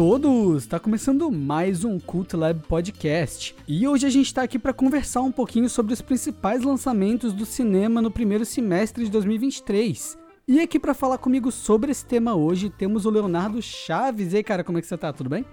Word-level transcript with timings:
Todos! 0.00 0.62
Está 0.62 0.80
começando 0.80 1.30
mais 1.30 1.84
um 1.84 2.00
Cult 2.00 2.34
Lab 2.34 2.62
Podcast. 2.66 3.54
E 3.68 3.86
hoje 3.86 4.06
a 4.06 4.08
gente 4.08 4.28
está 4.28 4.44
aqui 4.44 4.58
para 4.58 4.72
conversar 4.72 5.20
um 5.20 5.30
pouquinho 5.30 5.68
sobre 5.68 5.92
os 5.92 6.00
principais 6.00 6.62
lançamentos 6.62 7.34
do 7.34 7.44
cinema 7.44 8.00
no 8.00 8.10
primeiro 8.10 8.46
semestre 8.46 9.04
de 9.04 9.10
2023. 9.10 10.16
E 10.48 10.58
aqui 10.58 10.80
para 10.80 10.94
falar 10.94 11.18
comigo 11.18 11.52
sobre 11.52 11.92
esse 11.92 12.02
tema 12.02 12.34
hoje 12.34 12.70
temos 12.70 13.04
o 13.04 13.10
Leonardo 13.10 13.60
Chaves. 13.60 14.32
E 14.32 14.38
aí, 14.38 14.42
cara, 14.42 14.64
como 14.64 14.78
é 14.78 14.80
que 14.80 14.86
você 14.86 14.96
tá? 14.96 15.12
Tudo 15.12 15.28
bem? 15.28 15.44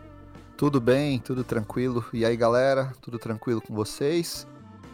Tudo 0.56 0.80
bem, 0.80 1.20
tudo 1.20 1.44
tranquilo. 1.44 2.06
E 2.14 2.24
aí, 2.24 2.38
galera, 2.38 2.94
tudo 3.02 3.20
tranquilo 3.20 3.60
com 3.60 3.76
vocês? 3.76 4.48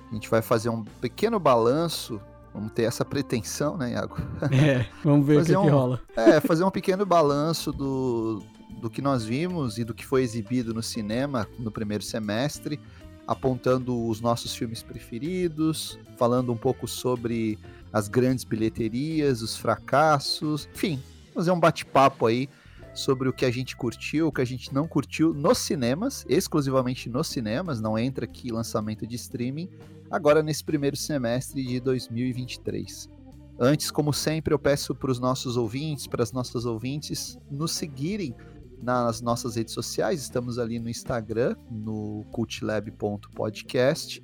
A 0.10 0.16
gente 0.16 0.32
vai 0.32 0.42
fazer 0.42 0.70
um 0.70 0.84
pequeno 1.00 1.40
balanço 1.40 2.20
Vamos 2.54 2.72
ter 2.72 2.84
essa 2.84 3.04
pretensão, 3.04 3.76
né, 3.78 3.94
Iago? 3.94 4.16
É, 4.52 4.86
vamos 5.04 5.26
ver 5.26 5.42
o 5.42 5.46
que, 5.46 5.58
um, 5.58 5.64
que 5.64 5.70
rola. 5.70 6.00
É, 6.16 6.40
fazer 6.40 6.64
um 6.64 6.70
pequeno 6.70 7.04
balanço 7.04 7.72
do, 7.72 8.44
do 8.84 8.90
que 8.90 9.02
nós 9.02 9.24
vimos 9.24 9.78
e 9.78 9.86
do 9.86 9.94
que 9.94 10.06
foi 10.06 10.24
exibido 10.24 10.74
no 10.74 10.84
cinema 10.84 11.48
no 11.58 11.72
primeiro 11.72 12.04
semestre, 12.04 12.78
apontando 13.26 14.08
os 14.10 14.20
nossos 14.20 14.54
filmes 14.54 14.84
preferidos, 14.84 15.98
falando 16.18 16.52
um 16.52 16.58
pouco 16.58 16.86
sobre 16.86 17.58
as 17.94 18.10
grandes 18.10 18.44
bilheterias, 18.44 19.42
os 19.42 19.56
fracassos, 19.56 20.68
enfim, 20.76 21.02
fazer 21.34 21.52
um 21.52 21.60
bate-papo 21.62 22.26
aí 22.26 22.50
sobre 22.94 23.30
o 23.30 23.34
que 23.34 23.46
a 23.46 23.52
gente 23.52 23.74
curtiu, 23.74 24.28
o 24.28 24.34
que 24.34 24.42
a 24.42 24.46
gente 24.46 24.74
não 24.74 24.86
curtiu 24.86 25.34
nos 25.34 25.60
cinemas, 25.60 26.26
exclusivamente 26.28 27.10
nos 27.10 27.28
cinemas, 27.28 27.80
não 27.80 27.98
entra 27.98 28.26
aqui 28.26 28.52
lançamento 28.52 29.08
de 29.08 29.16
streaming, 29.16 29.70
agora 30.12 30.44
nesse 30.44 30.62
primeiro 30.62 30.98
semestre 30.98 31.66
de 31.66 31.80
2023. 31.80 33.10
Antes, 33.58 33.90
como 33.90 34.12
sempre, 34.12 34.54
eu 34.54 34.60
peço 34.60 34.94
para 34.94 35.10
os 35.10 35.20
nossos 35.20 35.56
ouvintes, 35.56 36.06
para 36.06 36.22
as 36.22 36.34
nossas 36.34 36.66
ouvintes, 36.66 37.38
nos 37.50 37.72
seguirem 37.72 38.36
nas 38.84 39.22
nossas 39.22 39.56
redes 39.56 39.74
sociais. 39.74 40.22
Estamos 40.22 40.60
ali 40.60 40.78
no 40.78 40.90
Instagram, 40.90 41.56
no 41.72 42.26
cultlab.podcast. 42.32 44.22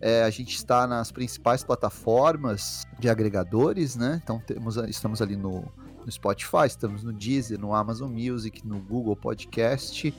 É, 0.00 0.22
a 0.22 0.30
gente 0.30 0.54
está 0.54 0.86
nas 0.86 1.12
principais 1.12 1.62
plataformas 1.62 2.84
de 2.98 3.08
agregadores, 3.08 3.96
né? 3.96 4.20
Então 4.22 4.40
temos, 4.40 4.76
estamos 4.76 5.20
ali 5.20 5.36
no, 5.36 5.64
no 6.04 6.10
Spotify, 6.10 6.66
estamos 6.66 7.02
no 7.02 7.12
Deezer, 7.12 7.58
no 7.60 7.74
Amazon 7.74 8.10
Music, 8.10 8.66
no 8.66 8.80
Google 8.80 9.16
Podcast 9.16 10.14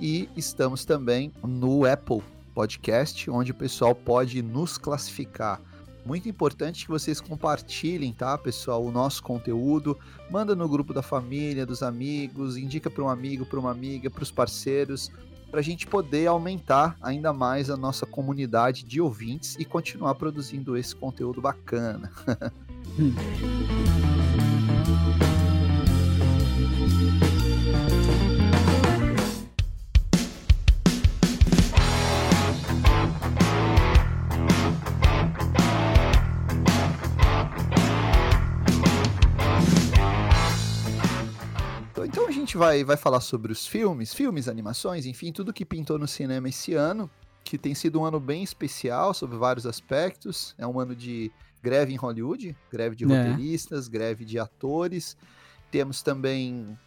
e 0.00 0.28
estamos 0.36 0.84
também 0.84 1.32
no 1.42 1.84
Apple 1.84 2.22
Podcast, 2.54 3.28
onde 3.30 3.50
o 3.50 3.54
pessoal 3.54 3.94
pode 3.94 4.40
nos 4.40 4.78
classificar. 4.78 5.60
Muito 6.04 6.28
importante 6.28 6.84
que 6.84 6.90
vocês 6.90 7.20
compartilhem, 7.20 8.12
tá, 8.12 8.36
pessoal, 8.36 8.84
o 8.84 8.92
nosso 8.92 9.22
conteúdo. 9.22 9.98
Manda 10.30 10.54
no 10.54 10.68
grupo 10.68 10.92
da 10.92 11.02
família, 11.02 11.64
dos 11.64 11.82
amigos, 11.82 12.58
indica 12.58 12.90
para 12.90 13.02
um 13.02 13.08
amigo, 13.08 13.46
para 13.46 13.58
uma 13.58 13.70
amiga, 13.70 14.10
para 14.10 14.22
os 14.22 14.30
parceiros, 14.30 15.10
para 15.50 15.60
a 15.60 15.62
gente 15.62 15.86
poder 15.86 16.26
aumentar 16.26 16.96
ainda 17.00 17.32
mais 17.32 17.70
a 17.70 17.76
nossa 17.76 18.04
comunidade 18.04 18.84
de 18.84 19.00
ouvintes 19.00 19.56
e 19.58 19.64
continuar 19.64 20.14
produzindo 20.16 20.76
esse 20.76 20.94
conteúdo 20.94 21.40
bacana. 21.40 22.12
Gente 42.54 42.56
vai, 42.56 42.84
vai 42.84 42.96
falar 42.96 43.20
sobre 43.20 43.50
os 43.50 43.66
filmes, 43.66 44.14
filmes, 44.14 44.48
animações, 44.48 45.06
enfim, 45.06 45.32
tudo 45.32 45.52
que 45.52 45.64
pintou 45.64 45.98
no 45.98 46.06
cinema 46.06 46.48
esse 46.48 46.74
ano, 46.74 47.10
que 47.42 47.58
tem 47.58 47.74
sido 47.74 48.00
um 48.00 48.04
ano 48.04 48.20
bem 48.20 48.44
especial 48.44 49.12
sobre 49.12 49.36
vários 49.36 49.66
aspectos. 49.66 50.54
É 50.56 50.66
um 50.66 50.78
ano 50.78 50.94
de 50.94 51.32
greve 51.60 51.92
em 51.92 51.96
Hollywood, 51.96 52.56
greve 52.70 52.94
de 52.94 53.04
é. 53.04 53.06
roteiristas, 53.06 53.88
greve 53.88 54.24
de 54.24 54.38
atores. 54.38 55.16
Temos 55.70 56.00
também 56.00 56.78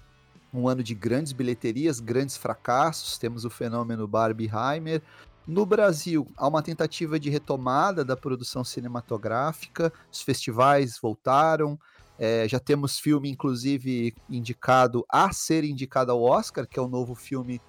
um 0.54 0.68
ano 0.70 0.82
de 0.82 0.96
grandes 0.96 1.34
bilheterias, 1.34 2.00
grandes 2.00 2.38
fracassos. 2.38 3.18
Temos 3.18 3.44
o 3.44 3.50
fenômeno 3.50 4.08
Barbieheimer. 4.08 5.02
No 5.46 5.66
Brasil, 5.66 6.28
há 6.38 6.48
uma 6.48 6.62
tentativa 6.62 7.20
de 7.20 7.30
retomada 7.30 8.04
da 8.04 8.16
produção 8.18 8.64
cinematográfica, 8.64 9.94
os 10.12 10.22
festivais 10.22 10.98
voltaram, 11.02 11.80
é, 12.20 12.48
já 12.48 12.60
temos 12.60 13.00
filme, 13.00 13.30
inclusive, 13.30 14.16
indicado 14.30 15.06
a 15.10 15.32
ser 15.32 15.64
indicado 15.64 16.12
ao 16.12 16.22
Oscar, 16.22 16.68
que 16.68 16.80
é 16.80 16.82
o 16.82 16.88
novo 16.88 17.14
filme 17.14 17.62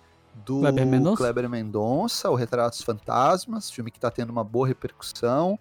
do 0.44 0.60
Kleber 0.60 0.86
Mendonça, 0.86 1.16
Kleber 1.16 1.48
Mendonça 1.48 2.30
O 2.30 2.34
Retratos 2.34 2.80
Fantasmas, 2.82 3.70
filme 3.70 3.90
que 3.90 3.98
está 3.98 4.10
tendo 4.10 4.30
uma 4.30 4.44
boa 4.44 4.66
repercussão. 4.66 5.58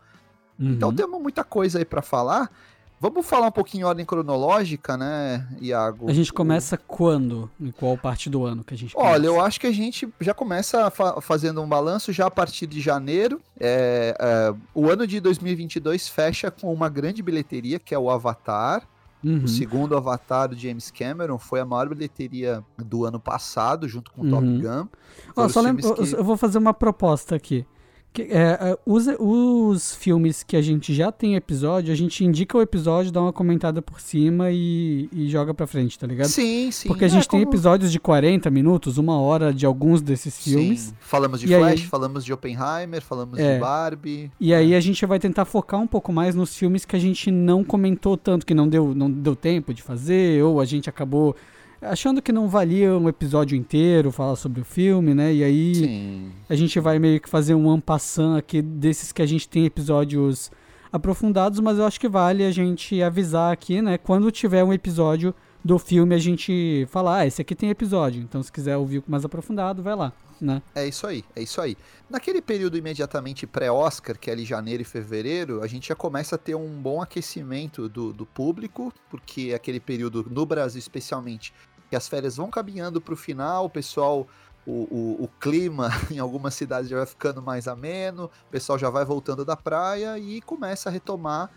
Então, 0.59 0.67
uhum. 0.67 0.73
Então 0.73 0.93
temos 0.93 1.21
muita 1.21 1.43
coisa 1.43 1.79
aí 1.79 1.85
para 1.85 2.01
falar. 2.01 2.51
Vamos 2.99 3.27
falar 3.27 3.47
um 3.47 3.51
pouquinho 3.51 3.81
em 3.81 3.85
ordem 3.85 4.05
cronológica, 4.05 4.97
né, 4.97 5.47
Iago? 5.61 6.09
A 6.09 6.13
gente 6.13 6.33
começa 6.33 6.75
quando? 6.77 7.49
Em 7.61 7.69
qual 7.69 7.95
parte 7.95 8.27
do 8.27 8.43
ano 8.43 8.63
que 8.63 8.73
a 8.73 8.77
gente 8.77 8.95
começa? 8.95 9.13
Olha, 9.13 9.27
eu 9.27 9.39
acho 9.39 9.59
que 9.59 9.67
a 9.67 9.71
gente 9.71 10.11
já 10.19 10.33
começa 10.33 10.89
fa 10.89 11.21
fazendo 11.21 11.61
um 11.61 11.69
balanço 11.69 12.11
já 12.11 12.25
a 12.25 12.31
partir 12.31 12.65
de 12.65 12.81
janeiro. 12.81 13.39
É, 13.59 14.15
é, 14.19 14.55
o 14.73 14.89
ano 14.89 15.05
de 15.05 15.19
2022 15.19 16.07
fecha 16.07 16.49
com 16.49 16.73
uma 16.73 16.89
grande 16.89 17.21
bilheteria, 17.21 17.77
que 17.77 17.93
é 17.93 17.99
o 17.99 18.09
Avatar. 18.09 18.87
Uhum. 19.23 19.43
O 19.43 19.47
segundo 19.47 19.95
Avatar 19.95 20.49
do 20.49 20.57
James 20.57 20.89
Cameron 20.89 21.37
foi 21.37 21.59
a 21.59 21.65
maior 21.65 21.89
bilheteria 21.89 22.63
do 22.77 23.05
ano 23.05 23.19
passado, 23.19 23.87
junto 23.87 24.11
com 24.11 24.21
uhum. 24.21 24.29
Top 24.31 24.45
Gun. 24.45 24.87
Oh, 25.35 25.49
só 25.49 25.61
lembra, 25.61 25.83
que... 25.93 26.15
Eu 26.15 26.23
vou 26.23 26.37
fazer 26.37 26.57
uma 26.57 26.73
proposta 26.73 27.35
aqui. 27.35 27.65
Que, 28.13 28.23
é, 28.23 28.57
é, 28.59 28.77
os, 28.85 29.05
os 29.19 29.95
filmes 29.95 30.41
que 30.41 30.55
a 30.55 30.61
gente 30.61 30.93
já 30.93 31.11
tem 31.11 31.35
episódio, 31.35 31.93
a 31.93 31.95
gente 31.95 32.25
indica 32.25 32.57
o 32.57 32.61
episódio, 32.61 33.11
dá 33.11 33.21
uma 33.21 33.31
comentada 33.31 33.81
por 33.81 34.01
cima 34.01 34.49
e, 34.51 35.07
e 35.11 35.29
joga 35.29 35.53
pra 35.53 35.67
frente, 35.67 35.99
tá 35.99 36.07
ligado? 36.07 36.27
Sim, 36.27 36.71
sim. 36.71 36.87
Porque 36.87 37.05
a 37.05 37.07
gente 37.07 37.25
é, 37.25 37.29
tem 37.29 37.41
como... 37.41 37.51
episódios 37.51 37.91
de 37.91 37.99
40 37.99 38.49
minutos, 38.49 38.97
uma 38.97 39.19
hora 39.19 39.53
de 39.53 39.65
alguns 39.65 40.01
desses 40.01 40.43
filmes. 40.43 40.79
Sim. 40.79 40.93
Falamos 40.99 41.39
de 41.39 41.47
Flash, 41.47 41.81
aí... 41.81 41.87
falamos 41.87 42.25
de 42.25 42.33
Oppenheimer, 42.33 43.01
falamos 43.01 43.37
é. 43.37 43.55
de 43.55 43.59
Barbie. 43.59 44.31
E 44.39 44.53
aí 44.53 44.73
a 44.73 44.79
gente 44.79 45.05
vai 45.05 45.19
tentar 45.19 45.45
focar 45.45 45.79
um 45.79 45.87
pouco 45.87 46.11
mais 46.11 46.33
nos 46.33 46.55
filmes 46.55 46.85
que 46.85 46.95
a 46.95 46.99
gente 46.99 47.29
não 47.29 47.63
comentou 47.63 48.17
tanto, 48.17 48.45
que 48.45 48.53
não 48.53 48.67
deu, 48.67 48.95
não 48.95 49.11
deu 49.11 49.35
tempo 49.35 49.73
de 49.73 49.83
fazer, 49.83 50.43
ou 50.43 50.59
a 50.59 50.65
gente 50.65 50.89
acabou 50.89 51.35
achando 51.81 52.21
que 52.21 52.31
não 52.31 52.47
valia 52.47 52.97
um 52.97 53.07
episódio 53.07 53.57
inteiro 53.57 54.11
falar 54.11 54.35
sobre 54.35 54.61
o 54.61 54.65
filme, 54.65 55.13
né? 55.13 55.33
E 55.33 55.43
aí 55.43 55.75
Sim. 55.75 56.31
a 56.49 56.55
gente 56.55 56.79
vai 56.79 56.99
meio 56.99 57.19
que 57.19 57.29
fazer 57.29 57.55
um 57.55 57.69
ampassant 57.69 58.37
aqui 58.37 58.61
desses 58.61 59.11
que 59.11 59.21
a 59.21 59.25
gente 59.25 59.47
tem 59.47 59.65
episódios 59.65 60.51
aprofundados, 60.91 61.59
mas 61.59 61.77
eu 61.77 61.85
acho 61.85 61.99
que 61.99 62.07
vale 62.07 62.43
a 62.43 62.51
gente 62.51 63.01
avisar 63.01 63.51
aqui, 63.51 63.81
né? 63.81 63.97
Quando 63.97 64.31
tiver 64.31 64.63
um 64.63 64.73
episódio 64.73 65.33
do 65.63 65.77
filme, 65.77 66.15
a 66.15 66.19
gente 66.19 66.87
falar, 66.89 67.19
ah, 67.19 67.25
esse 67.27 67.41
aqui 67.41 67.55
tem 67.55 67.69
episódio, 67.69 68.21
então 68.21 68.41
se 68.41 68.51
quiser 68.51 68.77
ouvir 68.77 69.03
mais 69.07 69.25
aprofundado, 69.25 69.83
vai 69.83 69.95
lá. 69.95 70.13
Né? 70.39 70.61
É 70.75 70.87
isso 70.87 71.07
aí, 71.07 71.25
é 71.35 71.41
isso 71.41 71.59
aí. 71.59 71.75
Naquele 72.09 72.41
período 72.41 72.77
imediatamente 72.77 73.47
pré-Oscar, 73.47 74.17
que 74.17 74.29
é 74.29 74.33
ali 74.33 74.45
janeiro 74.45 74.83
e 74.83 74.85
fevereiro, 74.85 75.63
a 75.63 75.67
gente 75.67 75.89
já 75.89 75.95
começa 75.95 76.35
a 76.35 76.37
ter 76.37 76.55
um 76.55 76.69
bom 76.69 77.01
aquecimento 77.01 77.89
do, 77.89 78.13
do 78.13 78.25
público, 78.25 78.93
porque 79.09 79.49
é 79.51 79.55
aquele 79.55 79.79
período, 79.79 80.25
no 80.29 80.45
Brasil 80.45 80.77
especialmente, 80.79 81.53
que 81.89 81.95
as 81.95 82.07
férias 82.07 82.37
vão 82.37 82.49
caminhando 82.49 83.01
para 83.01 83.13
o 83.13 83.17
final, 83.17 83.65
o 83.65 83.69
pessoal, 83.69 84.27
o, 84.65 84.71
o, 84.71 85.23
o, 85.23 85.29
clima 85.39 85.89
em 86.11 86.19
algumas 86.19 86.53
cidades 86.53 86.89
já 86.89 86.97
vai 86.97 87.05
ficando 87.05 87.41
mais 87.41 87.67
ameno, 87.67 88.25
o 88.25 88.51
pessoal 88.51 88.77
já 88.77 88.89
vai 88.89 89.05
voltando 89.05 89.43
da 89.43 89.55
praia 89.55 90.19
e 90.19 90.41
começa 90.41 90.89
a 90.89 90.91
retomar 90.91 91.49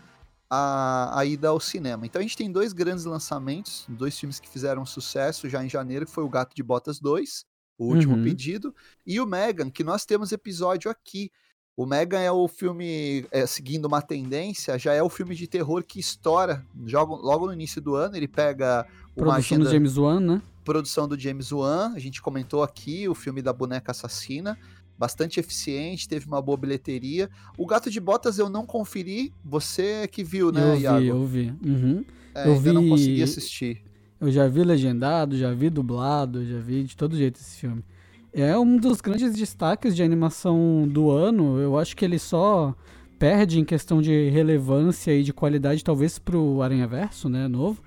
a, 0.53 1.17
a 1.17 1.25
ida 1.25 1.47
ao 1.47 1.61
cinema. 1.61 2.05
Então 2.05 2.19
a 2.19 2.21
gente 2.21 2.35
tem 2.35 2.51
dois 2.51 2.73
grandes 2.73 3.05
lançamentos, 3.05 3.85
dois 3.87 4.19
filmes 4.19 4.37
que 4.37 4.49
fizeram 4.49 4.85
sucesso 4.85 5.47
já 5.47 5.63
em 5.63 5.69
janeiro, 5.69 6.05
que 6.05 6.11
foi 6.11 6.25
o 6.25 6.29
Gato 6.29 6.53
de 6.53 6.61
Botas 6.61 6.99
2, 6.99 7.45
o 7.79 7.85
último 7.85 8.17
uhum. 8.17 8.23
pedido, 8.23 8.75
e 9.07 9.21
o 9.21 9.25
Megan, 9.25 9.69
que 9.69 9.81
nós 9.81 10.05
temos 10.05 10.33
episódio 10.33 10.91
aqui. 10.91 11.31
O 11.77 11.85
Megan 11.85 12.19
é 12.19 12.29
o 12.29 12.49
filme, 12.49 13.25
é, 13.31 13.45
seguindo 13.47 13.85
uma 13.85 14.01
tendência, 14.01 14.77
já 14.77 14.93
é 14.93 15.01
o 15.01 15.09
filme 15.09 15.33
de 15.35 15.47
terror 15.47 15.85
que 15.85 16.01
estoura 16.01 16.65
logo, 16.75 17.15
logo 17.15 17.45
no 17.45 17.53
início 17.53 17.81
do 17.81 17.95
ano. 17.95 18.17
Ele 18.17 18.27
pega 18.27 18.85
uma 19.15 19.31
Produção 19.31 19.37
agenda, 19.37 19.63
do 19.63 19.71
James 19.71 19.97
Wan, 19.97 20.19
né? 20.19 20.41
Produção 20.65 21.07
do 21.07 21.17
James 21.17 21.51
Wan. 21.53 21.93
A 21.95 21.99
gente 21.99 22.21
comentou 22.21 22.61
aqui 22.61 23.07
o 23.07 23.15
filme 23.15 23.41
da 23.41 23.53
boneca 23.53 23.91
assassina. 23.91 24.59
Bastante 25.01 25.39
eficiente, 25.39 26.07
teve 26.07 26.27
uma 26.27 26.39
boa 26.39 26.55
bilheteria. 26.55 27.27
O 27.57 27.65
Gato 27.65 27.89
de 27.89 27.99
Botas 27.99 28.37
eu 28.37 28.51
não 28.51 28.67
conferi, 28.67 29.33
você 29.43 30.07
que 30.07 30.23
viu, 30.23 30.51
né, 30.51 30.61
eu 30.61 30.75
vi, 30.75 30.83
Iago? 30.83 31.05
Eu 31.05 31.25
vi, 31.25 31.53
uhum. 31.65 32.05
é, 32.35 32.47
eu 32.47 32.59
vi. 32.59 32.71
não 32.71 32.87
consegui 32.87 33.23
assistir. 33.23 33.81
Eu 34.19 34.29
já 34.29 34.47
vi 34.47 34.63
legendado, 34.63 35.35
já 35.35 35.51
vi 35.51 35.71
dublado, 35.71 36.45
já 36.45 36.59
vi 36.59 36.83
de 36.83 36.95
todo 36.95 37.17
jeito 37.17 37.37
esse 37.37 37.57
filme. 37.57 37.83
É 38.31 38.55
um 38.55 38.77
dos 38.77 39.01
grandes 39.01 39.33
destaques 39.33 39.95
de 39.95 40.03
animação 40.03 40.87
do 40.87 41.09
ano. 41.09 41.57
Eu 41.57 41.79
acho 41.79 41.97
que 41.97 42.05
ele 42.05 42.19
só 42.19 42.75
perde 43.17 43.59
em 43.59 43.65
questão 43.65 44.03
de 44.03 44.29
relevância 44.29 45.15
e 45.15 45.23
de 45.23 45.33
qualidade, 45.33 45.83
talvez 45.83 46.19
pro 46.19 46.61
Aranha 46.61 46.85
Verso, 46.85 47.27
né, 47.27 47.47
novo. 47.47 47.81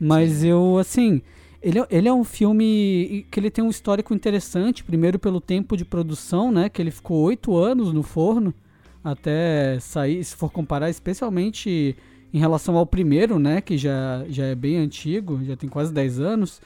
Mas 0.00 0.42
eu, 0.42 0.78
assim, 0.78 1.22
Ele, 1.62 1.80
é- 1.80 1.86
ele 1.90 2.08
é 2.08 2.12
um 2.12 2.24
filme 2.24 3.26
que 3.30 3.40
ele 3.40 3.50
tem 3.50 3.64
um 3.64 3.70
histórico 3.70 4.14
interessante, 4.14 4.84
primeiro 4.84 5.18
pelo 5.18 5.40
tempo 5.40 5.76
de 5.76 5.84
produção, 5.84 6.52
né? 6.52 6.68
Que 6.68 6.80
ele 6.82 6.90
ficou 6.90 7.18
oito 7.22 7.56
anos 7.56 7.92
no 7.92 8.02
forno 8.02 8.54
até 9.02 9.78
sair, 9.80 10.22
se 10.24 10.34
for 10.36 10.50
comparar, 10.50 10.90
especialmente 10.90 11.96
em 12.32 12.38
relação 12.38 12.76
ao 12.76 12.84
primeiro, 12.86 13.38
né? 13.38 13.60
Que 13.60 13.78
já, 13.78 14.24
já 14.28 14.44
é 14.46 14.54
bem 14.54 14.76
antigo, 14.76 15.40
já 15.44 15.56
tem 15.56 15.68
quase 15.68 15.92
10 15.92 16.18
anos. 16.20 16.60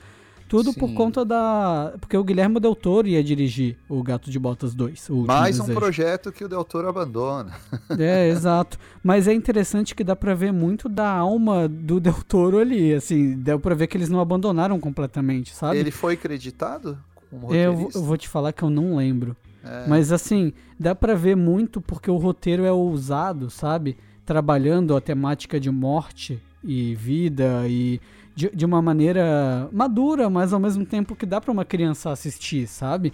Tudo 0.51 0.75
por 0.75 0.89
Sim. 0.89 0.95
conta 0.97 1.25
da. 1.25 1.95
Porque 2.01 2.17
o 2.17 2.25
Guilherme 2.25 2.59
Del 2.59 2.75
Toro 2.75 3.07
ia 3.07 3.23
dirigir 3.23 3.79
o 3.89 4.03
Gato 4.03 4.33
de 4.33 4.39
Botas 4.39 4.75
2. 4.75 5.09
o 5.09 5.13
Último 5.13 5.27
Mais 5.29 5.61
um 5.61 5.63
Desejo. 5.63 5.79
projeto 5.79 6.33
que 6.33 6.45
o 6.45 6.49
Del 6.49 6.65
Toro 6.65 6.89
abandona. 6.89 7.53
É, 7.97 8.29
exato. 8.29 8.77
Mas 9.01 9.29
é 9.29 9.33
interessante 9.33 9.95
que 9.95 10.03
dá 10.03 10.17
pra 10.17 10.35
ver 10.35 10.53
muito 10.53 10.89
da 10.89 11.09
alma 11.09 11.69
do 11.69 12.01
Del 12.01 12.21
Toro 12.27 12.59
ali, 12.59 12.93
assim, 12.93 13.37
deu 13.39 13.61
pra 13.61 13.77
ver 13.77 13.87
que 13.87 13.97
eles 13.97 14.09
não 14.09 14.19
abandonaram 14.21 14.81
completamente, 14.81 15.55
sabe? 15.55 15.79
Ele 15.79 15.93
foi 15.93 16.17
creditado 16.17 16.99
como 17.31 17.55
eu, 17.55 17.71
roteirista? 17.73 17.99
eu 18.01 18.05
vou 18.05 18.17
te 18.17 18.29
falar 18.29 18.53
que 18.53 18.65
eu 18.65 18.71
não 18.71 18.97
lembro. 18.97 19.37
É. 19.63 19.87
Mas 19.87 20.11
assim, 20.11 20.53
dá 20.79 20.97
pra 20.97 21.15
ver 21.15 21.37
muito 21.37 21.81
porque 21.81 22.11
o 22.11 22.17
roteiro 22.17 22.65
é 22.65 22.73
ousado, 22.73 23.51
sabe? 23.51 23.97
Trabalhando 24.27 24.97
a 24.97 25.01
temática 25.01 25.61
de 25.61 25.71
morte 25.71 26.43
e 26.65 26.95
vida 26.97 27.63
e 27.69 28.01
de, 28.35 28.51
de 28.55 28.65
uma 28.65 28.81
maneira 28.83 29.69
madura, 29.73 30.29
mas 30.31 30.53
ao 30.53 30.61
mesmo 30.61 30.85
tempo 30.87 31.15
que 31.17 31.27
dá 31.27 31.41
pra 31.41 31.51
uma 31.53 31.65
criança 31.65 32.11
assistir, 32.11 32.67
sabe? 32.67 33.13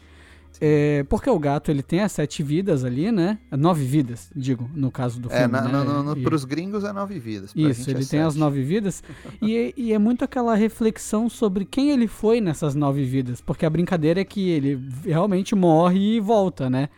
É, 0.59 1.05
porque 1.11 1.29
o 1.29 1.39
gato 1.39 1.71
ele 1.71 1.83
tem 1.83 2.01
as 2.01 2.13
sete 2.13 2.43
vidas 2.43 2.83
ali, 2.83 3.13
né? 3.13 3.39
Nove 3.51 3.85
vidas, 3.85 4.31
digo, 4.35 4.71
no 4.75 4.91
caso 4.91 5.21
do 5.21 5.31
É, 5.31 5.41
filme. 5.41 5.53
na, 5.53 5.61
né? 5.61 5.71
no, 5.71 5.85
no, 5.85 6.03
no, 6.03 6.17
E- 6.19 6.23
pros 6.23 6.45
gringos 6.47 6.83
é 6.83 6.93
nove 6.95 7.19
vidas. 7.19 7.51
isso, 7.55 7.81
gente 7.83 7.91
ele 7.91 8.05
é 8.05 8.07
tem 8.07 8.21
as 8.21 8.33
sete. 8.33 8.41
nove 8.41 8.63
vidas. 8.63 9.03
e, 9.43 9.75
e 9.77 9.93
é 9.93 9.99
muito 9.99 10.25
aquela 10.25 10.55
reflexão 10.55 11.29
sobre 11.29 11.67
quem 11.67 11.91
ele 11.91 12.07
foi 12.07 12.41
nessas 12.41 12.75
nove 12.75 13.05
vidas. 13.05 13.43
Porque 13.43 13.67
a 13.67 13.71
brincadeira 13.71 14.21
é 14.23 14.25
que 14.25 14.49
ele 14.49 14.81
realmente 15.05 15.55
morre 15.55 16.17
e 16.17 16.21
volta, 16.21 16.71
né? 16.71 16.89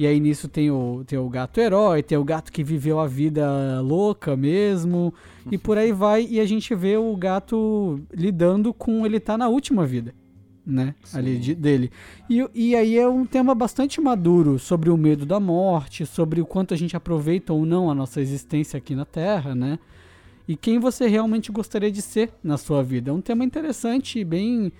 E 0.00 0.06
aí 0.06 0.18
nisso 0.18 0.48
tem 0.48 0.70
o, 0.70 1.04
tem 1.06 1.18
o 1.18 1.28
gato 1.28 1.60
herói, 1.60 2.02
tem 2.02 2.16
o 2.16 2.24
gato 2.24 2.50
que 2.50 2.64
viveu 2.64 2.98
a 2.98 3.06
vida 3.06 3.82
louca 3.82 4.34
mesmo. 4.34 5.12
E 5.52 5.58
por 5.58 5.76
aí 5.76 5.92
vai. 5.92 6.26
E 6.26 6.40
a 6.40 6.46
gente 6.46 6.74
vê 6.74 6.96
o 6.96 7.14
gato 7.14 8.00
lidando 8.10 8.72
com 8.72 9.04
ele 9.04 9.20
tá 9.20 9.36
na 9.36 9.46
última 9.46 9.84
vida. 9.84 10.14
Né? 10.64 10.94
Ali 11.12 11.34
Sim. 11.34 11.40
de- 11.40 11.54
dele. 11.54 11.90
E, 12.30 12.48
e 12.54 12.74
aí 12.74 12.96
é 12.96 13.06
um 13.06 13.26
tema 13.26 13.54
bastante 13.54 14.00
maduro 14.00 14.58
sobre 14.58 14.88
o 14.88 14.96
medo 14.96 15.26
da 15.26 15.38
morte, 15.38 16.06
sobre 16.06 16.40
o 16.40 16.46
quanto 16.46 16.72
a 16.72 16.78
gente 16.78 16.96
aproveita 16.96 17.52
ou 17.52 17.66
não 17.66 17.90
a 17.90 17.94
nossa 17.94 18.22
existência 18.22 18.78
aqui 18.78 18.94
na 18.94 19.04
Terra, 19.04 19.54
né? 19.54 19.78
E 20.48 20.56
quem 20.56 20.78
você 20.78 21.08
realmente 21.08 21.52
gostaria 21.52 21.92
de 21.92 22.00
ser 22.00 22.30
na 22.42 22.56
sua 22.56 22.82
vida. 22.82 23.10
É 23.10 23.12
um 23.12 23.20
tema 23.20 23.44
interessante 23.44 24.18
e 24.18 24.24
bem. 24.24 24.72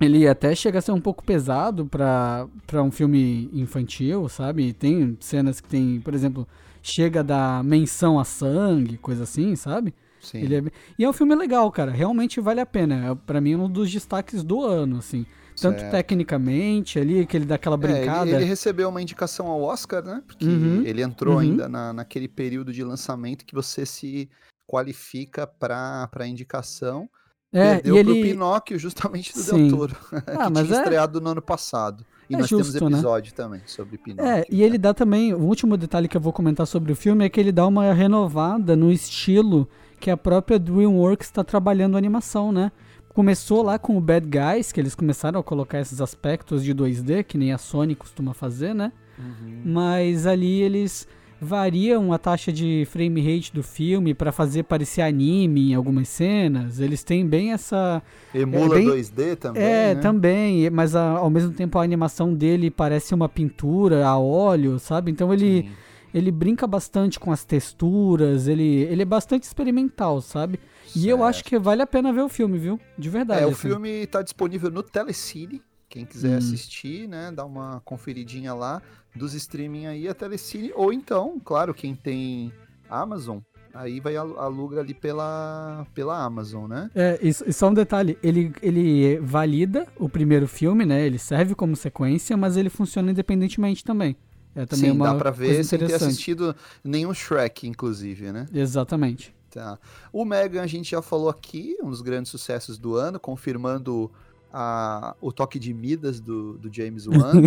Ele 0.00 0.28
até 0.28 0.54
chega 0.54 0.78
a 0.78 0.82
ser 0.82 0.92
um 0.92 1.00
pouco 1.00 1.24
pesado 1.24 1.86
pra 1.86 2.46
um 2.82 2.90
filme 2.90 3.48
infantil, 3.52 4.28
sabe? 4.28 4.72
Tem 4.72 5.16
cenas 5.20 5.60
que 5.60 5.68
tem, 5.68 6.00
por 6.00 6.14
exemplo, 6.14 6.46
chega 6.82 7.24
da 7.24 7.62
menção 7.62 8.18
a 8.18 8.24
sangue, 8.24 8.98
coisa 8.98 9.24
assim, 9.24 9.56
sabe? 9.56 9.94
Sim. 10.20 10.38
Ele 10.38 10.56
é 10.56 10.62
E 10.98 11.04
é 11.04 11.08
um 11.08 11.12
filme 11.12 11.34
legal, 11.34 11.70
cara. 11.70 11.90
Realmente 11.92 12.40
vale 12.40 12.60
a 12.60 12.66
pena. 12.66 13.12
É, 13.12 13.14
Pra 13.14 13.40
mim 13.40 13.52
é 13.52 13.56
um 13.56 13.70
dos 13.70 13.90
destaques 13.90 14.42
do 14.42 14.62
ano, 14.62 14.98
assim. 14.98 15.24
Tanto 15.58 15.80
Certo. 15.80 15.90
tecnicamente 15.92 16.98
ali, 16.98 17.24
que 17.24 17.34
ele 17.36 17.46
dá 17.46 17.54
aquela 17.54 17.76
É, 17.76 17.78
brincada. 17.78 18.26
ele, 18.28 18.36
ele 18.36 18.44
recebeu 18.44 18.90
uma 18.90 19.00
indicação 19.00 19.46
ao 19.46 19.62
Oscar, 19.62 20.04
né? 20.04 20.22
Porque 20.26 20.44
Uhum, 20.44 20.82
ele 20.84 21.00
entrou 21.02 21.34
uhum. 21.34 21.40
ainda 21.40 21.68
na, 21.68 21.92
naquele 21.94 22.28
período 22.28 22.72
de 22.72 22.84
lançamento 22.84 23.46
que 23.46 23.54
você 23.54 23.86
se 23.86 24.28
qualifica 24.66 25.46
para 25.46 26.26
indicação. 26.26 27.08
É, 27.56 27.74
Perdeu 27.74 27.96
e 27.98 28.04
pro 28.04 28.12
ele. 28.12 28.22
Pinóquio 28.30 28.78
justamente 28.78 29.32
do 29.32 29.38
Sim. 29.40 29.68
Del 29.68 29.76
Toro, 29.78 29.96
Ah, 30.26 30.46
que 30.46 30.52
mas 30.52 30.66
tinha 30.66 30.78
é- 30.78 30.82
estreado 30.82 31.20
no 31.20 31.30
ano 31.30 31.42
passado. 31.42 32.04
E 32.28 32.34
É 32.34 32.38
nós 32.38 32.48
justo, 32.48 32.72
temos 32.72 32.90
né? 32.90 32.98
episódio 32.98 33.32
também 33.34 33.60
sobre 33.66 33.96
Pinóquio. 33.98 34.26
É, 34.30 34.44
e 34.50 34.62
ele 34.62 34.76
dá 34.78 34.92
também. 34.92 35.32
O 35.32 35.38
último 35.40 35.76
detalhe 35.76 36.08
que 36.08 36.16
eu 36.16 36.20
vou 36.20 36.32
comentar 36.32 36.66
sobre 36.66 36.92
o 36.92 36.96
filme 36.96 37.24
é 37.24 37.28
que 37.28 37.38
ele 37.38 37.52
dá 37.52 37.64
uma 37.66 37.92
renovada 37.92 38.74
no 38.74 38.90
estilo 38.90 39.68
que 40.00 40.10
a 40.10 40.16
própria 40.16 40.58
DreamWorks 40.58 41.28
está 41.28 41.44
trabalhando 41.44 41.94
a 41.94 41.98
animação, 41.98 42.50
né? 42.50 42.72
Começou 43.14 43.62
lá 43.62 43.78
com 43.78 43.96
o 43.96 44.00
Bad 44.00 44.26
Guys, 44.28 44.72
que 44.72 44.80
eles 44.80 44.94
começaram 44.94 45.40
a 45.40 45.42
colocar 45.42 45.80
esses 45.80 46.00
aspectos 46.00 46.62
de 46.62 46.74
2D, 46.74 47.22
que 47.24 47.38
nem 47.38 47.52
a 47.52 47.58
Sony 47.58 47.94
costuma 47.94 48.34
fazer, 48.34 48.74
né? 48.74 48.92
Uhum. 49.18 49.62
Mas 49.64 50.26
ali 50.26 50.60
eles 50.60 51.06
variam 51.40 52.12
a 52.12 52.18
taxa 52.18 52.52
de 52.52 52.86
frame 52.90 53.20
rate 53.20 53.52
do 53.52 53.62
filme 53.62 54.14
para 54.14 54.32
fazer 54.32 54.62
parecer 54.64 55.02
anime 55.02 55.70
em 55.72 55.74
algumas 55.74 56.08
cenas. 56.08 56.80
Eles 56.80 57.04
têm 57.04 57.26
bem 57.26 57.52
essa 57.52 58.02
Emula 58.34 58.74
bem- 58.74 58.86
2D 58.88 59.36
também, 59.36 59.62
é, 59.62 59.94
né? 59.94 60.00
também, 60.00 60.70
mas 60.70 60.96
a- 60.96 61.10
ao 61.18 61.30
mesmo 61.30 61.52
tempo 61.52 61.78
a 61.78 61.82
animação 61.82 62.32
dele 62.34 62.70
parece 62.70 63.14
uma 63.14 63.28
pintura 63.28 64.06
a 64.06 64.18
óleo, 64.18 64.78
sabe? 64.78 65.10
Então 65.10 65.32
ele, 65.32 65.62
Sim. 65.62 65.70
ele 66.14 66.30
brinca 66.30 66.66
bastante 66.66 67.20
com 67.20 67.30
as 67.30 67.44
texturas, 67.44 68.48
ele, 68.48 68.64
ele 68.84 69.02
é 69.02 69.06
bastante 69.06 69.42
experimental, 69.44 70.20
sabe? 70.20 70.58
E 70.94 71.08
eu 71.08 71.18
Certo. 71.18 71.28
acho 71.28 71.44
que 71.44 71.58
vale 71.58 71.82
a 71.82 71.86
pena 71.86 72.12
ver 72.12 72.22
o 72.22 72.28
filme, 72.28 72.58
viu? 72.58 72.80
De 72.98 73.10
verdade. 73.10 73.42
É, 73.42 73.46
o 73.46 73.50
assim. 73.50 73.68
filme 73.68 73.88
está 73.90 74.22
disponível 74.22 74.70
no 74.70 74.82
Telecine. 74.82 75.60
Quem 75.88 76.04
quiser 76.04 76.34
Hum. 76.34 76.38
assistir, 76.38 77.06
né, 77.08 77.30
dá 77.32 77.44
uma 77.44 77.80
conferidinha 77.84 78.52
lá 78.52 78.82
dos 79.16 79.34
streaming 79.34 79.86
aí 79.86 80.08
a 80.08 80.14
Telecine 80.14 80.72
ou 80.74 80.92
então, 80.92 81.40
claro, 81.44 81.72
quem 81.74 81.94
tem 81.94 82.52
Amazon, 82.88 83.38
aí 83.74 84.00
vai 84.00 84.16
al- 84.16 84.38
aluga 84.38 84.80
ali 84.80 84.94
pela 84.94 85.86
pela 85.94 86.22
Amazon, 86.24 86.68
né? 86.68 86.90
É, 86.94 87.18
e, 87.22 87.28
e 87.28 87.52
só 87.52 87.68
um 87.68 87.74
detalhe, 87.74 88.18
ele, 88.22 88.52
ele 88.62 89.18
valida 89.20 89.86
o 89.98 90.08
primeiro 90.08 90.46
filme, 90.46 90.84
né? 90.86 91.04
Ele 91.04 91.18
serve 91.18 91.54
como 91.54 91.74
sequência, 91.76 92.36
mas 92.36 92.56
ele 92.56 92.70
funciona 92.70 93.10
independentemente 93.10 93.84
também. 93.84 94.16
É 94.54 94.64
também 94.64 94.90
Sim, 94.90 94.96
uma 94.96 95.12
dá 95.12 95.14
pra 95.16 95.30
ver 95.30 95.62
sem 95.64 95.78
ter 95.78 95.92
assistido 95.94 96.56
nenhum 96.82 97.12
Shrek, 97.12 97.66
inclusive, 97.68 98.32
né? 98.32 98.46
Exatamente. 98.54 99.34
Tá. 99.50 99.78
O 100.12 100.24
Megan 100.24 100.62
a 100.62 100.66
gente 100.66 100.90
já 100.90 101.02
falou 101.02 101.28
aqui, 101.28 101.76
um 101.82 101.90
dos 101.90 102.00
grandes 102.00 102.30
sucessos 102.30 102.78
do 102.78 102.94
ano, 102.94 103.18
confirmando 103.20 104.10
a, 104.52 105.14
o 105.20 105.32
toque 105.32 105.58
de 105.58 105.72
Midas 105.74 106.20
do, 106.20 106.54
do 106.58 106.72
James 106.72 107.06
Wan. 107.08 107.42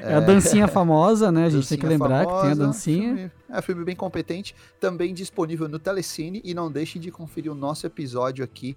É, 0.00 0.14
a 0.14 0.20
dancinha 0.20 0.66
famosa, 0.66 1.30
né? 1.30 1.46
A 1.46 1.50
gente 1.50 1.68
tem 1.68 1.78
que 1.78 1.86
lembrar 1.86 2.26
que 2.26 2.32
tem 2.32 2.38
a 2.38 2.42
famosa, 2.42 2.66
dancinha. 2.66 3.14
Filme, 3.14 3.30
é 3.48 3.58
um 3.58 3.62
filme 3.62 3.84
bem 3.84 3.96
competente, 3.96 4.54
também 4.80 5.14
disponível 5.14 5.68
no 5.68 5.78
Telecine 5.78 6.40
e 6.44 6.54
não 6.54 6.70
deixe 6.70 6.98
de 6.98 7.10
conferir 7.10 7.50
o 7.50 7.54
nosso 7.54 7.86
episódio 7.86 8.44
aqui 8.44 8.76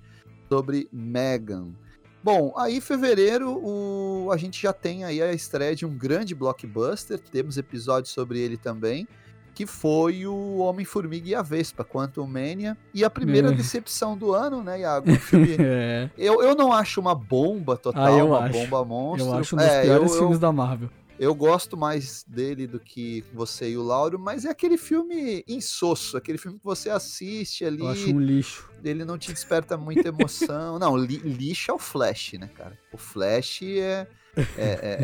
sobre 0.50 0.88
Megan. 0.92 1.68
Bom, 2.24 2.54
aí 2.58 2.77
em 2.77 2.82
fevereiro 2.82 3.50
o, 3.50 4.30
a 4.32 4.38
gente 4.38 4.62
já 4.62 4.74
tem 4.74 5.04
aí 5.04 5.22
a 5.22 5.32
estreia 5.32 5.75
de 5.75 5.86
um 5.86 5.98
grande 5.98 6.36
blockbuster, 6.36 7.20
temos 7.20 7.58
episódio 7.58 8.10
sobre 8.10 8.39
ele 8.39 8.58
também, 8.58 9.08
que 9.58 9.66
foi 9.66 10.28
o 10.28 10.58
Homem-Formiga 10.58 11.28
e 11.30 11.34
a 11.34 11.42
Vespa, 11.42 11.84
Quantum 11.84 12.28
Mania, 12.28 12.78
e 12.94 13.04
a 13.04 13.10
primeira 13.10 13.48
É. 13.48 13.52
decepção 13.56 14.16
do 14.16 14.32
ano, 14.32 14.62
né, 14.62 14.82
Iago? 14.82 15.12
O 15.12 15.16
filme, 15.16 15.48
É, 15.60 16.12
eu, 16.16 16.44
eu 16.44 16.54
não 16.54 16.72
acho 16.72 17.02
uma 17.02 17.16
bomba 17.16 17.76
total, 17.76 18.20
Ah, 18.20 18.24
uma 18.24 18.40
acho. 18.44 18.54
bomba 18.54 18.86
monstro. 18.86 19.32
eu 19.32 19.34
acho 19.34 19.56
um 19.56 19.58
dos 19.58 19.68
É, 19.68 19.82
piores 19.82 20.12
eu- 20.12 20.18
filmes 20.20 20.36
eu- 20.36 20.40
da 20.42 20.52
Marvel. 20.52 20.92
eu 21.20 21.34
gosto 21.34 21.76
mais 21.76 22.24
dele 22.28 22.68
do 22.68 22.80
que 22.80 23.24
você 23.34 23.72
e 23.72 23.78
o 23.78 23.82
Lauro, 23.82 24.20
mas 24.20 24.46
é 24.46 24.50
aquele 24.52 24.78
filme 24.78 25.44
insosso, 25.48 26.16
aquele 26.18 26.38
filme 26.38 26.60
que 26.60 26.64
você 26.64 26.92
assiste 26.92 27.66
ali, 27.66 27.80
Eu 27.80 27.88
acho 27.88 28.14
um 28.14 28.20
lixo. 28.20 28.70
ele 28.84 29.04
não 29.04 29.18
te 29.18 29.34
desperta 29.34 29.76
muita 29.76 30.10
emoção. 30.10 30.78
não, 30.78 30.96
li- 30.96 31.18
lixo 31.18 31.72
é 31.72 31.74
o 31.74 31.80
Flash, 31.80 32.34
né, 32.34 32.48
cara? 32.56 32.78
O 32.94 32.98
Flash 33.00 33.64
é, 33.64 34.06
é, 34.36 34.46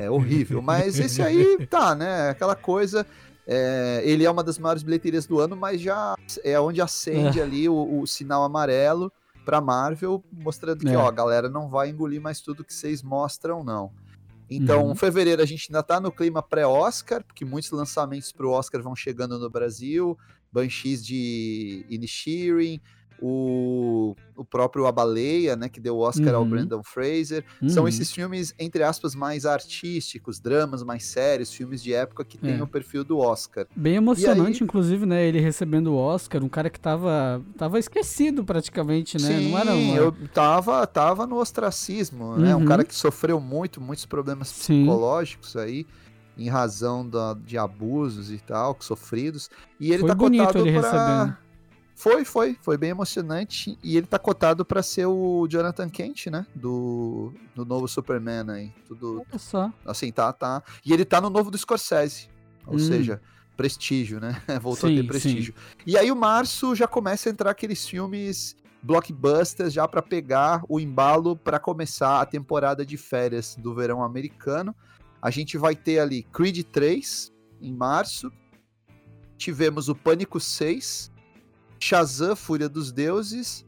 é- 0.02 0.06
é 0.06 0.12
horrível, 0.12 0.62
mas 0.62 1.00
esse 1.00 1.24
aí 1.24 1.66
tá, 1.66 1.96
né? 1.96 2.30
Aquela 2.30 2.56
coisa. 2.56 3.04
É, 3.48 4.02
ele 4.04 4.24
é 4.26 4.32
uma 4.32 4.44
das 4.44 4.58
maiores 4.58 4.84
bilheterias 4.84 5.26
do 5.26 5.40
ano, 5.40 5.56
mas 5.56 5.82
já 5.82 6.14
é 6.44 6.60
onde 6.60 6.82
acende 6.82 7.42
ali 7.42 7.68
o, 7.68 8.00
o 8.02 8.08
sinal 8.08 8.44
amarelo 8.44 9.12
pra 9.46 9.60
Marvel, 9.60 10.24
mostrando 10.32 10.80
que, 10.80 10.90
É. 10.90 10.98
ó, 10.98 11.08
a 11.08 11.12
galera 11.12 11.50
não 11.50 11.70
vai 11.70 11.90
engolir 11.90 12.22
mais 12.22 12.40
tudo 12.40 12.64
que 12.64 12.74
vocês 12.74 13.04
mostram, 13.04 13.64
não. 13.64 13.92
Então, 14.50 14.88
Uhum. 14.88 14.96
fevereiro 14.96 15.42
a 15.42 15.46
gente 15.46 15.68
ainda 15.70 15.82
tá 15.84 16.00
no 16.00 16.12
clima 16.12 16.42
pré-Oscar, 16.42 17.24
porque 17.26 17.44
muitos 17.44 17.72
lançamentos 17.72 18.32
pro 18.32 18.52
Oscar 18.52 18.82
vão 18.82 18.96
chegando 18.96 19.38
no 19.40 19.50
Brasil. 19.50 20.18
Banshees 20.52 21.04
de 21.04 21.84
Inisherin, 21.90 22.80
o, 23.26 24.16
o 24.36 24.44
próprio 24.44 24.86
A 24.86 24.92
Baleia, 24.92 25.56
né, 25.56 25.70
que 25.70 25.80
deu 25.80 25.96
o 25.96 26.00
Oscar 26.00 26.36
ao 26.36 26.42
Uhum. 26.44 26.50
Brandon 26.50 26.84
Fraser. 26.84 27.46
São 27.70 27.84
Uhum. 27.84 27.88
esses 27.90 28.12
filmes, 28.12 28.54
entre 28.60 28.84
aspas, 28.84 29.16
mais 29.16 29.46
artísticos, 29.46 30.40
dramas 30.42 30.84
mais 30.84 31.06
sérios, 31.06 31.52
filmes 31.54 31.82
de 31.82 31.94
época 31.94 32.26
que 32.26 32.38
têm 32.38 32.58
É. 32.60 32.64
o 32.64 32.68
perfil 32.68 33.04
do 33.06 33.18
Oscar. 33.20 33.66
Bem 33.76 33.96
emocionante, 33.96 34.62
aí- 34.62 34.66
inclusive, 34.68 35.06
né? 35.06 35.26
Ele 35.26 35.40
recebendo 35.40 35.88
o 35.94 35.96
Oscar, 35.96 36.44
um 36.44 36.50
cara 36.50 36.70
que 36.70 36.80
tava, 36.80 37.42
tava 37.58 37.80
esquecido 37.80 38.44
praticamente, 38.44 39.18
né? 39.22 39.28
Sim, 39.40 39.52
Não 39.52 39.58
era 39.58 39.74
uma... 39.74 39.96
eu 39.96 40.12
tava, 40.34 40.86
tava 40.86 41.26
no 41.26 41.38
ostracismo, 41.38 42.36
né? 42.38 42.54
Um 42.56 42.60
Uhum. 42.60 42.66
cara 42.66 42.84
que 42.84 42.94
sofreu 42.94 43.40
muito, 43.40 43.80
muitos 43.80 44.06
problemas 44.06 44.50
Sim. 44.50 44.82
psicológicos 44.82 45.56
aí, 45.56 45.86
em 46.38 46.50
razão 46.50 47.08
da- 47.08 47.36
de 47.36 47.58
abusos 47.58 48.32
e 48.32 48.40
tal, 48.40 48.76
sofridos. 48.80 49.50
E 49.80 49.92
ele 49.92 50.00
Foi 50.00 50.10
tá 50.10 50.16
bonito 50.16 50.46
cotado 50.48 50.68
ele 50.68 50.80
pra... 50.80 50.92
recebendo. 50.92 51.43
Foi, 51.96 52.26
foi, 52.26 52.58
foi 52.62 52.78
bem 52.78 52.90
emocionante. 52.90 53.78
E 53.84 53.96
ele 53.98 54.08
tá 54.08 54.18
cotado 54.20 54.66
para 54.66 54.82
ser 54.84 55.06
o 55.06 55.48
Jonathan 55.48 55.90
Kent, 55.90 56.28
né? 56.28 56.46
Do, 56.56 57.34
do 57.56 57.64
novo 57.66 57.88
Superman 57.88 58.50
aí. 58.50 58.72
Tudo. 58.88 59.24
Olha 59.30 59.40
só. 59.40 59.72
Assim, 59.86 60.12
tá, 60.12 60.34
tá. 60.34 60.64
E 60.86 60.92
ele 60.92 61.06
tá 61.06 61.22
no 61.22 61.30
novo 61.30 61.50
do 61.52 61.58
Scorsese. 61.58 62.30
Ou 62.66 62.76
Hum. 62.76 62.80
seja, 62.80 63.22
prestígio, 63.56 64.20
né? 64.20 64.42
Voltou 64.62 64.88
a 64.88 64.92
Sim, 64.92 65.02
ter 65.02 65.08
prestígio. 65.08 65.54
E 65.86 65.98
aí 65.98 66.12
o 66.12 66.16
março 66.16 66.76
já 66.76 66.88
começa 66.88 67.30
a 67.30 67.32
entrar 67.32 67.52
aqueles 67.52 67.88
filmes 67.88 68.56
blockbusters 68.82 69.72
já 69.72 69.88
para 69.88 70.02
pegar 70.02 70.62
o 70.68 70.80
embalo 70.80 71.38
para 71.38 71.58
começar 71.60 72.20
a 72.20 72.26
temporada 72.26 72.86
de 72.86 72.98
férias 72.98 73.56
do 73.56 73.74
verão 73.74 74.04
americano. 74.04 74.76
A 75.22 75.30
gente 75.30 75.58
vai 75.58 75.74
ter 75.76 76.00
ali 76.00 76.24
Creed 76.24 76.64
3 76.70 77.32
em 77.62 77.72
março. 77.74 78.30
Tivemos 79.38 79.88
o 79.90 79.96
Pânico 79.96 80.40
6, 80.40 81.12
Shazam 81.88 82.34
Fúria 82.36 82.70
dos 82.70 82.92
Deuses, 82.94 83.66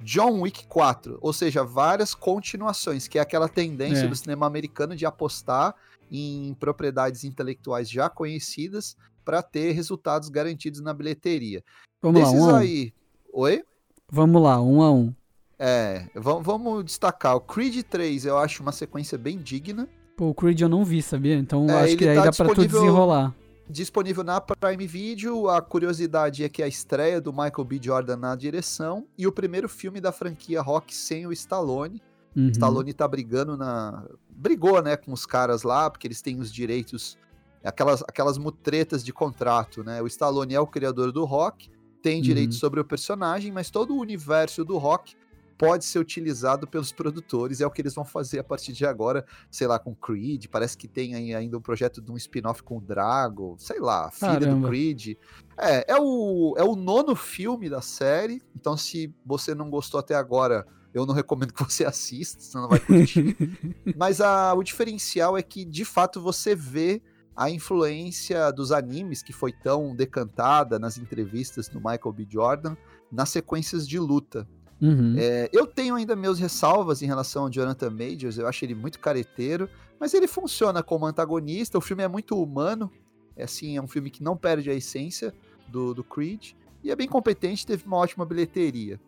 John 0.00 0.42
Wick 0.42 0.66
4, 0.68 1.18
ou 1.20 1.32
seja, 1.32 1.64
várias 1.64 2.14
continuações, 2.14 3.08
que 3.08 3.18
é 3.18 3.20
aquela 3.22 3.48
tendência 3.48 4.04
É. 4.04 4.06
do 4.08 4.14
cinema 4.14 4.46
americano 4.46 4.94
de 4.94 5.04
apostar 5.04 5.74
em 6.10 6.54
propriedades 6.60 7.24
intelectuais 7.24 7.90
já 7.90 8.08
conhecidas 8.08 8.96
para 9.24 9.42
ter 9.42 9.72
resultados 9.72 10.28
garantidos 10.28 10.80
na 10.80 10.94
bilheteria. 10.94 11.64
Vamos 12.00 12.20
lá, 12.20 12.26
Desses 12.28 12.40
um 12.40 12.50
a 12.50 12.52
um. 12.52 12.56
aí. 12.56 12.92
Oi? 13.32 13.64
Vamos 14.12 14.40
lá, 14.42 14.62
um 14.62 14.82
a 14.82 14.92
um. 14.92 15.12
É, 15.58 16.06
vamos, 16.14 16.84
destacar. 16.84 17.34
O 17.34 17.40
Creed 17.40 17.82
3 17.82 18.26
eu 18.26 18.38
acho 18.38 18.62
uma 18.62 18.70
sequência 18.70 19.18
bem 19.18 19.38
digna. 19.38 19.88
Pô, 20.16 20.26
o 20.28 20.34
Creed 20.34 20.60
eu 20.60 20.68
não 20.68 20.84
vi, 20.84 21.02
sabia? 21.02 21.34
Então 21.34 21.68
É, 21.68 21.82
acho 21.84 21.96
que 21.96 22.06
aí 22.06 22.14
tá 22.16 22.26
dá 22.26 22.30
pra 22.32 22.46
tu 22.46 22.54
disponível- 22.54 22.80
desenrolar. 22.80 23.34
Disponível 23.68 24.22
na 24.22 24.40
Prime 24.40 24.86
Video. 24.86 25.48
A 25.48 25.60
curiosidade 25.60 26.44
é 26.44 26.48
que 26.48 26.62
a 26.62 26.68
estreia 26.68 27.20
do 27.20 27.32
Michael 27.32 27.64
B. 27.64 27.80
Jordan 27.82 28.16
na 28.16 28.36
direção 28.36 29.06
e 29.18 29.26
o 29.26 29.32
primeiro 29.32 29.68
filme 29.68 30.00
da 30.00 30.12
franquia 30.12 30.62
Rock 30.62 30.94
sem 30.94 31.26
o 31.26 31.32
Stallone. 31.32 32.00
Uhum. 32.36 32.48
Stallone 32.48 32.92
tá 32.92 33.08
brigando 33.08 33.56
na. 33.56 34.04
Brigou, 34.30 34.80
né, 34.82 34.96
com 34.96 35.12
os 35.12 35.26
caras 35.26 35.62
lá, 35.62 35.90
porque 35.90 36.06
eles 36.06 36.22
têm 36.22 36.38
os 36.38 36.52
direitos. 36.52 37.18
Aquelas, 37.64 38.02
aquelas 38.02 38.38
mutretas 38.38 39.04
de 39.04 39.12
contrato, 39.12 39.82
né? 39.82 40.00
O 40.00 40.06
Stallone 40.06 40.54
é 40.54 40.60
o 40.60 40.66
criador 40.66 41.10
do 41.10 41.24
rock, 41.24 41.68
tem 42.00 42.22
direitos 42.22 42.56
Uhum. 42.58 42.60
sobre 42.60 42.78
o 42.78 42.84
personagem, 42.84 43.50
mas 43.50 43.70
todo 43.70 43.96
o 43.96 43.98
universo 43.98 44.64
do 44.64 44.78
rock 44.78 45.16
pode 45.58 45.84
ser 45.84 45.98
utilizado 45.98 46.66
pelos 46.66 46.92
produtores. 46.92 47.60
É 47.60 47.66
o 47.66 47.70
que 47.70 47.80
eles 47.82 47.94
vão 47.94 48.04
fazer 48.04 48.38
a 48.38 48.44
partir 48.44 48.72
de 48.72 48.84
agora, 48.84 49.24
sei 49.50 49.66
lá, 49.66 49.78
com 49.78 49.94
Creed. 49.94 50.46
Parece 50.50 50.76
que 50.76 50.86
tem 50.86 51.14
aí 51.14 51.34
ainda 51.34 51.56
um 51.56 51.60
projeto 51.62 52.02
de 52.02 52.10
um 52.12 52.16
spin-off 52.16 52.62
com 52.62 52.78
o 52.78 52.80
Drago, 52.80 53.56
sei 53.58 53.80
lá, 53.80 54.10
filha 54.10 54.34
do 54.34 54.40
Caramba. 54.40 54.68
Creed. 54.68 55.16
É, 55.58 55.92
é 55.92 55.96
o, 55.98 56.54
é 56.58 56.62
o 56.62 56.76
nono 56.76 57.16
filme 57.16 57.68
da 57.70 57.80
série. 57.80 58.42
Então, 58.54 58.76
se 58.76 59.12
você 59.24 59.54
não 59.54 59.70
gostou 59.70 59.98
até 60.00 60.14
agora, 60.14 60.66
eu 60.92 61.06
não 61.06 61.14
recomendo 61.14 61.52
que 61.54 61.62
você 61.62 61.84
assista, 61.86 62.40
senão 62.42 62.62
não 62.64 62.70
vai 62.70 62.80
curtir. 62.80 63.36
Mas 63.96 64.20
a- 64.20 64.52
o 64.54 64.62
diferencial 64.62 65.36
é 65.38 65.42
que, 65.42 65.64
de 65.64 65.84
fato, 65.84 66.20
você 66.20 66.54
vê 66.54 67.00
a 67.34 67.50
influência 67.50 68.50
dos 68.50 68.72
animes 68.72 69.22
que 69.22 69.32
foi 69.32 69.52
tão 69.52 69.94
decantada 69.94 70.78
nas 70.78 70.96
entrevistas 70.96 71.68
do 71.68 71.78
Michael 71.78 72.12
B. 72.12 72.26
Jordan 72.28 72.74
nas 73.12 73.28
sequências 73.28 73.86
de 73.86 73.98
luta. 73.98 74.48
Uhum. 74.80 75.14
É, 75.18 75.48
eu 75.52 75.66
tenho 75.66 75.94
ainda 75.94 76.14
meus 76.14 76.38
ressalvas 76.38 77.00
em 77.02 77.06
relação 77.06 77.44
ao 77.44 77.50
Jonathan 77.50 77.90
Majors, 77.90 78.38
eu 78.38 78.46
acho 78.46 78.64
ele 78.64 78.74
muito 78.74 79.00
careteiro, 79.00 79.68
mas 79.98 80.12
ele 80.12 80.26
funciona 80.26 80.82
como 80.82 81.06
antagonista, 81.06 81.78
o 81.78 81.80
filme 81.80 82.02
é 82.02 82.08
muito 82.08 82.40
humano, 82.40 82.90
é 83.34 83.44
assim, 83.44 83.76
é 83.76 83.82
um 83.82 83.86
filme 83.86 84.10
que 84.10 84.22
não 84.22 84.36
perde 84.36 84.70
a 84.70 84.74
essência 84.74 85.32
do, 85.68 85.94
do 85.94 86.04
Creed, 86.04 86.52
e 86.84 86.90
é 86.90 86.96
bem 86.96 87.08
competente, 87.08 87.66
teve 87.66 87.86
uma 87.86 87.96
ótima 87.96 88.24
bilheteria. 88.24 89.00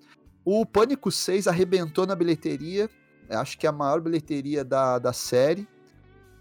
O 0.44 0.64
Pânico 0.64 1.12
6 1.12 1.46
arrebentou 1.46 2.06
na 2.06 2.14
bilheteria, 2.14 2.88
acho 3.28 3.58
que 3.58 3.66
é 3.66 3.68
a 3.68 3.72
maior 3.72 4.00
bilheteria 4.00 4.64
da, 4.64 4.98
da 4.98 5.12
série, 5.12 5.68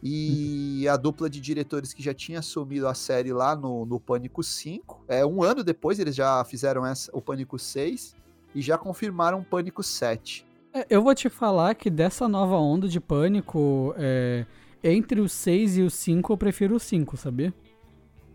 e 0.01 0.88
a 0.88 0.96
dupla 0.96 1.29
de 1.29 1.41
diretores 1.41 1.93
que 1.93 2.03
já 2.03 2.13
tinha 2.13 2.39
assumido 2.39 2.88
a 2.88 2.93
série 2.93 3.34
lá 3.34 3.55
no, 3.55 3.86
no 3.86 4.00
Pânico 4.00 4.43
5, 4.43 5.05
é, 5.07 5.25
um 5.25 5.43
ano 5.43 5.63
depois 5.63 6.00
eles 6.00 6.15
já 6.15 6.43
fizeram 6.46 6.86
essa, 6.86 7.10
o 7.13 7.22
Pânico 7.22 7.57
6, 7.57 8.15
e 8.57 8.61
já 8.63 8.75
confirmaram 8.75 9.39
o 9.39 9.45
Pânico 9.45 9.83
7. 9.83 10.43
É, 10.73 10.87
Eu 10.89 11.03
vou 11.03 11.13
te 11.13 11.29
falar 11.29 11.75
que 11.75 11.91
dessa 11.91 12.27
nova 12.27 12.55
onda 12.55 12.87
de 12.87 12.99
pânico, 12.99 13.93
é, 13.95 14.47
entre 14.83 15.21
o 15.21 15.29
6 15.29 15.77
e 15.77 15.81
o 15.83 15.91
5, 15.91 16.33
eu 16.33 16.37
prefiro 16.37 16.75
o 16.75 16.79
5, 16.79 17.15
sabia? 17.17 17.53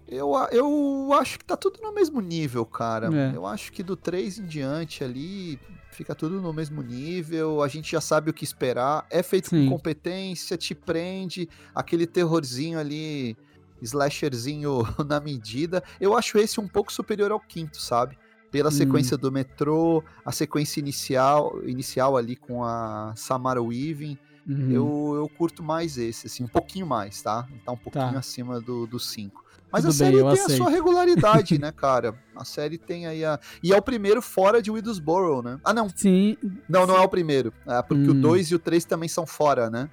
Eu, 0.06 0.32
eu 0.52 1.12
acho 1.14 1.40
que 1.40 1.44
tá 1.44 1.56
tudo 1.56 1.80
no 1.82 1.92
mesmo 1.92 2.20
nível, 2.20 2.64
cara. 2.64 3.08
É. 3.12 3.34
Eu 3.34 3.44
acho 3.44 3.72
que 3.72 3.82
do 3.82 3.96
3 3.96 4.38
em 4.38 4.44
diante 4.44 5.02
ali 5.02 5.58
fica 5.90 6.14
tudo 6.14 6.40
no 6.40 6.52
mesmo 6.52 6.82
nível, 6.82 7.60
a 7.60 7.66
gente 7.66 7.90
já 7.90 8.00
sabe 8.00 8.30
o 8.30 8.32
que 8.32 8.44
esperar. 8.44 9.04
É 9.10 9.24
feito 9.24 9.48
Sim. 9.48 9.64
com 9.64 9.76
competência, 9.76 10.56
te 10.56 10.72
prende, 10.72 11.48
aquele 11.74 12.06
terrorzinho 12.06 12.78
ali, 12.78 13.36
slasherzinho 13.82 14.82
na 15.04 15.18
medida. 15.18 15.82
Eu 16.00 16.16
acho 16.16 16.38
esse 16.38 16.60
um 16.60 16.68
pouco 16.68 16.92
superior 16.92 17.32
ao 17.32 17.40
quinto, 17.40 17.80
sabe? 17.80 18.16
Pela 18.52 18.68
Hum. 18.68 18.72
sequência 18.72 19.16
do 19.18 19.32
metrô, 19.32 20.04
a 20.24 20.30
sequência 20.30 20.78
inicial, 20.78 21.60
inicial 21.66 22.16
ali 22.16 22.36
com 22.36 22.62
a 22.62 23.14
Samara 23.16 23.62
Weaving. 23.62 24.16
Uhum. 24.46 24.70
Eu, 24.70 25.12
eu 25.16 25.28
curto 25.28 25.62
mais 25.62 25.96
esse, 25.96 26.26
assim, 26.26 26.44
um 26.44 26.48
pouquinho 26.48 26.86
mais, 26.86 27.22
tá? 27.22 27.48
Tá 27.64 27.72
um 27.72 27.76
pouquinho 27.78 28.12
Tá. 28.12 28.18
acima 28.18 28.60
do 28.60 28.98
5. 29.00 29.42
Mas 29.72 29.84
Tudo 29.84 29.90
a 29.90 29.94
série 29.94 30.16
bem, 30.16 30.20
tem 30.20 30.28
a 30.32 30.36
sua 30.36 30.52
aceito. 30.56 30.68
regularidade, 30.70 31.58
né, 31.58 31.72
cara? 31.74 32.14
A 32.36 32.44
série 32.44 32.76
tem 32.76 33.06
aí 33.06 33.24
a. 33.24 33.40
E 33.62 33.72
é 33.72 33.76
o 33.76 33.80
primeiro 33.82 34.20
fora 34.20 34.60
de 34.60 34.70
Widowsboro, 34.70 35.40
né? 35.42 35.58
Ah, 35.64 35.72
não. 35.72 35.88
Sim. 35.94 36.36
Não, 36.68 36.86
não 36.86 36.96
é 36.96 37.00
o 37.00 37.08
primeiro. 37.08 37.54
É 37.66 37.80
porque 37.82 38.10
o 38.10 38.14
Hum. 38.14 38.20
2 38.20 38.50
e 38.50 38.54
o 38.54 38.58
3 38.58 38.84
também 38.84 39.08
são 39.08 39.24
fora, 39.26 39.70
né? 39.70 39.88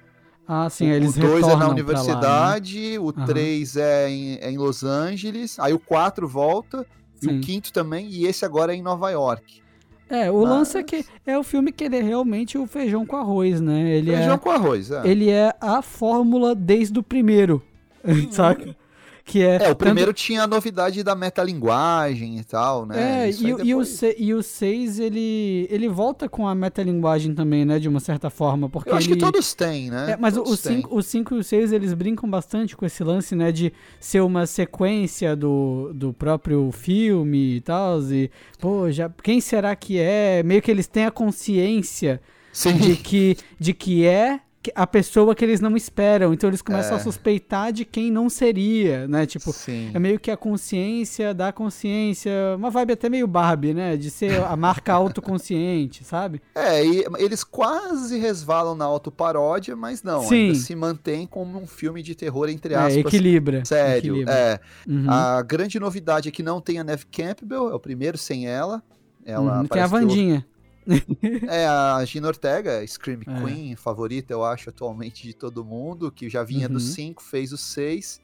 Ah, 0.46 0.68
sim, 0.68 0.86
o 0.90 0.92
eles 0.94 1.14
2 1.16 1.44
é 1.46 1.46
na 1.46 1.56
pra 1.56 1.56
lá, 1.56 1.64
né? 1.66 1.70
universidade, 1.72 2.98
o 2.98 3.08
Aham. 3.16 3.24
3 3.26 3.76
é, 3.76 4.10
em, 4.10 4.34
é 4.40 4.50
em 4.50 4.58
Los 4.58 4.82
Angeles, 4.82 5.58
aí 5.60 5.72
o 5.72 5.78
4 5.78 6.26
volta, 6.28 6.84
e 7.22 7.24
Sim. 7.26 7.38
o 7.38 7.40
quinto 7.40 7.72
também, 7.72 8.06
e 8.08 8.26
esse 8.26 8.44
agora 8.44 8.72
é 8.72 8.76
em 8.76 8.82
Nova 8.82 9.10
York. 9.10 9.60
É, 10.08 10.30
o 10.30 10.40
Mas- 10.42 10.50
lance 10.50 10.78
é 10.78 10.82
que 10.82 11.04
é 11.24 11.38
o 11.38 11.42
filme 11.44 11.70
que 11.70 11.84
ele 11.84 11.96
é 11.96 12.02
realmente 12.02 12.58
o 12.58 12.66
feijão 12.66 13.06
com 13.06 13.16
arroz, 13.16 13.60
né? 13.60 13.90
Ele 13.90 14.10
Feijão 14.12 14.34
é, 14.34 14.38
com 14.38 14.50
arroz, 14.50 14.90
é. 14.90 15.06
ele 15.06 15.30
é 15.30 15.54
a 15.60 15.80
fórmula 15.82 16.54
desde 16.54 16.98
o 16.98 17.02
primeiro, 17.02 17.62
saca? 18.32 18.76
Que 19.24 19.42
é, 19.42 19.52
É, 19.52 19.56
o 19.56 19.58
tanto- 19.60 19.76
primeiro 19.76 20.12
tinha 20.12 20.42
a 20.42 20.46
novidade 20.46 21.02
da 21.02 21.14
metalinguagem 21.14 22.38
e 22.38 22.44
tal, 22.44 22.86
né? 22.86 23.28
É, 23.28 23.30
e, 23.30 23.34
o- 23.34 23.48
e, 23.48 23.52
o 23.52 23.56
depois- 23.58 23.88
se- 23.88 24.16
e 24.18 24.34
o 24.34 24.42
6, 24.42 24.98
ele, 24.98 25.68
ele 25.70 25.88
volta 25.88 26.28
com 26.28 26.48
a 26.48 26.54
metalinguagem 26.54 27.34
também, 27.34 27.64
né? 27.64 27.78
De 27.78 27.88
uma 27.88 28.00
certa 28.00 28.30
forma, 28.30 28.68
porque 28.68 28.90
Eu 28.90 28.96
acho 28.96 29.06
ele... 29.08 29.14
que 29.16 29.20
todos 29.20 29.54
têm, 29.54 29.90
né? 29.90 30.12
É, 30.12 30.16
mas 30.16 30.36
o 30.36 30.42
Todos 30.42 30.62
têm. 30.62 30.76
5 30.78 30.96
o 30.96 31.02
cinco 31.02 31.34
e 31.34 31.38
o 31.38 31.44
6 31.44 31.72
eles 31.72 31.92
brincam 31.94 32.28
bastante 32.28 32.76
com 32.76 32.84
esse 32.86 33.04
lance, 33.04 33.34
né? 33.36 33.52
De 33.52 33.72
ser 34.00 34.20
uma 34.20 34.46
sequência 34.46 35.36
do, 35.36 35.92
do 35.94 36.12
próprio 36.12 36.70
filme 36.72 37.56
e 37.56 37.60
tal. 37.60 38.00
E, 38.10 38.30
pô, 38.58 38.90
já, 38.90 39.10
quem 39.22 39.40
será 39.40 39.76
que 39.76 39.98
é? 39.98 40.42
Meio 40.42 40.62
que 40.62 40.70
eles 40.70 40.86
têm 40.86 41.04
a 41.04 41.10
consciência 41.10 42.20
Sim. 42.52 42.76
de 42.76 42.96
que, 42.96 43.36
de 43.58 43.72
que 43.74 44.06
é 44.06 44.40
a 44.74 44.86
pessoa 44.86 45.34
que 45.34 45.42
eles 45.44 45.60
não 45.60 45.74
esperam. 45.76 46.34
Então 46.34 46.48
eles 46.50 46.60
começam 46.60 46.92
É. 46.96 47.00
a 47.00 47.02
suspeitar 47.02 47.72
de 47.72 47.84
quem 47.84 48.10
não 48.10 48.28
seria, 48.28 49.08
né? 49.08 49.24
Tipo, 49.24 49.52
Sim. 49.52 49.90
é 49.94 49.98
meio 49.98 50.20
que 50.20 50.30
a 50.30 50.36
consciência 50.36 51.32
da 51.32 51.50
consciência. 51.52 52.30
Uma 52.56 52.68
vibe 52.70 52.92
até 52.92 53.08
meio 53.08 53.26
Barbie, 53.26 53.72
né? 53.72 53.96
De 53.96 54.10
ser 54.10 54.42
a 54.44 54.54
marca 54.56 54.92
autoconsciente, 55.40 56.04
sabe? 56.04 56.42
É, 56.54 56.84
e 56.84 57.04
eles 57.18 57.42
quase 57.42 58.18
resvalam 58.18 58.74
na 58.74 58.84
autoparódia, 58.84 59.74
mas 59.74 60.02
não, 60.02 60.22
Sim. 60.24 60.54
se 60.54 60.74
mantém 60.76 61.26
como 61.26 61.58
um 61.58 61.66
filme 61.66 62.02
de 62.02 62.14
terror, 62.14 62.48
entre 62.48 62.74
É, 62.74 62.76
aspas. 62.76 62.96
equilibra. 62.96 63.64
sério. 63.64 63.98
equilibra. 64.12 64.32
É. 64.34 64.60
Uhum. 64.86 65.10
A 65.10 65.42
grande 65.42 65.80
novidade 65.80 66.28
é 66.28 66.32
que 66.32 66.42
não 66.42 66.60
tem 66.60 66.78
a 66.78 66.84
Neve 66.84 67.06
Campbell, 67.10 67.70
é 67.70 67.74
o 67.74 67.80
primeiro 67.80 68.18
sem 68.18 68.46
ela. 68.46 68.82
Ela 69.24 69.60
Uhum, 69.60 69.66
Tem 69.66 69.82
a 69.82 69.86
Vandinha. 69.86 70.46
É 71.48 71.66
a 71.66 72.04
Gina 72.04 72.28
Ortega, 72.28 72.86
Scream 72.86 73.20
É. 73.26 73.40
Queen, 73.44 73.76
favorita, 73.76 74.32
eu 74.32 74.44
acho, 74.44 74.70
atualmente 74.70 75.22
de 75.26 75.34
todo 75.34 75.64
mundo, 75.64 76.10
que 76.10 76.28
já 76.28 76.42
vinha 76.42 76.66
Uhum. 76.68 76.74
do 76.74 76.80
5, 76.80 77.22
fez 77.22 77.52
o 77.52 77.56
6 77.56 78.20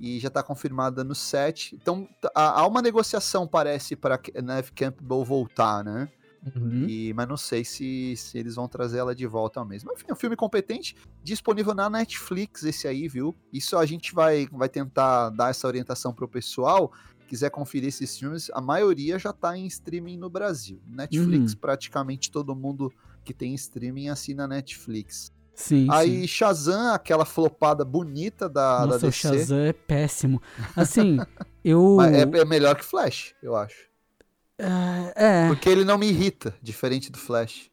e 0.00 0.18
já 0.18 0.28
tá 0.28 0.42
confirmada 0.42 1.04
no 1.04 1.14
7. 1.14 1.76
Então 1.80 2.08
há 2.34 2.60
há 2.60 2.66
uma 2.66 2.82
negociação, 2.82 3.46
parece, 3.46 3.94
para 3.96 4.20
Neve 4.42 4.72
Campbell 4.72 5.24
voltar, 5.24 5.84
né? 5.84 6.08
Uhum. 6.54 6.84
E, 6.86 7.14
mas 7.14 7.26
não 7.26 7.38
sei 7.38 7.64
se, 7.64 8.14
se 8.18 8.36
eles 8.36 8.56
vão 8.56 8.68
trazer 8.68 8.98
ela 8.98 9.14
de 9.14 9.26
volta 9.26 9.64
mesmo. 9.64 9.90
Enfim, 9.94 10.04
é 10.08 10.12
um 10.12 10.16
filme 10.16 10.36
competente, 10.36 10.94
disponível 11.22 11.72
na 11.74 11.88
Netflix 11.88 12.64
esse 12.64 12.86
aí, 12.86 13.08
viu? 13.08 13.34
Isso 13.50 13.78
a 13.78 13.86
gente 13.86 14.14
vai, 14.14 14.46
vai 14.52 14.68
tentar 14.68 15.30
dar 15.30 15.48
essa 15.48 15.66
orientação 15.66 16.12
pro 16.12 16.28
pessoal. 16.28 16.92
Quiser 17.26 17.50
conferir 17.50 17.88
esses 17.88 18.18
filmes, 18.18 18.50
a 18.52 18.60
maioria 18.60 19.18
já 19.18 19.32
tá 19.32 19.56
em 19.56 19.66
streaming 19.66 20.16
no 20.18 20.28
Brasil. 20.30 20.80
Netflix, 20.86 21.52
Uhum. 21.52 21.58
praticamente 21.58 22.30
todo 22.30 22.54
mundo 22.54 22.92
que 23.24 23.32
tem 23.34 23.54
streaming 23.54 24.08
assina 24.08 24.46
Netflix. 24.46 25.32
Sim, 25.54 25.86
aí 25.90 26.22
sim. 26.22 26.26
Shazam, 26.26 26.92
aquela 26.92 27.24
flopada 27.24 27.84
bonita 27.84 28.48
da, 28.48 28.80
da 28.80 28.86
Nossa, 28.86 29.06
o 29.06 29.10
DC. 29.10 29.18
Shazam 29.18 29.58
é 29.60 29.72
péssimo. 29.72 30.42
Assim, 30.76 31.18
eu. 31.64 31.98
É, 32.00 32.22
é 32.22 32.44
melhor 32.44 32.74
que 32.76 32.84
Flash, 32.84 33.34
eu 33.42 33.54
acho. 33.56 33.88
É, 35.16 35.48
Porque 35.48 35.68
ele 35.68 35.84
não 35.84 35.98
me 35.98 36.06
irrita, 36.08 36.54
diferente 36.62 37.10
do 37.10 37.18
Flash. 37.18 37.70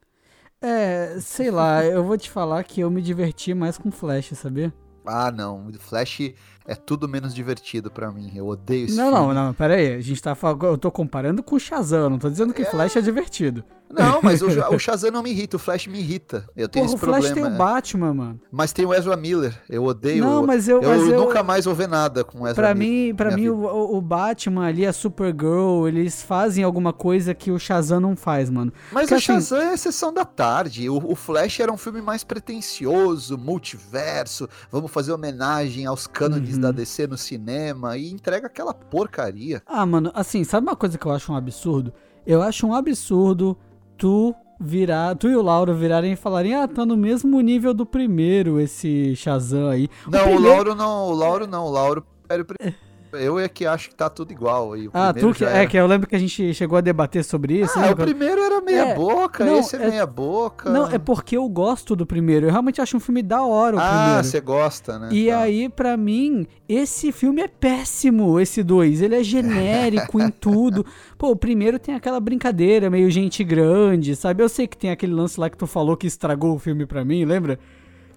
é, 0.61 1.17
sei 1.19 1.51
lá, 1.51 1.83
eu 1.85 2.03
vou 2.03 2.17
te 2.17 2.29
falar 2.29 2.63
que 2.63 2.81
eu 2.81 2.89
me 2.89 3.01
diverti 3.01 3.53
mais 3.53 3.77
com 3.77 3.91
Flash, 3.91 4.29
sabia? 4.35 4.73
Ah, 5.05 5.31
não. 5.31 5.67
O 5.67 5.73
Flash 5.79 6.33
é 6.65 6.75
tudo 6.75 7.07
menos 7.07 7.33
divertido 7.33 7.89
pra 7.91 8.11
mim. 8.11 8.31
Eu 8.35 8.47
odeio 8.47 8.85
esse 8.85 8.95
Não, 8.95 9.11
filme. 9.11 9.33
não, 9.33 9.45
não, 9.45 9.53
pera 9.53 9.75
aí. 9.75 9.95
A 9.95 10.01
gente 10.01 10.21
tá 10.21 10.35
falando. 10.35 10.65
Eu 10.65 10.77
tô 10.77 10.91
comparando 10.91 11.41
com 11.43 11.55
o 11.55 11.59
Shazam, 11.59 12.09
não 12.09 12.19
tô 12.19 12.29
dizendo 12.29 12.53
que 12.53 12.63
Flash 12.65 12.95
é 12.95 13.01
divertido. 13.01 13.63
Não, 13.93 14.21
mas 14.21 14.41
o, 14.41 14.47
o 14.47 14.77
Shazam 14.79 15.11
não 15.11 15.21
me 15.23 15.31
irrita, 15.31 15.55
o 15.57 15.59
Flash 15.59 15.87
me 15.87 15.99
irrita. 15.99 16.45
Eu 16.55 16.67
tenho 16.69 16.85
Porra, 16.85 16.93
o 16.93 16.97
esse 16.97 17.05
Flash 17.05 17.25
problema. 17.25 17.47
tem 17.49 17.55
o. 17.55 17.57
Batman, 17.57 18.13
mano. 18.13 18.41
Mas 18.51 18.71
tem 18.73 18.85
o 18.85 18.93
Ezra 18.93 19.15
Miller. 19.17 19.59
Eu 19.69 19.83
odeio. 19.85 20.23
Não, 20.23 20.45
mas 20.45 20.67
eu- 20.67 20.81
eu, 20.81 20.89
mas 20.89 21.07
eu- 21.07 21.19
nunca 21.19 21.43
mais 21.43 21.65
vou 21.65 21.75
ver 21.75 21.87
nada 21.87 22.23
com 22.23 22.39
o 22.41 22.47
Ezra 22.47 22.55
Pra 22.55 22.73
Miller. 22.75 23.07
mim, 23.09 23.15
pra 23.15 23.31
mim 23.35 23.49
o, 23.49 23.55
o- 23.65 23.97
o 23.97 24.01
Batman 24.01 24.65
ali, 24.67 24.85
a 24.85 24.93
Supergirl, 24.93 25.87
eles 25.87 26.21
fazem 26.21 26.63
alguma 26.63 26.93
coisa 26.93 27.33
que 27.33 27.51
o 27.51 27.59
Shazam 27.59 27.99
não 27.99 28.15
faz, 28.15 28.49
mano. 28.49 28.71
Mas 28.91 29.03
Porque, 29.03 29.13
o 29.13 29.17
assim- 29.17 29.25
Shazam 29.33 29.59
é 29.61 29.73
a 29.73 29.77
sessão 29.77 30.13
da 30.13 30.25
tarde. 30.25 30.89
O, 30.89 30.97
o 31.11 31.15
Flash 31.15 31.59
era 31.59 31.71
um 31.71 31.77
filme 31.77 32.01
mais 32.01 32.23
pretencioso, 32.23 33.37
multiverso. 33.37 34.47
Vamos 34.71 34.91
fazer 34.91 35.11
homenagem 35.11 35.85
aos 35.85 36.07
cânones 36.07 36.55
Uhum. 36.55 36.61
da 36.61 36.71
DC 36.71 37.07
no 37.07 37.17
cinema 37.17 37.97
e 37.97 38.11
entrega 38.11 38.47
aquela 38.47 38.73
porcaria. 38.73 39.61
Ah, 39.65 39.85
mano, 39.85 40.11
assim, 40.13 40.43
sabe 40.43 40.67
uma 40.67 40.75
coisa 40.75 40.97
que 40.97 41.05
eu 41.05 41.11
acho 41.11 41.31
um 41.31 41.35
absurdo? 41.35 41.93
Eu 42.25 42.41
acho 42.41 42.67
um 42.67 42.73
absurdo 42.75 43.57
tu 44.01 44.33
virar, 44.59 45.15
tu 45.15 45.29
e 45.29 45.35
o 45.35 45.43
Lauro 45.43 45.75
virarem 45.75 46.13
e 46.13 46.15
falarem, 46.15 46.55
ah, 46.55 46.67
tá 46.67 46.83
no 46.83 46.97
mesmo 46.97 47.39
nível 47.39 47.71
do 47.71 47.85
primeiro 47.85 48.59
esse 48.59 49.15
Shazam 49.15 49.69
aí. 49.69 49.87
Não, 50.07 50.19
o 50.21 50.23
primeiro- 50.23 50.41
Lauro 50.49 50.75
não, 50.75 51.05
o 51.07 51.11
Lauro 51.13 51.45
não, 51.47 51.65
o 51.65 51.69
Lauro 51.69 52.03
prefere 52.27 52.41
o 52.41 52.45
primeiro. 52.45 52.77
Eu 53.13 53.39
é 53.39 53.49
que 53.49 53.65
acho 53.65 53.89
que 53.89 53.95
tá 53.95 54.09
tudo 54.09 54.31
igual 54.31 54.73
aí. 54.73 54.87
O 54.87 54.91
Ah, 54.93 55.13
tu 55.13 55.33
que 55.33 55.43
é 55.43 55.65
que 55.65 55.77
eu 55.77 55.85
lembro 55.87 56.07
que 56.07 56.15
a 56.15 56.19
gente 56.19 56.53
chegou 56.53 56.77
a 56.77 56.81
debater 56.81 57.23
sobre 57.23 57.59
isso. 57.59 57.77
Ah, 57.77 57.81
né? 57.83 57.91
o 57.91 57.95
primeiro 57.95 58.41
era 58.41 58.61
meia 58.61 58.87
É, 58.89 58.95
boca, 58.95 59.43
não, 59.45 59.59
esse 59.59 59.75
é, 59.75 59.83
é- 59.83 59.89
meia 59.89 60.05
boca. 60.05 60.69
Não, 60.69 60.87
é 60.87 60.97
porque 60.97 61.35
eu 61.37 61.47
gosto 61.49 61.95
do 61.95 62.05
primeiro. 62.05 62.45
Eu 62.47 62.51
realmente 62.51 62.81
acho 62.81 62.95
um 62.95 62.99
filme 62.99 63.21
da 63.21 63.41
hora 63.43 63.75
o 63.75 63.79
Ah, 63.79 64.03
primeiro. 64.03 64.23
você 64.23 64.39
gosta, 64.41 64.97
né? 64.99 65.09
E 65.11 65.27
Tá. 65.27 65.39
aí, 65.39 65.69
pra 65.69 65.97
mim, 65.97 66.47
esse 66.67 67.11
filme 67.11 67.41
é 67.41 67.47
péssimo, 67.47 68.39
esse 68.39 68.63
dois. 68.63 69.01
Ele 69.01 69.15
é 69.15 69.23
genérico 69.23 70.19
em 70.21 70.29
tudo. 70.29 70.85
Pô, 71.17 71.29
o 71.31 71.35
primeiro 71.35 71.77
tem 71.79 71.95
aquela 71.95 72.19
brincadeira, 72.19 72.89
meio 72.89 73.09
gente 73.11 73.43
grande, 73.43 74.15
sabe? 74.15 74.41
Eu 74.43 74.49
sei 74.49 74.67
que 74.67 74.77
tem 74.77 74.89
aquele 74.91 75.13
lance 75.13 75.39
lá 75.39 75.49
que 75.49 75.57
tu 75.57 75.67
falou 75.67 75.97
que 75.97 76.07
estragou 76.07 76.55
o 76.55 76.59
filme 76.59 76.85
pra 76.85 77.03
mim, 77.05 77.25
lembra? 77.25 77.59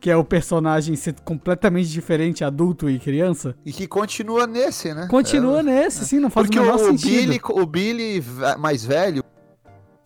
Que 0.04 0.10
é 0.10 0.16
o 0.18 0.22
personagem 0.22 0.94
ser 0.96 1.14
completamente 1.24 1.88
diferente, 1.88 2.44
adulto 2.44 2.90
e 2.90 2.98
criança. 2.98 3.54
E 3.64 3.72
que 3.72 3.86
continua 3.86 4.46
nesse, 4.46 4.92
né? 4.92 5.06
Continua 5.08 5.60
É, 5.60 5.62
nesse, 5.62 6.04
sim, 6.04 6.18
não 6.18 6.28
faz 6.28 6.46
Porque 6.46 6.58
o 6.58 6.62
menor 6.62 6.74
o 6.76 6.78
sentido. 6.78 7.08
Billy, 7.10 7.40
o 7.42 7.64
Billy 7.64 8.22
mais 8.58 8.84
velho 8.84 9.24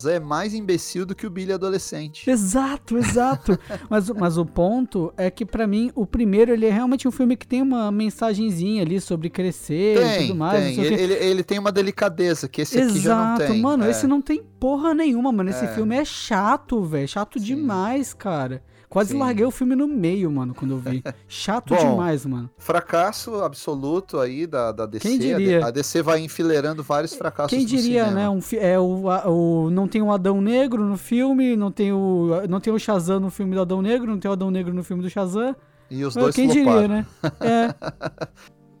é 0.05 0.17
mais 0.17 0.53
imbecil 0.53 1.05
do 1.05 1.13
que 1.13 1.27
o 1.27 1.29
Billy 1.29 1.51
adolescente. 1.51 2.29
Exato, 2.29 2.97
exato. 2.97 3.59
mas, 3.89 4.09
mas 4.11 4.37
o 4.37 4.45
ponto 4.45 5.13
é 5.17 5.29
que 5.29 5.45
pra 5.45 5.67
mim 5.67 5.91
o 5.93 6.05
primeiro 6.05 6.53
ele 6.53 6.65
é 6.65 6.71
realmente 6.71 7.05
um 7.05 7.11
filme 7.11 7.35
que 7.35 7.45
tem 7.45 7.61
uma 7.61 7.91
mensagenzinha 7.91 8.81
ali 8.83 9.01
sobre 9.01 9.29
crescer 9.29 9.97
e 9.97 9.99
Tem, 9.99 10.27
tudo 10.27 10.39
mais. 10.39 10.63
tem. 10.63 10.75
quê. 10.75 10.81
Ele, 10.93 11.13
ele 11.15 11.43
tem 11.43 11.59
uma 11.59 11.73
delicadeza 11.73 12.47
que 12.47 12.61
esse 12.61 12.79
aqui 12.79 12.99
já 12.99 13.15
não 13.17 13.33
Exato, 13.35 13.51
tem. 13.51 13.61
mano, 13.61 13.83
É. 13.83 13.91
esse 13.91 14.07
não 14.07 14.21
tem 14.21 14.41
porra 14.57 14.93
nenhuma, 14.93 15.29
mano. 15.33 15.49
Esse 15.49 15.65
É. 15.65 15.67
filme 15.67 15.93
é 15.97 16.05
chato, 16.05 16.81
velho. 16.85 17.05
Chato 17.05 17.37
Sim. 17.37 17.43
demais, 17.43 18.13
cara. 18.13 18.63
Quase 18.89 19.11
Sim. 19.11 19.19
larguei 19.19 19.45
o 19.45 19.51
filme 19.51 19.75
no 19.75 19.87
meio, 19.87 20.31
mano, 20.31 20.55
quando 20.55 20.71
eu 20.71 20.77
vi. 20.79 21.03
Chato 21.27 21.75
Bom, 21.75 21.91
demais, 21.91 22.25
mano. 22.25 22.49
Fracasso 22.57 23.35
absoluto 23.43 24.19
aí 24.19 24.47
da, 24.47 24.71
da 24.71 24.87
DC. 24.87 25.07
Quem 25.07 25.19
diria? 25.19 25.63
A 25.63 25.69
DC 25.69 26.01
vai 26.01 26.19
enfileirando 26.21 26.81
vários 26.81 27.13
fracassos 27.13 27.55
Quem 27.55 27.63
diria, 27.65 28.09
né? 28.09 28.27
Um, 28.27 28.39
é, 28.53 28.79
o, 28.79 29.07
a- 29.09 29.29
o, 29.29 29.69
não 29.69 29.87
tem 29.87 30.01
o 30.01 30.11
Adão 30.11 30.41
Negro 30.41 30.83
no 30.83 30.97
filme, 30.97 31.55
não 31.55 31.71
tem 31.71 31.93
o, 31.93 32.29
não 32.49 32.59
tem 32.59 32.73
o 32.73 32.79
Shazam 32.79 33.19
no 33.19 33.29
filme 33.29 33.53
do 33.53 33.61
Adão 33.61 33.79
Negro, 33.81 34.09
não 34.09 34.17
tem 34.19 34.27
o 34.27 34.31
Adão 34.33 34.49
Negro 34.49 34.73
no 34.73 34.83
filme 34.83 35.03
do 35.03 35.09
Shazam. 35.09 35.55
E 35.91 36.03
os 36.03 36.15
Mas 36.15 36.23
dois 36.23 36.35
Quem 36.35 36.49
floparam. 36.49 36.81
diria, 36.81 36.87
né? 36.87 37.05
É. 37.41 37.75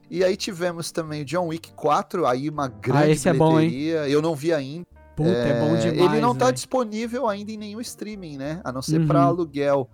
E 0.09 0.23
aí 0.23 0.35
tivemos 0.35 0.91
também 0.91 1.21
o 1.21 1.25
John 1.25 1.47
Wick 1.49 1.71
4, 1.73 2.25
aí 2.25 2.49
uma 2.49 2.67
grande 2.67 3.03
Ah, 3.03 3.09
esse 3.09 3.29
é 3.29 3.33
bom. 3.33 3.59
Eu 3.59 4.21
não 4.23 4.33
vi 4.35 4.51
ainda. 4.51 4.87
Puta, 5.15 5.29
é, 5.29 5.59
bom 5.59 5.75
demais. 5.75 6.11
Ele 6.13 6.21
não 6.21 6.33
tá 6.33 6.45
velho. 6.45 6.55
disponível 6.55 7.27
ainda 7.27 7.51
em 7.51 7.57
nenhum 7.57 7.81
streaming, 7.81 8.37
né? 8.37 8.61
A 8.63 8.71
não 8.71 8.81
ser 8.81 9.01
Uhum. 9.01 9.07
pra 9.07 9.21
aluguel. 9.23 9.89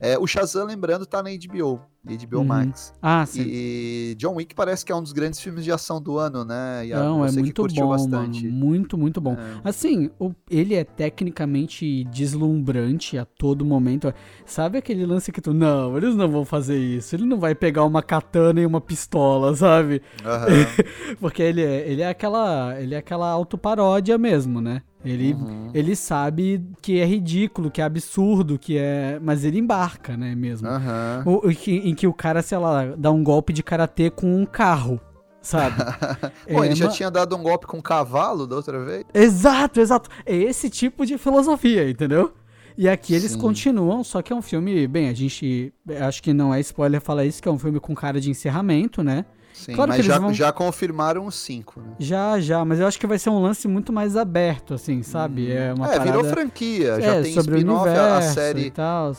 É, 0.00 0.16
o 0.16 0.26
Shazam, 0.28 0.64
lembrando, 0.64 1.04
tá 1.04 1.20
na 1.22 1.30
HBO, 1.30 1.80
HBO 2.04 2.38
Uhum. 2.38 2.44
Max. 2.44 2.94
Ah, 3.02 3.26
sim. 3.26 3.42
E 3.44 4.14
John 4.16 4.36
Wick 4.36 4.54
parece 4.54 4.84
que 4.84 4.92
é 4.92 4.94
um 4.94 5.02
dos 5.02 5.12
grandes 5.12 5.40
filmes 5.40 5.64
de 5.64 5.72
ação 5.72 6.00
do 6.00 6.16
ano, 6.18 6.44
né? 6.44 6.86
E 6.86 6.90
Não, 6.90 7.24
é 7.26 7.32
muito 7.32 7.66
bom, 7.66 7.88
bastante. 7.88 8.44
mano. 8.44 8.54
Muito, 8.56 8.96
muito 8.96 9.20
bom. 9.20 9.32
É. 9.32 9.68
Assim, 9.68 10.08
o- 10.20 10.32
ele 10.48 10.74
é 10.76 10.84
tecnicamente 10.84 12.04
deslumbrante 12.04 13.18
a 13.18 13.24
todo 13.24 13.64
momento. 13.64 14.12
Sabe 14.46 14.78
aquele 14.78 15.04
lance 15.04 15.32
que 15.32 15.40
tu. 15.40 15.52
Não, 15.52 15.96
eles 15.96 16.14
não 16.14 16.28
vão 16.28 16.44
fazer 16.44 16.78
isso. 16.78 17.16
Ele 17.16 17.24
não 17.24 17.38
vai 17.38 17.54
pegar 17.54 17.84
uma 17.84 18.02
katana 18.02 18.60
e 18.60 18.66
uma 18.66 18.80
pistola, 18.80 19.54
sabe? 19.56 20.00
Aham. 20.24 20.46
Porque 21.20 21.42
ele 21.42 21.62
é, 21.62 21.88
ele 21.90 22.02
é 22.02 22.08
aquela. 22.08 22.80
Ele 22.80 22.94
é 22.94 22.98
aquela 22.98 23.28
autoparódia 23.30 24.16
mesmo, 24.16 24.60
né? 24.60 24.82
Ele, 25.10 25.32
Uhum. 25.34 25.70
ele 25.74 25.94
sabe 25.96 26.64
que 26.82 26.98
é 27.00 27.04
ridículo, 27.04 27.70
que 27.70 27.80
é 27.80 27.84
absurdo, 27.84 28.58
que 28.58 28.76
é. 28.78 29.18
Mas 29.22 29.44
ele 29.44 29.58
embarca, 29.58 30.16
né, 30.16 30.34
mesmo. 30.34 30.68
Aham. 30.68 31.22
O- 31.26 31.48
que- 31.50 31.76
em 31.76 31.94
que 31.94 32.06
o 32.06 32.12
cara, 32.12 32.42
sei 32.42 32.58
lá, 32.58 32.86
dá 32.96 33.10
um 33.10 33.22
golpe 33.22 33.52
de 33.52 33.62
karatê 33.62 34.10
com 34.10 34.40
um 34.40 34.44
carro, 34.46 35.00
sabe? 35.40 35.76
Pô, 36.50 36.64
ele 36.64 36.72
É, 36.72 36.76
já 36.76 36.88
tinha 36.88 37.10
dado 37.10 37.36
um 37.36 37.42
golpe 37.42 37.66
com 37.66 37.78
um 37.78 37.82
cavalo 37.82 38.46
da 38.46 38.56
outra 38.56 38.84
vez? 38.84 39.04
Exato, 39.14 39.80
exato. 39.80 40.10
É 40.26 40.34
esse 40.36 40.68
tipo 40.70 41.04
de 41.06 41.16
filosofia, 41.18 41.88
entendeu? 41.88 42.32
E 42.76 42.88
aqui 42.88 43.12
eles 43.12 43.32
Sim. 43.32 43.38
continuam, 43.38 44.04
só 44.04 44.22
que 44.22 44.32
é 44.32 44.36
um 44.36 44.42
filme, 44.42 44.86
bem, 44.86 45.08
a 45.08 45.12
gente 45.14 45.72
acho 46.00 46.22
que 46.22 46.32
não 46.32 46.54
é 46.54 46.60
spoiler 46.60 47.00
falar 47.00 47.24
isso, 47.24 47.42
que 47.42 47.48
é 47.48 47.50
um 47.52 47.58
filme 47.58 47.80
com 47.80 47.92
cara 47.92 48.20
de 48.20 48.30
encerramento, 48.30 49.02
né? 49.02 49.24
Sim, 49.58 49.72
Claro 49.74 49.90
que 49.92 49.96
mas 49.98 50.06
eles 50.06 50.06
já, 50.14 50.18
vão- 50.18 50.32
já 50.34 50.52
confirmaram 50.52 51.26
os 51.26 51.34
cinco, 51.34 51.80
né? 51.80 51.94
Já, 51.98 52.38
já, 52.40 52.64
mas 52.64 52.78
eu 52.80 52.86
acho 52.86 52.98
que 52.98 53.06
vai 53.06 53.18
ser 53.18 53.30
um 53.30 53.40
lance 53.40 53.66
muito 53.66 53.92
mais 53.92 54.16
aberto, 54.16 54.74
assim, 54.74 55.02
sabe? 55.02 55.50
É 55.50 55.72
uma 55.74 55.86
é, 55.86 55.98
parada 55.98 56.04
virou 56.04 56.24
franquia, 56.24 57.00
já 57.00 57.14
é, 57.16 57.22
tem 57.22 57.34
sobre 57.34 57.54
o 57.54 57.58
spin-off, 57.58 57.88
a, 57.88 58.22
série. 58.22 58.72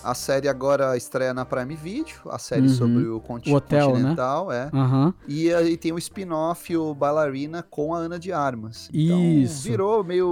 A 0.04 0.13
série 0.13 0.47
agora 0.47 0.95
estreia 0.95 1.34
na 1.34 1.45
Prime 1.45 1.75
Video, 1.75 2.15
a 2.30 2.38
série 2.39 2.63
Uhum. 2.67 2.69
sobre 2.69 3.08
o, 3.08 3.19
conti 3.19 3.52
O 3.52 3.56
hotel, 3.56 3.88
né? 3.89 3.93
Continental, 3.95 4.52
é. 4.52 4.69
Aham. 4.73 5.13
E 5.28 5.54
aí 5.54 5.75
tem 5.78 5.91
o 5.91 5.97
spin-off, 5.97 6.75
o 6.78 6.93
Bailarina, 6.95 7.63
com 7.63 7.93
a 7.93 7.97
Ana 7.99 8.17
de 8.19 8.32
Armas. 8.32 8.89
Então, 8.93 9.19
Isso. 9.21 9.63
virou 9.63 10.04
meio 10.04 10.28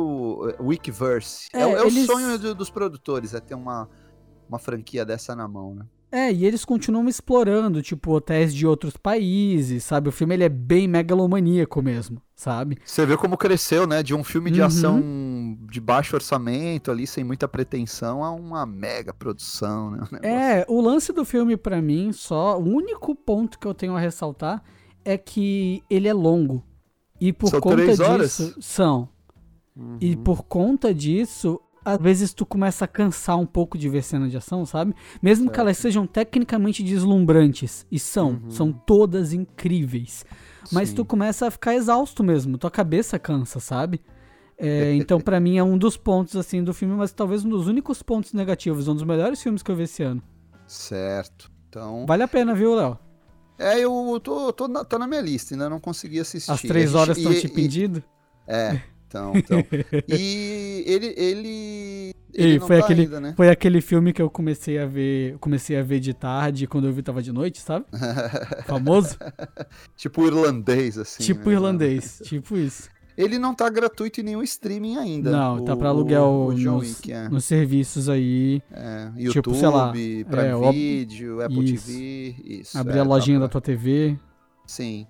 uh, 0.60 0.64
Wikiverse. 0.68 1.48
É, 1.54 1.60
É, 1.60 1.72
é 1.72 1.82
o 1.84 1.88
eles- 1.88 2.06
sonho 2.06 2.38
do- 2.40 2.56
dos 2.56 2.70
produtores, 2.70 3.34
é 3.34 3.40
ter 3.40 3.56
uma, 3.56 3.90
uma 4.48 4.58
franquia 4.60 5.06
dessa 5.06 5.36
na 5.36 5.48
mão, 5.48 5.76
né? 5.76 5.86
É, 6.10 6.32
e 6.32 6.46
eles 6.46 6.64
continuam 6.64 7.08
explorando, 7.10 7.82
tipo, 7.82 8.12
hotéis 8.14 8.54
de 8.56 8.66
outros 8.66 8.96
países, 8.96 9.84
sabe? 9.84 10.08
O 10.08 10.12
filme 10.12 10.36
ele 10.36 10.46
é 10.46 10.50
bem 10.50 10.88
megalomaníaco 10.88 11.82
mesmo, 11.82 12.22
sabe? 12.34 12.78
Você 12.86 13.06
vê 13.06 13.18
como 13.18 13.36
cresceu, 13.38 13.86
né? 13.86 14.02
De 14.02 14.16
um 14.16 14.24
filme 14.24 14.50
de 14.50 14.62
Uhum. 14.62 14.68
ação 14.68 15.58
de 15.70 15.82
baixo 15.82 16.16
orçamento, 16.16 16.92
ali, 16.92 17.06
sem 17.06 17.26
muita 17.26 17.46
pretensão, 17.48 18.24
a 18.24 18.32
uma 18.32 18.66
mega 18.66 19.14
produção, 19.14 19.92
né? 19.92 20.00
É, 20.24 20.66
o 20.70 20.80
lance 20.80 21.12
do 21.12 21.26
filme 21.26 21.58
pra 21.58 21.82
mim, 21.82 22.14
só, 22.14 22.58
o 22.58 22.64
único 22.64 23.14
ponto 23.14 23.60
que 23.60 23.68
eu 23.68 23.74
tenho 23.74 23.94
a 23.96 24.00
ressaltar 24.00 24.64
é 25.04 25.18
que 25.18 25.84
ele 25.90 26.08
é 26.08 26.14
longo. 26.14 26.64
E 27.20 27.34
por 27.34 27.50
São 27.50 27.60
conta 27.60 27.76
três 27.76 27.98
disso, 27.98 28.10
horas? 28.10 28.56
são. 28.62 29.10
E 30.00 30.16
Uhum. 30.16 30.24
por 30.24 30.44
conta 30.44 30.94
disso, 30.94 31.60
às 31.88 32.02
vezes 32.02 32.34
tu 32.34 32.46
começa 32.46 32.84
a 32.84 32.88
cansar 32.88 33.40
um 33.40 33.46
pouco 33.46 33.78
de 33.78 33.88
ver 33.88 34.04
cena 34.04 34.28
de 34.28 34.36
ação, 34.36 34.66
sabe? 34.66 34.94
Mesmo 35.22 35.50
que 35.50 35.58
elas 35.58 35.78
sejam 35.78 36.06
tecnicamente 36.06 36.84
deslumbrantes, 36.84 37.88
e 37.90 37.98
são, 37.98 38.42
são 38.50 38.74
todas 38.74 39.32
incríveis. 39.32 40.26
Mas 40.70 40.90
Sim. 40.90 40.96
tu 40.96 41.06
começa 41.06 41.48
a 41.48 41.52
ficar 41.52 41.76
exausto 41.76 42.26
mesmo, 42.26 42.58
tua 42.58 42.70
cabeça 42.70 43.18
cansa, 43.18 43.62
sabe? 43.62 44.02
É, 44.58 44.96
então, 45.00 45.22
pra 45.22 45.40
mim, 45.40 45.58
é 45.58 45.64
um 45.64 45.78
dos 45.78 45.96
pontos 45.96 46.36
assim 46.36 46.62
do 46.62 46.74
filme, 46.74 46.94
mas 46.94 47.14
talvez 47.14 47.46
um 47.46 47.50
dos 47.50 47.68
únicos 47.68 48.04
pontos 48.04 48.34
negativos, 48.34 48.90
um 48.90 48.94
dos 48.94 49.04
melhores 49.04 49.42
filmes 49.42 49.64
que 49.64 49.72
eu 49.72 49.76
vi 49.76 49.84
esse 49.84 50.04
ano. 50.04 50.22
Certo. 50.68 51.50
Então. 51.70 52.06
Vale 52.06 52.24
a 52.24 52.28
pena, 52.28 52.54
viu, 52.54 52.76
Léo? 52.76 53.00
É, 53.58 53.80
eu 53.80 54.20
tô, 54.22 54.52
tô 54.52 54.68
na, 54.68 54.84
tá 54.84 55.00
na 55.00 55.08
minha 55.08 55.22
lista, 55.22 55.54
ainda 55.54 55.70
não 55.70 55.80
consegui 55.80 56.20
assistir. 56.20 56.52
As 56.52 56.62
três 56.62 56.94
horas 56.94 57.18
estão 57.18 57.34
te 57.34 57.48
pedindo? 57.48 58.04
É, 58.46 58.82
então, 59.08 59.34
então. 59.36 59.64
E 60.08 60.84
ele. 60.86 61.14
Ele. 61.18 62.14
ele 62.34 62.60
foi 62.60 62.78
tá 62.80 62.84
aquele, 62.86 63.02
ainda, 63.04 63.20
né? 63.20 63.34
foi 63.36 63.50
aquele 63.50 63.82
filme 63.82 64.12
que 64.14 64.22
eu 64.22 64.30
comecei 64.30 64.78
a 64.78 64.86
ver, 64.86 65.38
comecei 65.40 65.78
a 65.78 65.84
ver 65.84 66.00
de 66.00 66.14
tarde, 66.14 66.68
quando 66.68 66.88
eu 66.88 66.94
vi 66.94 67.02
tava 67.02 67.22
de 67.22 67.32
noite, 67.32 67.62
sabe? 67.62 67.86
Famoso? 68.68 69.18
tipo 69.96 70.26
irlandês, 70.26 70.98
assim. 70.98 71.24
tipo 71.24 71.50
né? 71.50 71.56
irlandês, 71.56 72.22
tipo 72.26 72.58
isso. 72.58 72.90
Ele 73.18 73.40
não 73.40 73.56
tá 73.56 73.68
gratuito 73.68 74.22
em 74.22 74.24
nenhum 74.24 74.44
streaming 74.44 74.98
ainda. 74.98 75.32
Não, 75.32 75.66
tá 75.66 75.74
o- 75.74 75.78
pra 75.78 75.90
aluguel 75.90 76.54
nos, 76.56 76.98
Wick, 77.00 77.12
é. 77.12 77.28
nos 77.28 77.46
serviços 77.46 78.10
aí, 78.10 78.62
É, 78.72 79.08
tipo, 79.08 79.22
YouTube, 79.22 79.58
sei 79.58 79.68
lá, 79.70 79.92
Prime 79.92 80.24
é, 80.68 80.72
Video, 80.72 81.42
Apple 81.42 81.74
isso. 81.74 81.88
TV, 81.88 82.36
isso. 82.46 82.78
abrir 82.78 82.98
é, 82.98 83.00
a 83.00 83.04
lojinha 83.04 83.40
tá 83.40 83.46
da 83.46 83.50
tua 83.50 83.62
TV. 83.62 84.20
Sim. 84.68 85.08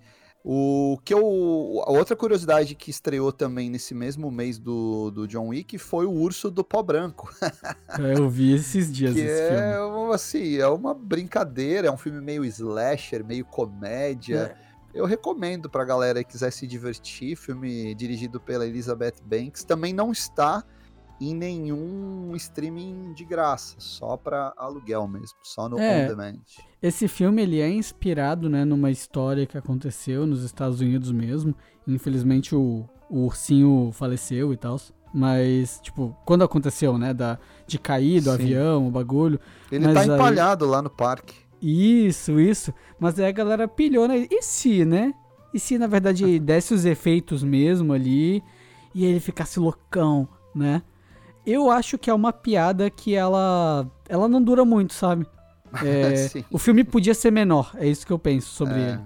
O 0.49 0.97
que 1.03 1.13
eu. 1.13 1.83
A 1.85 1.91
outra 1.91 2.15
curiosidade 2.15 2.73
que 2.73 2.89
estreou 2.89 3.33
também 3.33 3.69
nesse 3.69 3.93
mesmo 3.93 4.31
mês 4.31 4.57
do, 4.57 5.11
do 5.11 5.27
John 5.27 5.49
Wick 5.49 5.77
foi 5.77 6.05
o 6.05 6.11
Urso 6.13 6.49
do 6.49 6.63
Pó 6.63 6.81
Branco. 6.81 7.29
É, 7.99 8.17
eu 8.17 8.29
vi 8.29 8.53
esses 8.53 8.91
dias 8.91 9.13
que 9.13 9.19
esse 9.21 9.41
é, 9.41 9.73
filme. 9.73 10.13
assim, 10.13 10.57
é 10.57 10.67
uma 10.67 10.93
brincadeira, 10.93 11.87
é 11.87 11.91
um 11.91 11.97
filme 11.97 12.21
meio 12.21 12.45
slasher, 12.45 13.25
meio 13.25 13.43
comédia. 13.43 14.55
É. 14.93 14.99
Eu 14.99 15.05
recomendo 15.05 15.69
pra 15.69 15.83
galera 15.83 16.23
que 16.23 16.31
quiser 16.31 16.51
se 16.51 16.67
divertir. 16.67 17.35
Filme 17.35 17.95
dirigido 17.95 18.39
pela 18.39 18.65
Elizabeth 18.65 19.15
Banks. 19.25 19.63
Também 19.63 19.93
não 19.93 20.11
está 20.11 20.63
em 21.19 21.33
nenhum 21.33 22.33
streaming 22.35 23.13
de 23.13 23.25
graça, 23.25 23.75
só 23.79 24.15
pra 24.17 24.53
aluguel 24.57 25.07
mesmo, 25.07 25.37
só 25.43 25.67
no 25.67 25.79
É. 25.79 26.05
on 26.05 26.07
demand. 26.09 26.35
Esse 26.81 27.07
filme 27.07 27.41
ele 27.41 27.59
é 27.59 27.69
inspirado, 27.69 28.49
né, 28.49 28.63
numa 28.63 28.91
história 28.91 29.45
que 29.45 29.57
aconteceu 29.57 30.27
nos 30.27 30.43
Estados 30.43 30.79
Unidos 30.79 31.11
mesmo. 31.11 31.55
Infelizmente 31.87 32.55
o, 32.55 32.85
o 33.09 33.25
ursinho 33.25 33.89
faleceu 33.93 34.53
e 34.53 34.57
tal. 34.57 34.77
Mas, 35.13 35.79
tipo, 35.81 36.15
quando 36.25 36.43
aconteceu, 36.43 36.97
né, 36.97 37.13
da, 37.13 37.39
de 37.65 37.79
cair 37.79 38.19
do 38.21 38.25
Sim. 38.29 38.35
avião, 38.35 38.87
o 38.87 38.91
bagulho. 38.91 39.39
Ele 39.71 39.91
tá 39.91 40.01
aí- 40.01 40.09
empalhado 40.09 40.65
lá 40.65 40.81
no 40.81 40.89
parque. 40.89 41.33
Isso, 41.61 42.39
isso. 42.39 42.71
Mas 42.99 43.17
aí 43.19 43.25
a 43.25 43.31
galera 43.31 43.67
pilhou, 43.67 44.07
né? 44.07 44.27
E 44.29 44.41
se, 44.43 44.85
né? 44.85 45.13
E 45.53 45.59
se, 45.59 45.77
na 45.79 45.87
verdade, 45.87 46.37
desse 46.39 46.73
os 46.73 46.85
efeitos 46.85 47.41
mesmo 47.43 47.93
ali 47.93 48.43
e 48.93 49.05
ele 49.05 49.19
ficasse 49.19 49.59
loucão, 49.59 50.27
né? 50.53 50.83
Eu 51.49 51.71
acho 51.71 51.97
que 51.97 52.09
é 52.09 52.13
uma 52.13 52.33
piada 52.33 52.89
que 52.89 53.15
ela, 53.15 53.87
ela 54.09 54.27
não 54.27 54.41
dura 54.41 54.65
muito, 54.65 54.93
sabe? 54.93 55.25
É, 55.85 56.15
Sim. 56.27 56.45
o 56.51 56.57
filme 56.57 56.83
podia 56.83 57.13
ser 57.13 57.29
menor, 57.31 57.71
é 57.75 57.85
isso 57.87 58.05
que 58.07 58.11
eu 58.13 58.17
penso 58.17 58.47
sobre 58.49 58.75
É. 58.79 58.99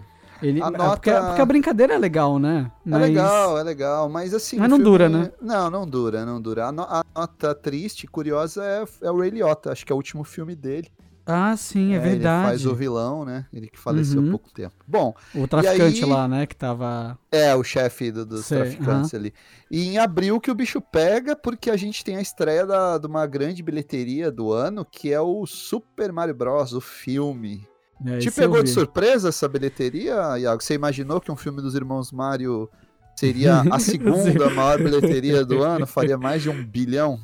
ele. 0.44 0.50
ele 0.50 0.64
A 0.64 0.68
é 0.68 0.70
nota- 0.72 0.90
porque, 0.92 1.12
porque 1.12 1.42
a 1.42 1.46
brincadeira 1.46 1.94
é 1.96 1.98
legal, 1.98 2.38
né? 2.40 2.72
É 2.86 2.98
legal, 2.98 3.58
é 3.58 3.64
legal, 3.64 4.08
mas 4.10 4.32
assim. 4.34 4.58
Mas 4.58 4.70
não 4.70 4.78
filme- 4.78 4.92
dura, 4.92 5.10
né? 5.10 5.32
Não, 5.42 5.70
não 5.72 5.88
dura, 5.88 6.24
não 6.26 6.40
dura. 6.40 6.68
A, 6.68 6.72
no- 6.72 6.84
a 6.84 7.04
nota 7.16 7.54
triste, 7.56 8.06
curiosa 8.08 8.64
é, 8.64 8.86
é 9.08 9.12
o 9.12 9.20
Ray 9.20 9.32
Liotta, 9.32 9.72
acho 9.72 9.84
que 9.86 9.92
é 9.92 9.96
o 9.96 9.98
último 9.98 10.24
filme 10.24 10.56
dele. 10.56 10.88
Ah, 11.34 11.56
sim, 11.58 11.94
é, 11.94 11.98
Ele 11.98 12.10
verdade. 12.10 12.48
faz 12.50 12.66
o 12.66 12.76
vilão, 12.76 13.24
né? 13.26 13.46
Ele 13.54 13.68
que 13.68 13.80
faleceu 13.80 14.22
Uhum. 14.22 14.28
há 14.28 14.32
pouco 14.32 14.52
tempo. 14.54 14.76
Bom, 14.88 15.14
O 15.34 15.48
traficante 15.48 16.04
aí- 16.04 16.10
lá, 16.10 16.28
né? 16.28 16.46
Que 16.46 16.56
tava. 16.56 17.18
é 17.32 17.56
o 17.56 17.64
chefe 17.64 18.12
do- 18.12 18.26
dos 18.26 18.46
Sei, 18.46 18.58
traficantes 18.60 19.14
ali. 19.14 19.34
E 19.70 19.88
em 19.88 19.98
abril 19.98 20.40
que 20.40 20.52
o 20.52 20.56
bicho 20.56 20.82
pega, 20.82 21.36
porque 21.36 21.70
a 21.70 21.78
gente 21.78 22.04
tem 22.04 22.18
a 22.18 22.22
estreia 22.22 22.66
da- 22.66 22.98
de 22.98 23.08
uma 23.08 23.26
grande 23.26 23.64
bilheteria 23.64 24.32
do 24.32 24.52
ano, 24.52 24.84
que 24.86 25.12
é 25.14 25.22
o 25.22 25.46
Super 25.46 26.12
Mario 26.12 26.36
Bros., 26.36 26.74
o 26.74 26.82
filme. 26.82 27.66
É, 28.06 28.18
Te 28.18 28.32
pegou 28.32 28.64
de 28.64 28.70
surpresa 28.70 29.30
essa 29.30 29.48
bilheteria, 29.48 30.38
Iago? 30.40 30.64
Você 30.64 30.74
imaginou 30.74 31.22
que 31.22 31.32
um 31.32 31.36
filme 31.36 31.62
dos 31.62 31.76
irmãos 31.76 32.12
Mario 32.12 32.68
seria 33.16 33.62
a 33.72 33.78
segunda 33.80 34.50
maior 34.50 34.78
bilheteria 34.80 35.46
do 35.46 35.62
ano? 35.64 35.86
Faria 35.86 36.18
mais 36.18 36.42
de 36.42 36.50
um 36.50 36.66
bilhão? 36.66 37.20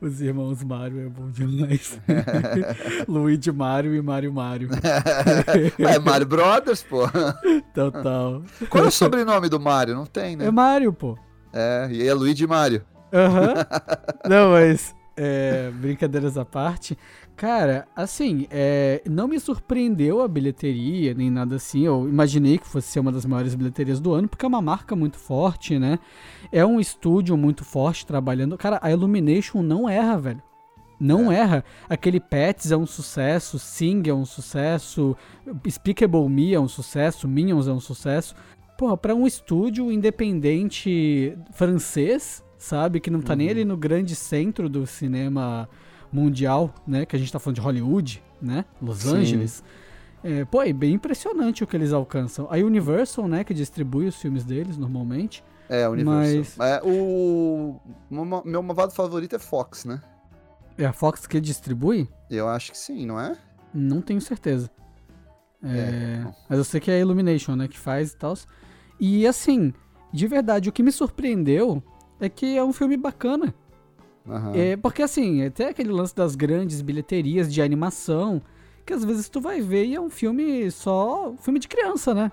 Os 0.00 0.20
irmãos 0.20 0.62
Mario 0.62 1.06
é 1.06 1.08
bom 1.08 1.30
demais. 1.30 1.98
Luigi 3.08 3.50
Mario 3.52 3.94
e 3.94 4.02
Mario 4.02 4.32
Mario. 4.32 4.68
é 5.78 5.98
Mario 5.98 6.26
Brothers, 6.26 6.82
pô. 6.82 7.02
Total. 7.74 8.42
Qual 8.68 8.84
é 8.84 8.88
o 8.88 8.90
sobrenome 8.90 9.48
do 9.48 9.58
Mario? 9.58 9.94
Não 9.94 10.06
tem, 10.06 10.36
né? 10.36 10.46
É 10.46 10.50
Mario, 10.50 10.92
pô. 10.92 11.16
É, 11.52 11.88
e 11.90 12.06
é 12.06 12.14
Luigi 12.14 12.46
Mario. 12.46 12.84
Aham. 13.12 13.54
Não, 14.28 14.50
mas. 14.50 14.94
é, 15.16 15.70
brincadeiras 15.74 16.36
à 16.36 16.44
parte. 16.44 16.96
Cara, 17.38 17.86
assim, 17.94 18.48
é, 18.50 19.00
não 19.08 19.28
me 19.28 19.38
surpreendeu 19.38 20.20
a 20.22 20.26
bilheteria, 20.26 21.14
nem 21.14 21.30
nada 21.30 21.54
assim. 21.54 21.84
Eu 21.84 22.08
imaginei 22.08 22.58
que 22.58 22.66
fosse 22.66 22.88
ser 22.88 22.98
uma 22.98 23.12
das 23.12 23.24
maiores 23.24 23.54
bilheterias 23.54 24.00
do 24.00 24.12
ano, 24.12 24.26
porque 24.26 24.44
é 24.44 24.48
uma 24.48 24.60
marca 24.60 24.96
muito 24.96 25.18
forte, 25.18 25.78
né? 25.78 26.00
É 26.50 26.66
um 26.66 26.80
estúdio 26.80 27.36
muito 27.36 27.64
forte 27.64 28.04
trabalhando. 28.04 28.58
Cara, 28.58 28.80
a 28.82 28.90
Illumination 28.90 29.62
não 29.62 29.88
erra, 29.88 30.18
velho. 30.18 30.42
Não 30.98 31.30
erra. 31.30 31.64
Aquele 31.88 32.18
Pets 32.18 32.72
é 32.72 32.76
um 32.76 32.86
sucesso, 32.86 33.56
Sing 33.56 34.02
é 34.08 34.12
um 34.12 34.24
sucesso, 34.24 35.16
Speakable 35.70 36.28
Me 36.28 36.54
é 36.54 36.58
um 36.58 36.66
sucesso, 36.66 37.28
Minions 37.28 37.68
é 37.68 37.72
um 37.72 37.78
sucesso. 37.78 38.34
Porra, 38.76 38.96
pra 38.96 39.14
um 39.14 39.28
estúdio 39.28 39.92
independente 39.92 41.38
francês, 41.52 42.44
sabe? 42.58 42.98
Que 42.98 43.12
não 43.12 43.20
tá 43.20 43.36
nem 43.36 43.48
ali 43.48 43.64
no 43.64 43.76
grande 43.76 44.16
centro 44.16 44.68
do 44.68 44.84
cinema 44.88 45.68
mundial, 46.12 46.72
né? 46.86 47.04
Que 47.06 47.16
a 47.16 47.18
gente 47.18 47.32
tá 47.32 47.38
falando 47.38 47.56
de 47.56 47.60
Hollywood, 47.60 48.22
né? 48.40 48.64
Los 48.80 48.98
Sim. 48.98 49.16
Angeles. 49.16 49.62
É, 50.22 50.44
pô, 50.44 50.62
é 50.62 50.72
bem 50.72 50.94
impressionante 50.94 51.62
o 51.62 51.66
que 51.66 51.76
eles 51.76 51.92
alcançam. 51.92 52.46
A 52.50 52.56
Universal, 52.56 53.28
né? 53.28 53.44
Que 53.44 53.54
distribui 53.54 54.06
os 54.06 54.16
filmes 54.16 54.44
deles 54.44 54.76
normalmente. 54.76 55.44
É, 55.68 55.88
Universal. 55.88 56.44
Mas- 56.56 56.58
É, 56.58 56.80
o 56.82 57.78
meu 58.10 58.42
meu 58.44 58.62
malvado 58.62 58.92
favorito 58.92 59.36
é 59.36 59.38
Fox, 59.38 59.84
né? 59.84 60.00
É 60.76 60.84
a 60.86 60.92
Fox 60.92 61.26
que 61.26 61.40
distribui? 61.40 62.08
Eu 62.30 62.48
acho 62.48 62.72
que 62.72 62.78
sim, 62.78 63.04
não 63.06 63.18
é? 63.20 63.36
Não 63.74 64.00
tenho 64.00 64.20
certeza. 64.20 64.70
É, 65.62 65.68
É. 66.24 66.34
Mas 66.48 66.58
eu 66.58 66.64
sei 66.64 66.80
que 66.80 66.90
é 66.90 66.94
a 66.94 66.98
Illumination, 67.00 67.54
né? 67.56 67.68
Que 67.68 67.78
faz 67.78 68.12
e 68.12 68.16
tal. 68.16 68.34
E 69.00 69.26
assim, 69.26 69.72
de 70.12 70.26
verdade, 70.26 70.68
o 70.68 70.72
que 70.72 70.82
me 70.82 70.90
surpreendeu 70.92 71.82
é 72.20 72.28
que 72.28 72.56
é 72.56 72.64
um 72.64 72.72
filme 72.72 72.96
bacana. 72.96 73.54
Aham. 74.28 74.52
É, 74.54 74.76
porque 74.76 75.02
assim, 75.02 75.44
até 75.44 75.68
aquele 75.68 75.90
lance 75.90 76.14
das 76.14 76.34
grandes 76.34 76.82
bilheterias 76.82 77.52
de 77.52 77.62
animação, 77.62 78.42
que 78.84 78.92
às 78.92 79.04
vezes 79.04 79.28
tu 79.28 79.40
vai 79.40 79.60
ver 79.60 79.86
e 79.86 79.94
é 79.94 80.00
um 80.00 80.10
filme 80.10 80.70
só. 80.70 81.34
filme 81.40 81.58
de 81.58 81.68
criança, 81.68 82.14
né? 82.14 82.30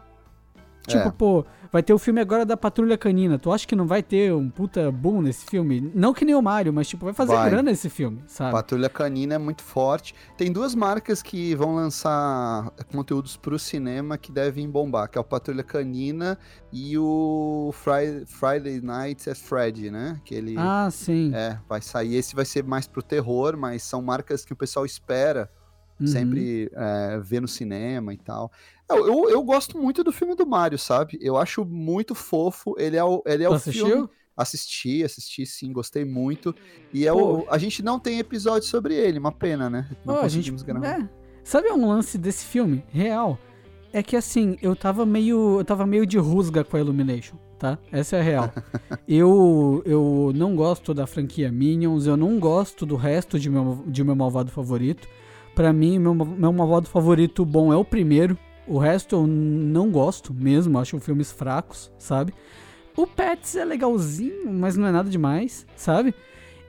Tipo, 0.87 1.07
É. 1.07 1.11
pô, 1.11 1.45
vai 1.71 1.81
ter 1.81 1.93
o 1.93 1.97
filme 1.97 2.21
agora 2.21 2.45
da 2.45 2.55
Patrulha 2.55 2.97
Canina. 2.97 3.39
Tu 3.39 3.51
acha 3.51 3.65
que 3.67 3.75
não 3.75 3.85
vai 3.87 4.03
ter 4.03 4.33
um 4.33 4.49
puta 4.49 4.91
boom 4.91 5.21
nesse 5.21 5.45
filme? 5.45 5.91
Não 5.95 6.13
que 6.13 6.23
nem 6.23 6.35
o 6.35 6.41
Mario, 6.41 6.71
mas 6.71 6.87
tipo, 6.87 7.05
vai 7.05 7.13
fazer 7.13 7.33
Vai. 7.33 7.49
grana 7.49 7.71
esse 7.71 7.89
filme, 7.89 8.23
sabe? 8.27 8.51
Patrulha 8.51 8.89
Canina 8.89 9.35
é 9.35 9.37
muito 9.37 9.63
forte. 9.63 10.13
Tem 10.37 10.51
duas 10.51 10.75
marcas 10.75 11.21
que 11.21 11.55
vão 11.55 11.75
lançar 11.75 12.71
conteúdos 12.91 13.35
pro 13.35 13.57
cinema 13.57 14.17
que 14.17 14.31
devem 14.31 14.69
bombar, 14.69 15.09
que 15.09 15.17
é 15.17 15.21
o 15.21 15.23
Patrulha 15.23 15.63
Canina 15.63 16.37
e 16.71 16.97
o 16.97 17.71
Friday, 17.73 18.25
Friday 18.25 18.81
Night 18.81 19.29
at 19.29 19.37
Freddy, 19.37 19.89
né? 19.89 20.19
Que 20.23 20.35
ele 20.35 20.55
Ah, 20.57 20.89
sim. 20.91 21.31
é, 21.33 21.57
vai 21.67 21.81
sair. 21.81 22.15
Esse 22.15 22.35
vai 22.35 22.45
ser 22.45 22.63
mais 22.63 22.87
pro 22.87 23.01
terror, 23.01 23.57
mas 23.57 23.83
são 23.83 24.01
marcas 24.01 24.45
que 24.45 24.53
o 24.53 24.55
pessoal 24.55 24.85
espera 24.85 25.49
Uhum. 25.97 26.07
sempre 26.07 26.69
é, 26.75 27.19
ver 27.23 27.39
no 27.41 27.47
cinema 27.47 28.13
e 28.13 28.17
tal. 28.17 28.51
Eu, 28.89 29.07
eu, 29.07 29.29
eu 29.29 29.43
gosto 29.43 29.77
muito 29.77 30.03
do 30.03 30.11
filme 30.11 30.35
do 30.35 30.45
Mario, 30.45 30.77
sabe? 30.77 31.17
Eu 31.21 31.37
acho 31.37 31.65
muito 31.65 32.13
fofo. 32.13 32.75
Ele 32.77 32.95
é 32.97 33.03
o, 33.03 33.23
ele 33.25 33.43
é 33.43 33.49
o 33.49 33.53
assistiu? 33.53 33.87
filme. 33.87 34.09
Assisti, 34.37 35.03
assisti 35.03 35.45
sim, 35.45 35.71
gostei 35.71 36.03
muito. 36.03 36.53
E 36.93 37.07
é 37.07 37.11
Pô. 37.11 37.39
o, 37.39 37.45
a 37.49 37.57
gente 37.57 37.81
não 37.81 37.99
tem 37.99 38.19
episódio 38.19 38.67
sobre 38.67 38.93
ele, 38.93 39.17
uma 39.17 39.31
pena, 39.31 39.69
né? 39.69 39.89
Não 40.05 40.15
Ó, 40.15 40.17
a 40.19 40.27
gente, 40.27 40.51
conseguimos 40.51 40.63
gravar. 40.63 40.99
é. 40.99 41.09
Sabe 41.43 41.71
um 41.71 41.87
lance 41.87 42.17
desse 42.17 42.43
filme 42.45 42.83
real? 42.89 43.37
É 43.93 44.03
que 44.03 44.15
assim, 44.17 44.57
eu 44.61 44.75
tava 44.75 45.05
meio, 45.05 45.59
eu 45.59 45.63
tava 45.63 45.85
meio 45.85 46.05
de 46.05 46.17
rusga 46.17 46.63
com 46.65 46.75
a 46.75 46.79
Illumination, 46.81 47.37
tá? 47.57 47.77
Essa 47.91 48.17
é 48.17 48.19
a 48.19 48.23
real. 48.23 48.51
eu 49.07 49.81
eu 49.85 50.33
não 50.35 50.53
gosto 50.55 50.93
da 50.93 51.07
franquia 51.07 51.49
Minions, 51.51 52.05
eu 52.05 52.17
não 52.17 52.37
gosto 52.39 52.85
do 52.85 52.97
resto 52.97 53.39
de 53.39 53.49
meu 53.49 53.83
de 53.87 54.03
meu 54.03 54.15
malvado 54.15 54.51
favorito. 54.51 55.07
Pra 55.53 55.71
mim, 55.71 55.97
meu, 55.97 56.13
meu 56.13 56.51
malvado 56.51 56.87
favorito 56.89 57.45
bom 57.45 57.71
é 57.71 57.77
o 57.77 57.85
primeiro. 57.85 58.37
O 58.67 58.77
resto 58.77 59.15
eu 59.15 59.27
não 59.27 59.91
gosto 59.91 60.33
mesmo, 60.33 60.79
acho 60.79 60.99
filmes 60.99 61.31
fracos, 61.31 61.91
sabe? 61.99 62.33
O 62.97 63.05
Pets 63.05 63.55
é 63.55 63.65
legalzinho, 63.65 64.51
mas 64.51 64.75
não 64.75 64.87
é 64.87 64.91
nada 64.91 65.09
demais, 65.09 65.67
sabe? 65.75 66.15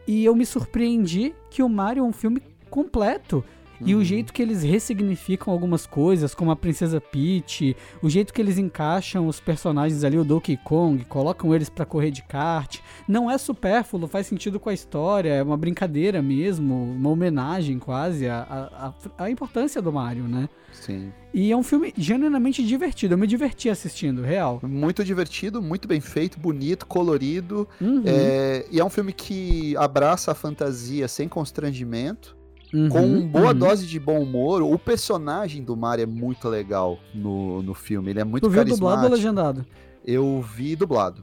E 0.07 0.25
eu 0.25 0.35
me 0.35 0.45
surpreendi 0.45 1.35
que 1.51 1.63
o 1.63 1.69
Mario 1.69 2.03
é 2.03 2.07
um 2.07 2.13
filme 2.13 2.43
completo. 2.69 3.45
E 3.85 3.95
Uhum. 3.95 4.01
o 4.01 4.05
jeito 4.05 4.33
que 4.33 4.41
eles 4.43 4.63
ressignificam 4.63 5.53
algumas 5.53 5.87
coisas, 5.87 6.35
como 6.35 6.51
a 6.51 6.57
Princesa 6.57 7.01
Peach, 7.01 7.77
o 8.03 8.09
jeito 8.09 8.33
que 8.33 8.41
eles 8.41 8.59
encaixam 8.59 9.27
os 9.29 9.39
personagens 9.41 10.03
ali, 10.05 10.19
o 10.19 10.25
Donkey 10.25 10.57
Kong, 10.57 11.05
colocam 11.05 11.55
eles 11.55 11.69
pra 11.69 11.85
correr 11.85 12.11
de 12.11 12.23
kart, 12.23 12.79
não 13.07 13.31
é 13.31 13.37
supérfluo, 13.39 14.07
faz 14.09 14.27
sentido 14.27 14.59
com 14.59 14.69
a 14.71 14.75
história, 14.75 15.31
é 15.31 15.43
uma 15.43 15.57
brincadeira 15.57 16.23
mesmo, 16.23 16.75
uma 16.93 17.11
homenagem 17.11 17.79
quase 17.79 18.27
à, 18.29 18.39
à, 18.41 18.87
à- 18.89 19.25
à 19.25 19.31
importância 19.31 19.83
do 19.83 19.93
Mario, 19.93 20.25
né? 20.25 20.49
Sim. 20.73 21.11
E 21.33 21.51
é 21.51 21.57
um 21.57 21.63
filme 21.63 21.93
genuinamente 21.97 22.65
divertido, 22.65 23.15
eu 23.15 23.19
me 23.19 23.27
diverti 23.27 23.69
assistindo, 23.69 24.23
real. 24.23 24.61
Muito 24.63 25.03
divertido, 25.05 25.61
muito 25.63 25.87
bem 25.89 26.01
feito, 26.01 26.39
bonito, 26.39 26.87
colorido. 26.87 27.69
Uhum, 27.81 28.03
É, 28.05 28.67
e 28.71 28.79
é 28.81 28.85
um 28.85 28.91
filme 28.91 29.13
que 29.13 29.77
abraça 29.77 30.33
a 30.33 30.35
fantasia 30.35 31.09
sem 31.09 31.29
constrangimento. 31.29 32.37
Uhum, 32.73 32.89
com 32.89 33.29
boa 33.29 33.53
uhum. 33.53 33.59
dose 33.59 33.87
de 33.87 33.99
bom 33.99 34.21
humor. 34.21 34.63
O 34.63 34.79
personagem 34.79 35.63
do 35.63 35.77
Mario 35.77 36.05
é 36.05 36.07
muito 36.07 36.49
legal 36.49 36.99
no, 37.15 37.63
no 37.63 37.75
filme. 37.75 38.11
Ele 38.11 38.21
é 38.21 38.25
muito 38.25 38.43
Tu 38.43 38.51
viu 38.51 38.65
dublado 38.65 39.05
ou 39.05 39.11
legendado? 39.11 39.67
Eu 40.05 40.43
vi 40.43 40.77
dublado. 40.77 41.23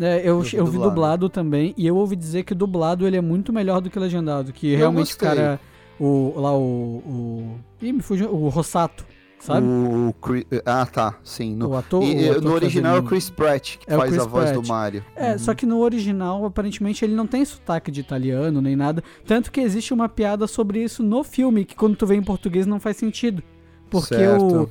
É, 0.00 0.20
eu, 0.20 0.36
Eu 0.36 0.40
vi 0.42 0.56
eu 0.56 0.64
vi 0.64 0.72
dublado. 0.72 0.90
dublado 0.90 1.28
também, 1.28 1.74
e 1.76 1.86
eu 1.86 1.96
ouvi 1.96 2.14
dizer 2.14 2.44
que 2.44 2.54
dublado 2.54 3.06
ele 3.06 3.16
é 3.16 3.20
muito 3.20 3.52
melhor 3.52 3.80
do 3.80 3.90
que 3.90 3.98
legendado, 3.98 4.52
que 4.52 4.72
Eu 4.72 4.78
realmente 4.78 5.14
o 5.14 5.18
cara, 5.18 5.60
o, 5.98 6.40
lá 6.40 6.56
o, 6.56 7.02
o, 7.04 7.58
ih, 7.82 7.92
me 7.92 8.00
fugiu, 8.00 8.32
o 8.32 8.48
Rossato, 8.48 9.04
sabe? 9.40 9.66
O 9.66 10.14
Chris- 10.20 10.44
Ah, 10.66 10.86
tá, 10.86 11.14
sim. 11.22 11.54
No, 11.54 11.68
o 11.70 11.76
ator. 11.76 12.02
e- 12.02 12.06
o 12.14 12.20
e 12.20 12.28
ator 12.30 12.42
no 12.42 12.52
original 12.52 12.96
é 12.96 12.98
o 13.00 13.02
Chris 13.02 13.30
Pratt, 13.30 13.76
que 13.78 13.92
É 13.92 13.96
faz 13.96 14.18
a 14.18 14.24
voz 14.24 14.50
Pratt. 14.50 14.62
do 14.62 14.68
Mario. 14.68 15.04
É, 15.16 15.32
Uhum. 15.32 15.38
só 15.38 15.54
que 15.54 15.64
no 15.66 15.78
original, 15.80 16.44
aparentemente, 16.44 17.04
ele 17.04 17.14
não 17.14 17.26
tem 17.26 17.44
sotaque 17.44 17.90
de 17.90 18.00
italiano 18.00 18.60
nem 18.60 18.74
nada. 18.76 19.02
Tanto 19.26 19.50
que 19.52 19.60
existe 19.60 19.92
uma 19.94 20.08
piada 20.08 20.46
sobre 20.46 20.82
isso 20.82 21.02
no 21.02 21.22
filme, 21.24 21.64
que 21.64 21.74
quando 21.76 21.96
tu 21.96 22.06
vê 22.06 22.16
em 22.16 22.22
português 22.22 22.66
não 22.66 22.80
faz 22.80 22.96
sentido. 22.96 23.42
Porque 23.90 24.14
Certo. 24.16 24.62
o 24.64 24.68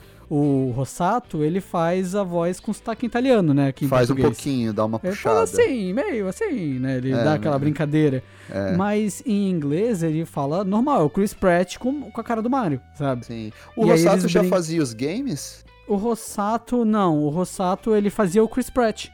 Rossato, 0.76 1.44
ele 1.44 1.62
faz 1.62 2.14
a 2.16 2.24
voz 2.24 2.60
com 2.60 2.74
sotaque 2.74 3.06
italiano, 3.06 3.54
né? 3.54 3.70
Aqui 3.70 3.88
Faz 3.88 4.10
um 4.10 4.16
português. 4.16 4.36
pouquinho, 4.38 4.74
dá 4.74 4.84
uma 4.86 5.00
Ele 5.04 5.16
fala 5.16 5.42
puxada. 5.42 5.64
assim, 5.64 5.94
meio 5.94 6.28
assim, 6.28 6.80
né? 6.80 6.98
Ele 6.98 7.14
É, 7.14 7.24
dá 7.24 7.34
aquela 7.36 7.56
né? 7.56 7.60
brincadeira. 7.60 8.22
É, 8.50 8.76
Mas 8.76 9.24
em 9.26 9.50
inglês 9.50 10.04
ele 10.04 10.26
fala 10.26 10.64
normal, 10.64 11.02
é 11.02 11.04
o 11.04 11.10
Chris 11.10 11.34
Pratt 11.34 11.78
com, 11.78 12.12
com 12.12 12.22
a 12.22 12.24
cara 12.24 12.42
do 12.42 12.50
Mario, 12.50 12.82
sabe? 12.98 13.26
sim. 13.26 13.52
O 13.76 13.86
E 13.86 13.90
Rossato 13.92 14.28
já 14.28 14.42
brin- 14.42 14.50
fazia 14.50 14.82
os 14.82 14.94
games? 14.94 15.66
O 15.88 15.96
Rossato, 15.96 16.84
não. 16.84 17.18
O 17.24 17.30
Rossato, 17.30 17.96
ele 17.96 18.10
fazia 18.10 18.44
o 18.44 18.50
Chris 18.50 18.70
Pratt. 18.70 19.08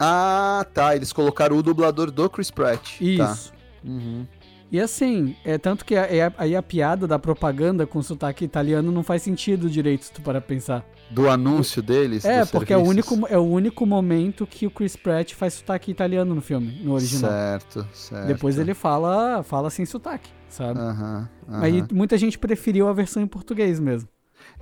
Ah, 0.00 0.64
tá. 0.72 0.96
Eles 0.96 1.12
colocaram 1.12 1.56
o 1.56 1.62
dublador 1.62 2.10
do 2.10 2.28
Chris 2.30 2.50
Pratt. 2.50 2.98
Tá. 2.98 3.32
Isso. 3.32 3.52
Uhum. 3.84 4.26
E 4.74 4.80
assim, 4.80 5.36
é 5.44 5.56
tanto 5.56 5.84
que 5.84 5.94
a- 5.94 6.02
é 6.12 6.32
aí 6.36 6.56
a, 6.56 6.60
piada 6.60 7.06
da 7.06 7.16
propaganda 7.16 7.86
com 7.86 8.02
sotaque 8.02 8.44
italiano 8.44 8.90
não 8.90 9.04
faz 9.04 9.22
sentido 9.22 9.70
direito, 9.70 10.06
se 10.06 10.12
tu 10.12 10.20
para 10.20 10.40
pensar. 10.40 10.84
Do 11.12 11.30
anúncio 11.30 11.80
deles? 11.80 12.24
É, 12.24 12.44
porque 12.44 12.72
é 12.72 12.76
o, 12.76 12.82
único, 12.82 13.24
é 13.28 13.38
o 13.38 13.44
único 13.44 13.86
momento 13.86 14.44
que 14.44 14.66
o 14.66 14.70
Chris 14.72 14.96
Pratt 14.96 15.32
faz 15.34 15.54
sotaque 15.54 15.92
italiano 15.92 16.34
no 16.34 16.40
filme, 16.40 16.72
no 16.82 16.92
original. 16.94 17.30
Certo, 17.30 17.86
certo. 17.94 18.26
Depois 18.26 18.58
ele 18.58 18.74
fala, 18.74 19.44
fala 19.44 19.70
sem 19.70 19.86
sotaque, 19.86 20.28
sabe? 20.48 20.80
Aham, 20.80 21.28
Aí 21.46 21.78
aham. 21.78 21.88
muita 21.92 22.18
gente 22.18 22.36
preferiu 22.36 22.88
a 22.88 22.92
versão 22.92 23.22
em 23.22 23.28
português 23.28 23.78
mesmo. 23.78 24.08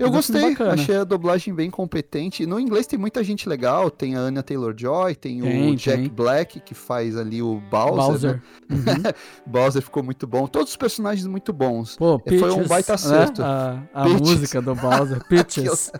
Eu 0.02 0.08
é 0.08 0.10
gostei, 0.10 0.56
achei 0.72 0.96
a 0.96 1.04
dublagem 1.04 1.54
bem 1.54 1.70
competente. 1.70 2.44
No 2.46 2.58
inglês 2.58 2.86
tem 2.86 2.98
muita 2.98 3.22
gente 3.22 3.48
legal, 3.48 3.90
tem 3.90 4.16
a 4.16 4.18
Anya 4.20 4.42
Taylor-Joy, 4.42 5.14
tem, 5.14 5.40
Tem, 5.40 5.72
o 5.72 5.76
Jack 5.76 5.98
tem. 6.02 6.08
Black, 6.08 6.60
que 6.60 6.74
faz 6.74 7.16
ali 7.16 7.40
o 7.42 7.60
Bowser. 7.70 7.96
Bowser. 7.96 8.30
Né? 8.34 8.42
Uhum. 8.72 9.12
Bowser 9.46 9.82
ficou 9.82 10.02
muito 10.02 10.26
bom, 10.26 10.46
todos 10.46 10.70
os 10.70 10.76
personagens 10.76 11.26
muito 11.26 11.52
bons. 11.52 11.94
Pô, 11.96 12.18
Foi 12.26 12.38
um 12.38 12.40
Peaches, 12.40 12.68
baita 12.68 12.92
né? 12.92 12.94
acerto. 12.94 13.42
A, 13.42 13.82
a 13.92 14.02
Peaches. 14.04 14.20
música 14.20 14.62
do 14.62 14.74
Bowser, 14.74 15.22
Peaches. 15.28 15.92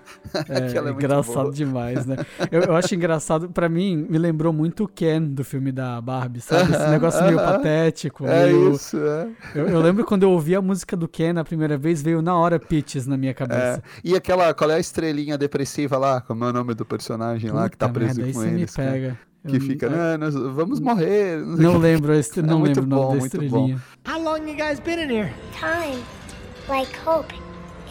É, 0.48 0.56
Aquela 0.68 0.88
é 0.88 0.92
engraçado 0.92 1.42
boa. 1.42 1.52
demais, 1.52 2.06
né? 2.06 2.16
Eu, 2.50 2.62
eu 2.62 2.76
acho 2.76 2.94
engraçado, 2.94 3.50
pra 3.50 3.68
mim, 3.68 4.06
me 4.08 4.16
lembrou 4.16 4.52
muito 4.54 4.84
o 4.84 4.88
Ken 4.88 5.20
do 5.22 5.44
filme 5.44 5.70
da 5.70 6.00
Barbie, 6.00 6.40
sabe? 6.40 6.72
Esse 6.72 6.88
negócio 6.88 7.22
meio 7.24 7.36
patético. 7.36 8.26
É 8.26 8.46
meio- 8.46 8.72
isso, 8.72 8.96
é. 8.98 9.28
Eu, 9.54 9.68
eu 9.68 9.80
lembro 9.80 10.04
quando 10.06 10.22
eu 10.22 10.30
ouvi 10.30 10.54
a 10.54 10.62
música 10.62 10.96
do 10.96 11.06
Ken 11.06 11.34
a 11.38 11.44
primeira 11.44 11.76
vez, 11.76 12.02
veio 12.02 12.22
na 12.22 12.34
hora 12.34 12.58
Peaches 12.58 13.06
na 13.06 13.16
minha 13.18 13.32
É. 13.32 13.82
E 14.05 14.14
aquela, 14.14 14.52
qual 14.55 14.70
é 14.70 14.74
a 14.76 14.81
estrelinha 14.81 15.37
depressiva 15.38 15.96
lá? 15.98 16.20
Como 16.20 16.44
é 16.44 16.48
o 16.48 16.52
nome 16.52 16.74
do 16.74 16.85
personagem 16.85 17.50
lá 17.50 17.68
que 17.68 17.76
tá 17.76 17.88
Puta 17.88 18.00
preso 18.00 18.20
merda, 18.20 18.33
com 18.33 18.40
me 18.40 18.48
eles? 18.61 18.74
cara? 18.76 18.90
pega. 18.92 19.18
Que 19.48 19.57
Eu- 19.57 19.61
fica, 19.61 19.87
eu- 19.87 19.90
né, 19.90 20.16
nós 20.16 20.35
vamos 20.35 20.78
morrer. 20.78 21.37
Não 21.38 21.72
o 21.72 21.74
quê. 21.74 21.78
lembro, 21.83 22.12
a 22.12 22.16
est- 22.16 22.38
É 22.38 22.42
não 22.42 22.61
muito 22.61 22.81
lembro 22.81 22.96
o 22.96 23.00
nome 23.00 23.02
bom, 23.20 23.28
da 23.28 23.38
muito 23.38 23.48
bom. 23.50 23.76
How 24.09 24.22
long 24.22 24.38
you 24.48 24.55
guys 24.57 24.78
been 24.78 25.00
in 25.02 25.11
here? 25.11 25.33
Time, 25.59 26.00
like 26.68 26.90
hope, 27.05 27.35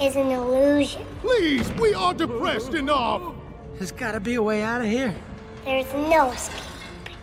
is 0.02 0.16
an 0.16 0.32
illusion. 0.32 1.02
Please, 1.22 1.70
we 1.80 1.94
are 1.94 2.14
depressed 2.16 2.74
enough. 2.74 3.36
There's 3.78 3.92
gotta 3.92 4.20
be 4.20 4.36
a 4.36 4.42
way 4.42 4.64
out 4.64 4.80
of 4.82 4.88
here. 4.90 5.14
There's 5.66 5.92
no 5.94 6.32
escape. 6.32 6.64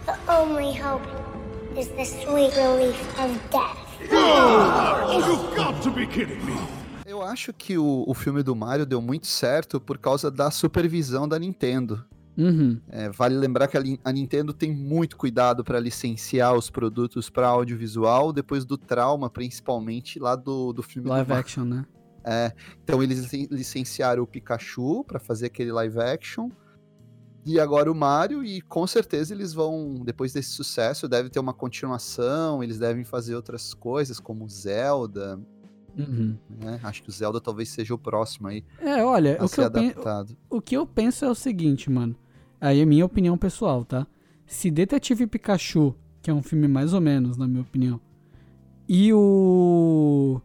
The 0.06 0.14
only 0.30 0.74
hope 0.74 1.02
is 1.76 1.88
the 1.88 2.04
sweet 2.04 2.54
relief 2.56 3.00
of 3.18 3.30
death. 3.50 3.78
Oh, 4.12 5.24
you've 5.26 5.56
got 5.56 5.82
to 5.82 5.90
be 5.90 6.06
kidding 6.06 6.44
me. 6.44 6.52
Eu 7.18 7.24
acho 7.24 7.52
que 7.52 7.76
o, 7.76 8.04
o 8.06 8.14
filme 8.14 8.44
do 8.44 8.54
Mario 8.54 8.86
deu 8.86 9.02
muito 9.02 9.26
certo 9.26 9.80
por 9.80 9.98
causa 9.98 10.30
da 10.30 10.52
supervisão 10.52 11.26
da 11.26 11.36
Nintendo. 11.36 12.04
Uhum. 12.36 12.80
É, 12.88 13.10
vale 13.10 13.36
lembrar 13.36 13.66
que 13.66 13.76
a, 13.76 13.82
a 14.04 14.12
Nintendo 14.12 14.52
tem 14.52 14.72
muito 14.72 15.16
cuidado 15.16 15.64
para 15.64 15.80
licenciar 15.80 16.54
os 16.54 16.70
produtos 16.70 17.28
para 17.28 17.48
audiovisual, 17.48 18.32
depois 18.32 18.64
do 18.64 18.78
trauma, 18.78 19.28
principalmente 19.28 20.20
lá 20.20 20.36
do, 20.36 20.72
do 20.72 20.80
filme 20.80 21.08
Live 21.08 21.26
do 21.26 21.28
Mario. 21.30 21.40
action, 21.40 21.64
né? 21.64 21.84
É, 22.24 22.52
então 22.84 23.02
eles 23.02 23.18
licen- 23.18 23.48
licenciaram 23.50 24.22
o 24.22 24.26
Pikachu 24.26 25.02
para 25.02 25.18
fazer 25.18 25.46
aquele 25.46 25.72
live 25.72 25.98
action. 25.98 26.50
E 27.44 27.58
agora 27.58 27.90
o 27.90 27.94
Mario, 27.94 28.44
e 28.44 28.60
com 28.60 28.86
certeza 28.86 29.34
eles 29.34 29.52
vão, 29.52 30.02
depois 30.04 30.32
desse 30.32 30.50
sucesso, 30.50 31.08
deve 31.08 31.30
ter 31.30 31.40
uma 31.40 31.54
continuação, 31.54 32.62
eles 32.62 32.78
devem 32.78 33.04
fazer 33.04 33.34
outras 33.34 33.74
coisas, 33.74 34.20
como 34.20 34.48
Zelda, 34.48 35.40
Uhum. 35.98 36.36
né? 36.48 36.78
Acho 36.82 37.02
que 37.02 37.08
o 37.08 37.12
Zelda 37.12 37.40
talvez 37.40 37.68
seja 37.70 37.92
o 37.92 37.98
próximo 37.98 38.46
aí 38.48 38.64
É, 38.80 39.04
olha, 39.04 39.36
o 39.42 39.48
que, 39.48 39.60
o 40.48 40.62
que 40.62 40.76
eu 40.76 40.86
penso 40.86 41.24
é 41.24 41.30
o 41.30 41.34
seguinte, 41.34 41.90
mano. 41.90 42.14
Aí 42.60 42.80
é 42.80 42.84
minha 42.84 43.04
opinião 43.04 43.36
pessoal, 43.36 43.84
tá? 43.84 44.06
Se 44.46 44.70
Detetive 44.70 45.26
Pikachu, 45.26 45.94
que 46.22 46.30
é 46.30 46.34
um 46.34 46.42
filme 46.42 46.68
mais 46.68 46.92
ou 46.94 47.00
menos, 47.00 47.36
na 47.36 47.46
minha 47.46 47.62
opinião, 47.62 48.00
e 48.88 49.12
o. 49.12 50.40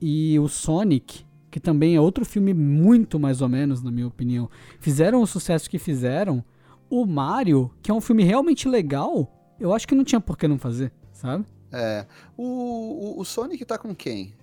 E 0.00 0.38
o 0.38 0.46
Sonic, 0.46 1.24
que 1.50 1.58
também 1.58 1.96
é 1.96 2.00
outro 2.00 2.24
filme 2.24 2.54
muito 2.54 3.18
mais 3.18 3.40
ou 3.40 3.48
menos, 3.48 3.82
na 3.82 3.90
minha 3.90 4.06
opinião, 4.06 4.48
fizeram 4.78 5.20
o 5.22 5.26
sucesso 5.26 5.68
que 5.68 5.78
fizeram, 5.78 6.44
o 6.88 7.04
Mario, 7.04 7.70
que 7.82 7.90
é 7.90 7.94
um 7.94 8.00
filme 8.00 8.22
realmente 8.22 8.68
legal, 8.68 9.56
eu 9.58 9.74
acho 9.74 9.88
que 9.88 9.94
não 9.94 10.04
tinha 10.04 10.20
por 10.20 10.38
que 10.38 10.46
não 10.46 10.58
fazer, 10.58 10.92
sabe? 11.12 11.44
É. 11.72 12.06
O, 12.36 12.44
o, 13.16 13.20
o 13.20 13.24
Sonic 13.24 13.64
tá 13.64 13.76
com 13.76 13.94
quem? 13.94 14.34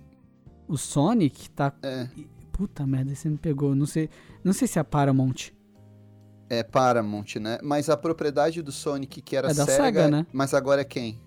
O 0.68 0.76
Sonic 0.76 1.50
tá. 1.50 1.72
É. 1.82 2.08
Puta 2.52 2.86
merda, 2.86 3.14
você 3.14 3.28
me 3.28 3.36
pegou. 3.38 3.74
Não 3.74 3.86
sei, 3.86 4.08
não 4.42 4.52
sei 4.52 4.66
se 4.66 4.78
é 4.78 4.80
a 4.80 4.84
Paramount. 4.84 5.50
É 6.48 6.62
Paramount, 6.62 7.36
né? 7.40 7.58
Mas 7.62 7.90
a 7.90 7.96
propriedade 7.96 8.62
do 8.62 8.72
Sonic, 8.72 9.20
que 9.20 9.36
era 9.36 9.50
É 9.50 9.54
da 9.54 9.64
Sega, 9.66 9.76
Sega, 9.84 10.08
né? 10.08 10.26
mas 10.32 10.54
agora 10.54 10.80
é 10.80 10.84
quem? 10.84 11.20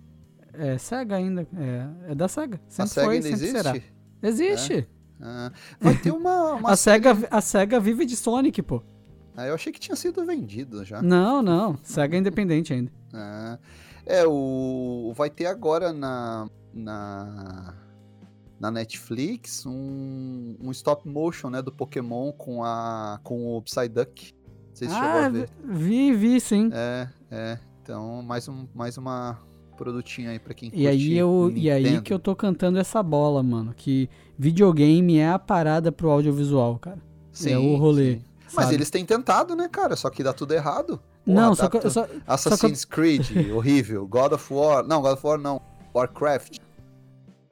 É 0.53 0.77
Sega 0.77 1.15
ainda. 1.17 1.47
É, 1.55 2.11
é 2.11 2.15
da 2.15 2.27
Sega. 2.27 2.57
a 2.57 2.71
Sempre 2.71 2.89
Sega 2.91 3.05
foi, 3.07 3.15
ainda 3.17 3.27
existe? 3.29 3.51
será. 3.51 3.75
Existe. 4.23 4.87
Ah, 5.21 5.51
vai 5.79 5.95
ter 5.95 6.11
uma. 6.11 6.53
uma 6.55 6.71
A 6.71 6.75
Sega, 6.75 7.15
a 7.29 7.41
Sega 7.41 7.79
vive 7.79 8.05
de 8.05 8.15
Sonic, 8.15 8.61
pô. 8.61 8.81
Ah, 9.35 9.45
eu 9.45 9.53
achei 9.53 9.71
que 9.71 9.79
tinha 9.79 9.95
sido 9.95 10.25
vendido 10.25 10.83
já. 10.83 11.01
Não, 11.01 11.41
não. 11.41 11.77
Sega 11.83 12.15
é 12.15 12.19
independente 12.19 12.73
ainda. 12.73 12.91
Ah, 13.13 13.59
é, 14.05 14.25
o. 14.25 15.13
Vai 15.15 15.29
ter 15.29 15.45
agora 15.45 15.93
na. 15.93 16.49
Na. 16.73 17.73
Na 18.59 18.69
Netflix 18.69 19.65
um, 19.65 20.55
um 20.61 20.71
stop 20.71 21.07
motion, 21.07 21.49
né, 21.49 21.61
do 21.61 21.71
Pokémon 21.71 22.31
com 22.33 22.63
a 22.63 23.19
com 23.23 23.55
o 23.57 23.61
Psyduck. 23.61 24.33
Não 24.33 24.75
sei 24.75 24.87
se 24.89 24.93
chegou 24.93 25.09
a 25.09 25.25
Ah, 25.25 25.29
ver. 25.29 25.49
vi, 25.63 26.13
vi, 26.13 26.39
sim. 26.41 26.69
É, 26.73 27.07
é. 27.31 27.59
Então, 27.81 28.21
mais, 28.21 28.47
um, 28.47 28.67
mais 28.75 28.97
uma 28.97 29.39
produtinha 29.77 30.31
aí 30.31 30.39
pra 30.39 30.53
quem 30.53 30.69
E 30.73 30.85
aí, 30.87 31.17
eu, 31.17 31.51
e 31.55 31.71
aí 31.71 31.83
Nintendo. 31.83 32.01
que 32.03 32.13
eu 32.13 32.19
tô 32.19 32.35
cantando 32.35 32.77
essa 32.77 33.01
bola, 33.01 33.41
mano. 33.41 33.73
Que 33.75 34.09
videogame 34.37 35.17
é 35.17 35.29
a 35.29 35.39
parada 35.39 35.91
pro 35.91 36.09
audiovisual, 36.09 36.77
cara. 36.79 36.99
é 37.45 37.57
o 37.57 37.77
rolê. 37.77 38.15
sim. 38.47 38.55
Mas 38.55 38.71
eles 38.71 38.89
têm 38.89 39.05
tentado, 39.05 39.55
né, 39.55 39.67
cara? 39.69 39.95
Só 39.95 40.09
que 40.09 40.21
dá 40.23 40.33
tudo 40.33 40.53
errado. 40.53 40.99
Não, 41.25 41.53
Porra, 41.53 41.55
só 41.55 41.69
que, 41.69 41.89
só, 41.89 42.07
Assassin's 42.27 42.83
Creed, 42.85 43.25
horrível. 43.55 44.05
God 44.07 44.33
of 44.33 44.53
War. 44.53 44.85
Não, 44.85 45.01
God 45.01 45.13
of 45.13 45.25
War 45.25 45.37
não. 45.37 45.61
Warcraft. 45.93 46.57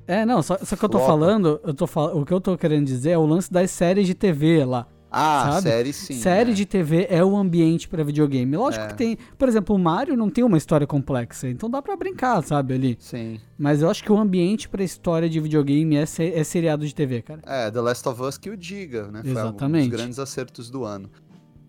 É, 0.07 0.25
não, 0.25 0.41
só, 0.41 0.57
só 0.57 0.75
que 0.75 0.83
eu 0.85 0.89
tô 0.89 0.99
falando, 0.99 1.59
eu 1.63 1.73
tô 1.73 1.85
fal... 1.85 2.17
o 2.17 2.25
que 2.25 2.33
eu 2.33 2.39
tô 2.39 2.57
querendo 2.57 2.85
dizer 2.85 3.11
é 3.11 3.17
o 3.17 3.25
lance 3.25 3.51
das 3.51 3.69
séries 3.71 4.07
de 4.07 4.13
TV 4.13 4.63
lá. 4.63 4.87
Ah, 5.09 5.51
Sabe? 5.53 5.61
série 5.63 5.93
sim. 5.93 6.13
Série 6.15 6.49
né? 6.49 6.55
de 6.55 6.65
TV 6.65 7.07
é 7.09 7.23
o 7.23 7.35
ambiente 7.35 7.87
pra 7.87 8.03
videogame. 8.03 8.57
Lógico 8.57 8.83
É. 8.85 8.87
que 8.89 8.95
tem, 8.95 9.17
por 9.37 9.47
exemplo, 9.47 9.75
o 9.75 9.79
Mario 9.79 10.17
não 10.17 10.29
tem 10.29 10.43
uma 10.43 10.57
história 10.57 10.85
complexa, 10.85 11.47
então 11.47 11.69
dá 11.69 11.81
pra 11.81 11.95
brincar, 11.95 12.43
sabe, 12.43 12.73
ali. 12.73 12.97
Sim. 12.99 13.39
Mas 13.57 13.81
eu 13.81 13.89
acho 13.89 14.03
que 14.03 14.11
o 14.11 14.17
ambiente 14.17 14.67
pra 14.67 14.83
história 14.83 15.29
de 15.29 15.39
videogame 15.39 15.95
é, 15.95 16.01
é 16.01 16.43
seriado 16.43 16.85
de 16.85 16.93
TV, 16.93 17.21
cara. 17.21 17.41
É, 17.45 17.71
The 17.71 17.79
Last 17.79 18.07
of 18.07 18.21
Us 18.21 18.37
que 18.37 18.49
o 18.49 18.57
diga, 18.57 19.07
né? 19.07 19.21
Foi 19.23 19.31
um 19.31 19.33
Exatamente. 19.33 19.89
dos 19.89 19.97
grandes 19.97 20.19
acertos 20.19 20.69
do 20.69 20.83
ano. 20.83 21.09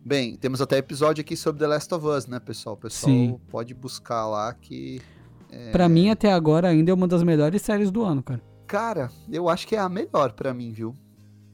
Bem, 0.04 0.36
temos 0.36 0.60
até 0.60 0.78
episódio 0.78 1.20
aqui 1.20 1.36
sobre 1.36 1.60
The 1.60 1.66
Last 1.68 1.94
of 1.94 2.06
Us, 2.06 2.26
né, 2.26 2.40
pessoal? 2.40 2.74
O 2.74 2.78
pessoal 2.78 3.12
Sim. 3.12 3.38
pode 3.48 3.72
buscar 3.72 4.26
lá 4.26 4.52
que. 4.52 5.00
É... 5.50 5.70
Pra 5.70 5.88
mim, 5.88 6.10
até 6.10 6.32
agora, 6.32 6.68
ainda 6.68 6.90
é 6.90 6.94
uma 6.94 7.08
das 7.08 7.22
melhores 7.22 7.62
séries 7.62 7.90
do 7.90 8.02
ano, 8.02 8.22
cara. 8.22 8.42
Cara, 8.66 9.10
eu 9.30 9.48
acho 9.48 9.66
que 9.66 9.74
é 9.74 9.78
a 9.78 9.88
melhor 9.88 10.32
pra 10.32 10.52
mim, 10.52 10.72
viu? 10.72 10.94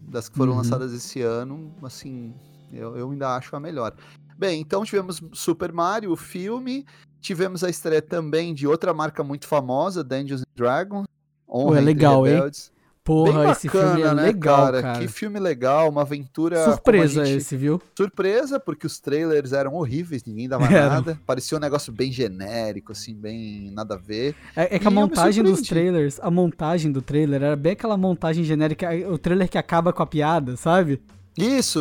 Das 0.00 0.28
que 0.28 0.36
foram 0.36 0.52
Uhum. 0.52 0.58
lançadas 0.58 0.92
esse 0.92 1.22
ano, 1.22 1.72
assim, 1.82 2.34
eu, 2.72 2.96
eu 2.96 3.10
ainda 3.10 3.36
acho 3.36 3.54
a 3.54 3.60
melhor. 3.60 3.94
Bem, 4.36 4.60
então 4.60 4.84
tivemos 4.84 5.22
Super 5.32 5.72
Mario, 5.72 6.10
o 6.10 6.16
filme. 6.16 6.84
Tivemos 7.20 7.62
a 7.64 7.70
estreia 7.70 8.02
também 8.02 8.52
de 8.52 8.66
outra 8.66 8.92
marca 8.92 9.22
muito 9.22 9.46
famosa, 9.46 10.02
Dungeons 10.04 10.44
Dragons. 10.54 11.06
Honra 11.48 11.78
é 11.78 11.80
legal, 11.80 12.26
hein? 12.26 12.42
Porra, 13.04 13.42
Bem 13.42 13.50
esse 13.52 13.68
filme 13.68 13.86
é 13.86 13.90
bacana, 13.96 14.14
né, 14.14 14.22
legal, 14.22 14.72
cara. 14.72 14.98
Que 14.98 15.08
filme 15.08 15.38
legal, 15.38 15.90
uma 15.90 16.00
aventura. 16.00 16.64
Surpresa 16.64 17.22
gente- 17.26 17.36
esse, 17.36 17.54
viu? 17.54 17.78
Surpresa, 17.94 18.58
porque 18.58 18.86
os 18.86 18.98
trailers 18.98 19.52
eram 19.52 19.74
horríveis, 19.74 20.24
ninguém 20.24 20.48
dava 20.48 20.64
Eram. 20.72 20.88
nada. 20.88 21.20
Parecia 21.26 21.58
um 21.58 21.60
negócio 21.60 21.92
bem 21.92 22.10
genérico, 22.10 22.92
assim, 22.92 23.14
bem 23.14 23.70
nada 23.74 23.94
a 23.94 23.98
ver. 23.98 24.34
É, 24.56 24.76
é 24.76 24.78
que 24.78 24.86
E 24.86 24.88
a 24.88 24.90
montagem 24.90 25.44
dos 25.44 25.60
trailers, 25.60 26.18
a 26.22 26.30
montagem 26.30 26.90
do 26.90 27.02
trailer 27.02 27.42
era 27.42 27.56
bem 27.56 27.72
aquela 27.72 27.98
montagem 27.98 28.42
genérica, 28.42 28.88
o 29.10 29.18
trailer 29.18 29.50
que 29.50 29.58
acaba 29.58 29.92
com 29.92 30.02
a 30.02 30.06
piada, 30.06 30.56
sabe? 30.56 31.02
Isso! 31.36 31.80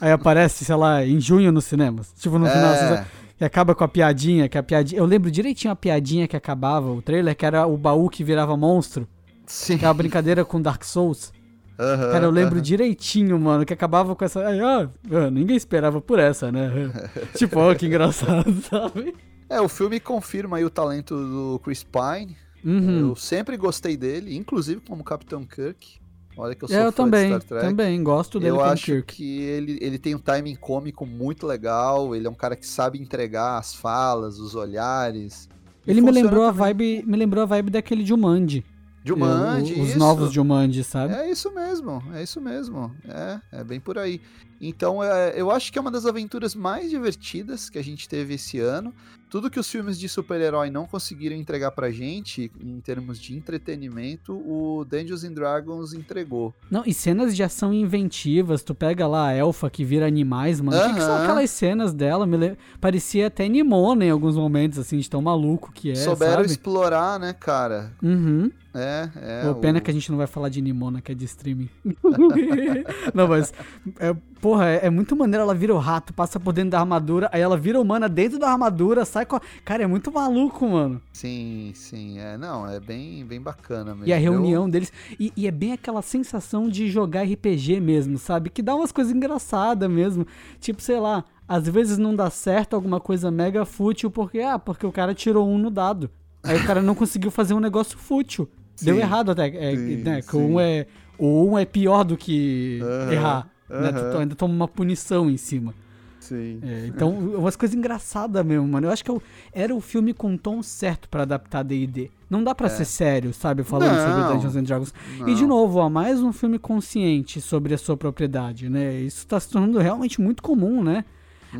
Aí 0.00 0.12
aparece, 0.12 0.64
sei 0.64 0.76
lá, 0.76 1.04
em 1.04 1.20
junho 1.20 1.52
nos 1.52 1.66
cinemas. 1.66 2.10
Tipo, 2.18 2.38
no 2.38 2.46
final, 2.46 2.72
É. 2.72 2.96
você- 2.96 3.04
que 3.36 3.44
acaba 3.44 3.74
com 3.74 3.84
a 3.84 3.88
piadinha, 3.88 4.48
que 4.48 4.56
a 4.56 4.62
piadinha. 4.62 4.98
Eu 5.00 5.04
lembro 5.04 5.30
direitinho 5.30 5.72
a 5.72 5.76
piadinha 5.76 6.26
que 6.28 6.36
acabava 6.36 6.90
o 6.90 7.02
trailer, 7.02 7.36
que 7.36 7.44
era 7.44 7.66
o 7.66 7.76
baú 7.76 8.08
que 8.08 8.22
virava 8.24 8.56
monstro. 8.56 9.06
Sim. 9.46 9.78
Que 9.78 9.84
é 9.84 9.88
uma 9.88 9.94
brincadeira 9.94 10.44
com 10.44 10.60
Dark 10.60 10.84
Souls. 10.84 11.32
Aham, 11.78 12.10
Cara, 12.10 12.26
eu 12.26 12.30
lembro 12.30 12.58
aham. 12.58 12.62
direitinho, 12.62 13.38
mano, 13.38 13.64
que 13.66 13.72
acabava 13.72 14.14
com 14.14 14.24
essa. 14.24 14.46
Ai, 14.46 14.60
ah, 14.60 14.90
ah, 15.10 15.30
ninguém 15.30 15.56
esperava 15.56 16.00
por 16.00 16.18
essa, 16.18 16.52
né? 16.52 16.70
tipo, 17.34 17.58
ó, 17.58 17.74
que 17.74 17.86
engraçado, 17.86 18.52
sabe? 18.62 19.14
É, 19.48 19.60
o 19.60 19.68
filme 19.68 20.00
confirma 20.00 20.56
aí 20.56 20.64
o 20.64 20.70
talento 20.70 21.14
do 21.16 21.60
Chris 21.60 21.84
Pine. 21.84 22.36
Uhum. 22.64 23.10
Eu 23.10 23.16
sempre 23.16 23.56
gostei 23.56 23.96
dele, 23.96 24.36
inclusive 24.36 24.80
como 24.80 25.04
Capitão 25.04 25.44
Kirk. 25.44 26.00
Olha 26.36 26.54
que 26.54 26.64
eu 26.64 26.68
sou 26.68 26.80
É, 26.80 26.86
eu 26.86 26.92
fã 26.92 27.04
também, 27.04 27.22
de 27.22 27.26
Star 27.26 27.42
Trek. 27.42 27.76
também, 27.76 28.02
gosto 28.02 28.40
dele 28.40 28.58
Eu 28.58 28.60
acho 28.60 29.04
Kirk. 29.04 29.06
que 29.06 29.40
ele, 29.42 29.78
ele 29.80 29.98
tem 29.98 30.14
um 30.14 30.18
timing 30.18 30.56
cômico 30.56 31.06
muito 31.06 31.46
legal. 31.46 32.14
Ele 32.16 32.26
é 32.26 32.30
um 32.30 32.34
cara 32.34 32.56
que 32.56 32.66
sabe 32.66 32.98
entregar 33.00 33.58
as 33.58 33.74
falas, 33.74 34.38
os 34.38 34.54
olhares. 34.54 35.48
Ele 35.86 36.00
me 36.00 36.10
lembrou 36.10 36.44
a 36.44 36.52
também. 36.52 36.52
vibe, 36.52 37.04
me 37.06 37.16
lembrou 37.16 37.42
a 37.42 37.46
vibe 37.46 37.70
daquele 37.70 38.04
Jumanji. 38.04 38.64
Jumanji, 39.04 39.80
Os 39.80 39.90
isso. 39.90 39.98
novos 39.98 40.32
Jumanji, 40.32 40.82
sabe? 40.82 41.12
É 41.14 41.30
isso 41.30 41.52
mesmo, 41.54 42.02
é 42.14 42.22
isso 42.22 42.40
mesmo. 42.40 42.94
É, 43.06 43.40
é 43.60 43.64
bem 43.64 43.78
por 43.78 43.98
aí. 43.98 44.20
Então, 44.68 45.02
é, 45.02 45.34
eu 45.36 45.50
acho 45.50 45.72
que 45.72 45.78
é 45.78 45.80
uma 45.80 45.90
das 45.90 46.06
aventuras 46.06 46.54
mais 46.54 46.90
divertidas 46.90 47.68
que 47.68 47.78
a 47.78 47.82
gente 47.84 48.08
teve 48.08 48.34
esse 48.34 48.58
ano. 48.60 48.94
Tudo 49.28 49.50
que 49.50 49.58
os 49.58 49.68
filmes 49.68 49.98
de 49.98 50.08
super-herói 50.08 50.70
não 50.70 50.86
conseguiram 50.86 51.34
entregar 51.34 51.72
pra 51.72 51.90
gente, 51.90 52.52
em 52.62 52.78
termos 52.80 53.18
de 53.18 53.34
entretenimento, 53.36 54.32
o 54.32 54.84
Dungeons 54.88 55.24
and 55.24 55.32
Dragons 55.32 55.92
entregou. 55.92 56.54
Não, 56.70 56.84
e 56.86 56.94
cenas 56.94 57.34
de 57.34 57.42
ação 57.42 57.72
inventivas, 57.72 58.62
tu 58.62 58.74
pega 58.76 59.08
lá 59.08 59.28
a 59.28 59.32
elfa 59.34 59.68
que 59.68 59.84
vira 59.84 60.06
animais, 60.06 60.60
mano. 60.60 60.78
O 60.80 60.86
que, 60.88 60.94
que 60.94 61.00
são 61.00 61.16
aquelas 61.22 61.50
cenas 61.50 61.92
dela? 61.92 62.26
Me 62.26 62.36
le- 62.36 62.58
Parecia 62.80 63.26
até 63.26 63.48
Nimona 63.48 64.04
em 64.04 64.10
alguns 64.10 64.36
momentos, 64.36 64.78
assim, 64.78 64.98
de 64.98 65.10
tão 65.10 65.20
maluco 65.20 65.72
que 65.72 65.90
é, 65.90 65.96
Souberam 65.96 66.34
sabe? 66.36 66.46
explorar, 66.46 67.18
né, 67.18 67.32
cara? 67.32 67.92
Uhum. 68.00 68.52
É, 68.72 69.08
é. 69.16 69.42
Pô, 69.44 69.54
pena 69.56 69.78
o- 69.78 69.82
que 69.82 69.90
a 69.90 69.94
gente 69.94 70.10
não 70.12 70.18
vai 70.18 70.26
falar 70.28 70.48
de 70.48 70.60
Nimona, 70.62 71.00
que 71.00 71.10
é 71.10 71.14
de 71.14 71.24
streaming. 71.24 71.68
não, 73.14 73.26
mas, 73.28 73.52
é, 73.98 74.14
porra, 74.44 74.66
é, 74.68 74.86
é 74.88 74.90
muito 74.90 75.16
maneiro. 75.16 75.42
Ela 75.42 75.54
vira 75.54 75.74
o 75.74 75.78
rato, 75.78 76.12
passa 76.12 76.38
por 76.38 76.52
dentro 76.52 76.72
da 76.72 76.80
armadura, 76.80 77.30
aí 77.32 77.40
ela 77.40 77.56
vira 77.56 77.80
humana 77.80 78.10
dentro 78.10 78.38
da 78.38 78.50
armadura, 78.50 79.02
sai 79.06 79.24
com 79.24 79.36
a... 79.36 79.40
Cara, 79.64 79.84
é 79.84 79.86
muito 79.86 80.12
maluco, 80.12 80.68
mano. 80.68 81.00
Sim, 81.14 81.72
sim. 81.74 82.18
É, 82.18 82.36
não, 82.36 82.68
é 82.68 82.78
bem, 82.78 83.24
bem 83.24 83.40
bacana 83.40 83.94
mesmo. 83.94 84.06
E 84.06 84.12
a 84.12 84.20
Eu- 84.20 84.32
reunião 84.32 84.68
deles. 84.68 84.92
E, 85.18 85.32
e 85.34 85.46
é 85.46 85.50
bem 85.50 85.72
aquela 85.72 86.02
sensação 86.02 86.68
de 86.68 86.90
jogar 86.90 87.22
RPG 87.22 87.80
mesmo, 87.80 88.18
sabe? 88.18 88.50
Que 88.50 88.60
dá 88.60 88.76
umas 88.76 88.92
coisas 88.92 89.14
engraçadas 89.14 89.90
mesmo. 89.90 90.26
Tipo, 90.60 90.82
sei 90.82 91.00
lá, 91.00 91.24
às 91.48 91.66
vezes 91.66 91.96
não 91.96 92.14
dá 92.14 92.28
certo 92.28 92.76
alguma 92.76 93.00
coisa 93.00 93.30
mega 93.30 93.64
fútil 93.64 94.10
porque, 94.10 94.40
ah, 94.40 94.58
porque 94.58 94.84
o 94.84 94.92
cara 94.92 95.14
tirou 95.14 95.48
um 95.48 95.56
no 95.56 95.70
dado. 95.70 96.10
Aí 96.42 96.58
o 96.58 96.66
cara 96.66 96.82
não 96.82 96.94
conseguiu 96.94 97.30
fazer 97.30 97.54
um 97.54 97.60
negócio 97.60 97.96
fútil. 97.96 98.46
Deu 98.82 98.96
Sim. 98.96 99.00
errado 99.00 99.30
até. 99.30 99.46
É, 99.48 99.74
Sim, 99.74 99.96
né, 100.02 100.20
que 100.20 100.36
um 100.36 100.60
é, 100.60 100.86
o 101.16 101.48
um 101.52 101.58
é 101.58 101.64
pior 101.64 102.04
do 102.04 102.14
que 102.14 102.80
Aham, 102.82 103.12
errar. 103.12 103.53
Né? 103.80 103.92
Tu 103.92 103.98
aham. 103.98 104.18
ainda 104.20 104.34
toma 104.34 104.54
uma 104.54 104.68
punição 104.68 105.30
em 105.30 105.36
cima. 105.36 105.74
Sim. 106.20 106.58
É, 106.62 106.86
então, 106.86 107.10
umas 107.12 107.54
coisas 107.54 107.76
engraçadas 107.76 108.44
mesmo, 108.46 108.66
mano. 108.66 108.86
Eu 108.86 108.90
acho 108.90 109.04
que 109.04 109.10
eu- 109.10 109.22
era 109.52 109.74
o 109.74 109.80
filme 109.80 110.14
com 110.14 110.34
o 110.34 110.38
tom 110.38 110.62
certo 110.62 111.06
pra 111.06 111.20
adaptar 111.22 111.62
D&D. 111.62 112.10
Não 112.30 112.42
dá 112.42 112.54
pra 112.54 112.70
ser 112.70 112.86
sério, 112.86 113.34
sabe? 113.34 113.62
Falando 113.62 113.90
sobre 113.98 114.10
É. 114.12 114.16
Não. 114.24 114.32
Dungeons 114.34 114.56
and 114.56 114.62
Dragons. 114.62 114.94
E 115.26 115.34
de 115.34 115.42
Não. 115.42 115.48
novo, 115.48 115.80
ó, 115.80 115.90
mais 115.90 116.22
um 116.22 116.32
filme 116.32 116.58
consciente 116.58 117.42
sobre 117.42 117.74
a 117.74 117.78
sua 117.78 117.94
propriedade, 117.96 118.70
né? 118.70 118.94
Isso 119.00 119.26
tá 119.26 119.38
se 119.38 119.50
tornando 119.50 119.78
realmente 119.78 120.18
muito 120.18 120.42
comum, 120.42 120.82
né? 120.82 121.04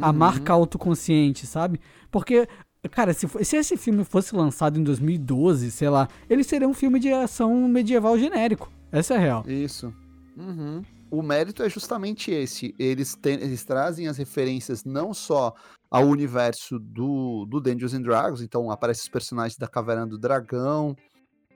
A 0.00 0.06
Uhum. 0.10 0.16
marca 0.16 0.52
autoconsciente, 0.54 1.46
sabe? 1.46 1.78
Porque, 2.10 2.48
cara, 2.90 3.12
se, 3.12 3.28
se 3.44 3.56
esse 3.56 3.76
filme 3.76 4.02
fosse 4.02 4.34
lançado 4.34 4.80
em 4.80 4.82
2012, 4.82 5.70
sei 5.70 5.90
lá, 5.90 6.08
ele 6.28 6.42
seria 6.42 6.66
um 6.66 6.74
filme 6.74 6.98
de 6.98 7.12
ação 7.12 7.68
medieval 7.68 8.18
genérico. 8.18 8.72
Essa 8.90 9.12
é 9.12 9.16
a 9.18 9.20
real. 9.20 9.44
Isso. 9.46 9.92
Uhum. 10.36 10.82
O 11.10 11.22
mérito 11.22 11.62
é 11.62 11.68
justamente 11.68 12.30
esse. 12.30 12.74
Eles, 12.78 13.16
eles 13.24 13.64
trazem 13.64 14.08
as 14.08 14.16
referências 14.18 14.84
não 14.84 15.14
só 15.14 15.54
ao 15.90 16.06
universo 16.06 16.78
do, 16.78 17.46
do 17.46 17.60
Dungeons 17.60 17.94
and 17.94 18.02
Dragons, 18.02 18.42
então 18.42 18.70
aparecem 18.70 19.02
os 19.02 19.08
personagens 19.08 19.56
da 19.56 19.68
Caverna 19.68 20.06
do 20.06 20.18
Dragão, 20.18 20.96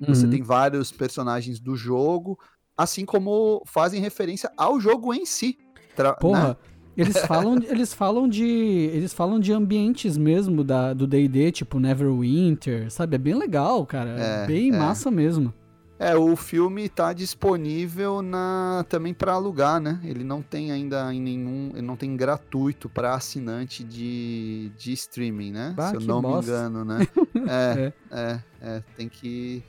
você 0.01 0.25
Uhum. 0.27 0.31
tem 0.31 0.43
vários 0.43 0.93
personagens 0.93 1.59
do 1.59 1.75
jogo, 1.75 2.39
assim 2.77 3.05
como 3.05 3.63
fazem 3.67 4.01
referência 4.01 4.49
ao 4.57 4.79
jogo 4.79 5.13
em 5.13 5.27
si. 5.27 5.59
Tra- 5.97 6.15
Porra, 6.15 6.51
né? 6.51 6.57
eles 6.97 7.19
falam, 7.27 7.57
eles 7.65 7.93
falam 7.93 8.29
de, 8.29 8.47
eles 8.47 9.13
falam 9.13 9.41
de 9.41 9.53
ambientes 9.53 10.17
mesmo 10.17 10.63
da, 10.63 10.95
do 10.95 11.05
D&D, 11.05 11.51
tipo 11.51 11.81
Neverwinter, 11.81 12.89
sabe? 12.93 13.17
É 13.17 13.19
bem 13.19 13.35
legal, 13.35 13.85
cara. 13.85 14.11
É, 14.11 14.45
É, 14.45 14.47
bem 14.47 14.73
é. 14.73 14.79
massa 14.79 15.11
mesmo. 15.11 15.53
É, 15.99 16.15
o 16.17 16.37
filme 16.37 16.89
tá 16.89 17.13
disponível 17.13 18.23
na 18.23 18.85
também 18.89 19.13
para 19.13 19.33
alugar, 19.33 19.81
né? 19.81 20.01
Ele 20.05 20.23
não 20.23 20.41
tem 20.41 20.71
ainda 20.71 21.13
em 21.13 21.21
nenhum, 21.21 21.71
ele 21.73 21.83
não 21.87 21.97
tem 21.97 22.17
gratuito 22.17 22.89
para 22.89 23.15
assinante 23.15 23.83
de, 23.83 24.71
de 24.79 24.93
streaming, 24.93 25.51
né? 25.51 25.75
Bah, 25.77 25.91
Se 25.91 25.97
eu 25.97 26.01
não 26.01 26.23
bosta. 26.23 26.53
me 26.53 26.59
engano, 26.59 26.85
né? 26.85 26.99
É, 27.51 27.93
é, 28.11 28.41
é, 28.61 28.83
tem 28.97 29.09
que 29.09 29.65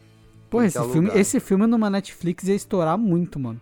Pô, 0.49 0.61
esse 0.63 0.83
filme, 0.89 1.09
esse 1.13 1.39
filme 1.39 1.67
numa 1.67 1.89
Netflix 1.89 2.43
ia 2.47 2.55
estourar 2.55 2.97
muito, 2.97 3.39
mano. 3.39 3.61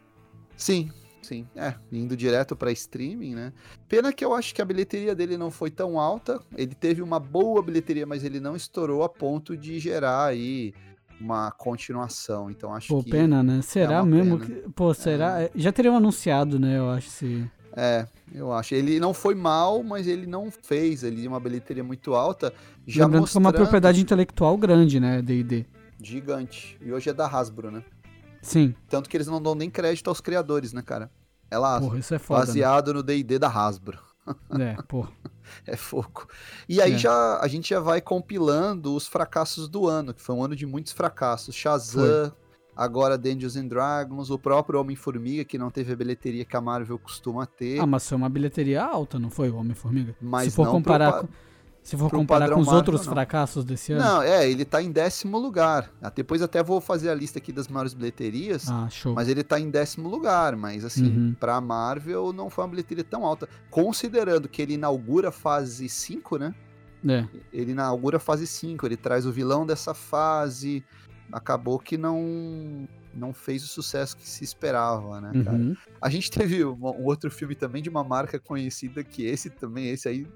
Sim, 0.56 0.92
sim, 1.22 1.48
é, 1.56 1.76
indo 1.92 2.16
direto 2.18 2.56
para 2.56 2.72
streaming, 2.72 3.36
né? 3.36 3.54
Pena 3.88 4.12
que 4.14 4.24
eu 4.26 4.34
acho 4.34 4.56
que 4.56 4.62
a 4.62 4.66
bilheteria 4.66 5.14
dele 5.14 5.38
não 5.38 5.52
foi 5.52 5.70
tão 5.70 6.00
alta. 6.00 6.42
Ele 6.56 6.74
teve 6.74 7.02
uma 7.02 7.20
boa 7.20 7.62
bilheteria, 7.62 8.06
mas 8.06 8.24
ele 8.24 8.40
não 8.40 8.56
estourou 8.56 9.04
a 9.04 9.10
ponto 9.10 9.56
de 9.56 9.80
gerar 9.80 10.26
aí 10.26 10.74
uma 11.20 11.52
continuação. 11.52 12.50
Então 12.52 12.74
acho 12.74 12.88
Pô, 12.90 13.04
que 13.04 13.10
pena, 13.12 13.42
né? 13.44 13.62
Será 13.62 14.02
uma 14.04 14.16
mesmo 14.16 14.40
pena. 14.40 14.62
que. 14.62 14.70
Pô, 14.72 14.94
será? 14.94 15.50
Já 15.56 15.72
teriam 15.72 15.96
anunciado, 15.98 16.60
né? 16.60 16.78
Eu 16.78 16.90
acho 16.90 17.10
se. 17.10 17.50
É, 17.76 18.08
eu 18.34 18.52
acho. 18.52 18.74
Ele 18.74 19.00
não 19.00 19.14
foi 19.14 19.36
mal, 19.36 19.84
mas 19.84 20.08
ele 20.08 20.26
não 20.26 20.50
fez 20.50 21.04
ali 21.04 21.28
uma 21.28 21.40
bilheteria 21.40 21.84
muito 21.84 22.16
alta. 22.16 22.54
Já 22.88 23.06
Lembrando 23.06 23.26
que 23.26 23.32
foi 23.34 23.40
uma 23.40 23.50
mostrando- 23.50 23.64
propriedade 23.66 24.02
intelectual 24.02 24.58
grande, 24.58 25.00
né? 25.00 25.22
D&D. 25.22 25.66
Gigante. 26.02 26.78
E 26.82 26.92
hoje 26.92 27.10
é 27.10 27.14
da 27.14 27.28
Hasbro, 27.28 27.70
né? 27.72 27.84
Sim. 28.42 28.74
Tanto 28.88 29.10
que 29.10 29.18
eles 29.18 29.28
não 29.28 29.42
dão 29.42 29.54
nem 29.56 29.70
crédito 29.70 30.08
aos 30.10 30.22
criadores, 30.22 30.72
né, 30.74 30.82
cara? 30.82 31.12
É 31.50 31.58
lá, 31.58 31.80
Porra, 31.80 31.98
isso 32.00 32.14
é 32.14 32.20
foda. 32.20 32.46
baseado 32.46 32.94
no 32.94 33.02
D&D 33.04 33.40
da 33.40 33.48
Hasbro. 33.50 34.00
Né? 34.50 34.76
É, 34.78 34.82
pô. 34.84 35.08
É 35.66 35.76
fogo. 35.76 36.28
E 36.68 36.82
aí 36.82 36.94
É. 36.94 36.98
já 36.98 37.40
a 37.42 37.48
gente 37.48 37.70
já 37.70 37.80
vai 37.80 38.02
compilando 38.02 38.96
os 38.96 39.08
fracassos 39.08 39.68
do 39.68 39.88
ano, 39.88 40.14
que 40.14 40.22
foi 40.22 40.36
um 40.36 40.44
ano 40.44 40.56
de 40.56 40.66
muitos 40.66 40.94
fracassos. 40.94 41.56
Shazam, 41.56 42.32
agora 42.76 43.18
Dungeons 43.18 43.56
and 43.56 43.68
Dragons, 43.68 44.30
o 44.30 44.38
próprio 44.38 44.80
Homem-Formiga, 44.80 45.44
que 45.44 45.58
não 45.58 45.70
teve 45.72 45.92
a 45.94 45.96
bilheteria 45.96 46.46
que 46.46 46.56
a 46.56 46.62
Marvel 46.62 46.98
costuma 47.00 47.46
ter. 47.46 47.80
Ah, 47.80 47.86
mas 47.86 48.08
foi 48.08 48.18
uma 48.18 48.30
bilheteria 48.30 48.84
alta, 48.84 49.18
não 49.20 49.30
foi? 49.30 49.50
O 49.50 49.56
Homem-Formiga? 49.58 50.16
Mas 50.22 50.50
se 50.50 50.56
for 50.56 50.70
comparar 50.70 51.12
pro 51.14 51.22
com, 51.28 51.34
se 51.88 51.96
for 51.96 52.12
comparar 52.12 52.50
com 52.50 52.60
os 52.60 52.66
Marvel, 52.66 52.76
outros 52.80 53.06
não. 53.06 53.14
fracassos 53.14 53.64
desse 53.64 53.94
ano. 53.94 54.04
Não, 54.04 54.22
é, 54.22 54.50
ele 54.50 54.66
tá 54.66 54.82
em 54.82 54.92
décimo 54.92 55.38
lugar. 55.38 55.90
Ah, 56.02 56.12
Depois 56.14 56.42
até 56.42 56.62
vou 56.62 56.82
fazer 56.82 57.10
a 57.10 57.16
lista 57.16 57.40
aqui 57.40 57.54
das 57.54 57.70
maiores 57.70 57.94
bilheterias. 57.94 58.70
Ah, 58.70 58.90
show. 58.90 59.14
Mas 59.14 59.30
ele 59.30 59.42
tá 59.42 59.58
em 59.58 59.70
décimo 59.70 60.10
lugar, 60.10 60.56
mas 60.58 60.84
assim, 60.84 61.06
Uhum. 61.08 61.36
pra 61.40 61.62
Marvel 61.62 62.34
não 62.34 62.50
foi 62.50 62.66
uma 62.66 62.70
bilheteria 62.72 63.06
tão 63.06 63.26
alta. 63.26 63.48
Considerando 63.70 64.50
que 64.50 64.62
ele 64.62 64.74
inaugura 64.74 65.30
a 65.30 65.32
fase 65.32 65.88
5, 65.88 66.38
né? 66.38 66.54
É. 67.08 67.26
Ele 67.54 67.72
inaugura 67.72 68.18
a 68.18 68.20
fase 68.20 68.46
5, 68.46 68.86
ele 68.86 68.98
traz 68.98 69.26
o 69.26 69.32
vilão 69.32 69.66
dessa 69.66 69.94
fase. 69.94 70.84
Acabou 71.32 71.80
que 71.80 71.98
não 71.98 72.88
não 73.14 73.34
fez 73.34 73.64
o 73.64 73.68
sucesso 73.68 74.16
que 74.16 74.30
se 74.30 74.44
esperava, 74.44 75.20
né, 75.20 75.44
cara? 75.44 75.58
Uhum. 75.58 75.76
A 76.00 76.08
gente 76.10 76.30
teve 76.30 76.64
um, 76.64 76.74
um 76.76 77.06
outro 77.06 77.32
filme 77.32 77.56
também 77.56 77.82
de 77.82 77.90
uma 77.90 78.04
marca 78.04 78.38
conhecida 78.40 79.04
que 79.04 79.26
esse 79.26 79.50
também, 79.50 79.88
esse 79.90 80.08
aí, 80.08 80.28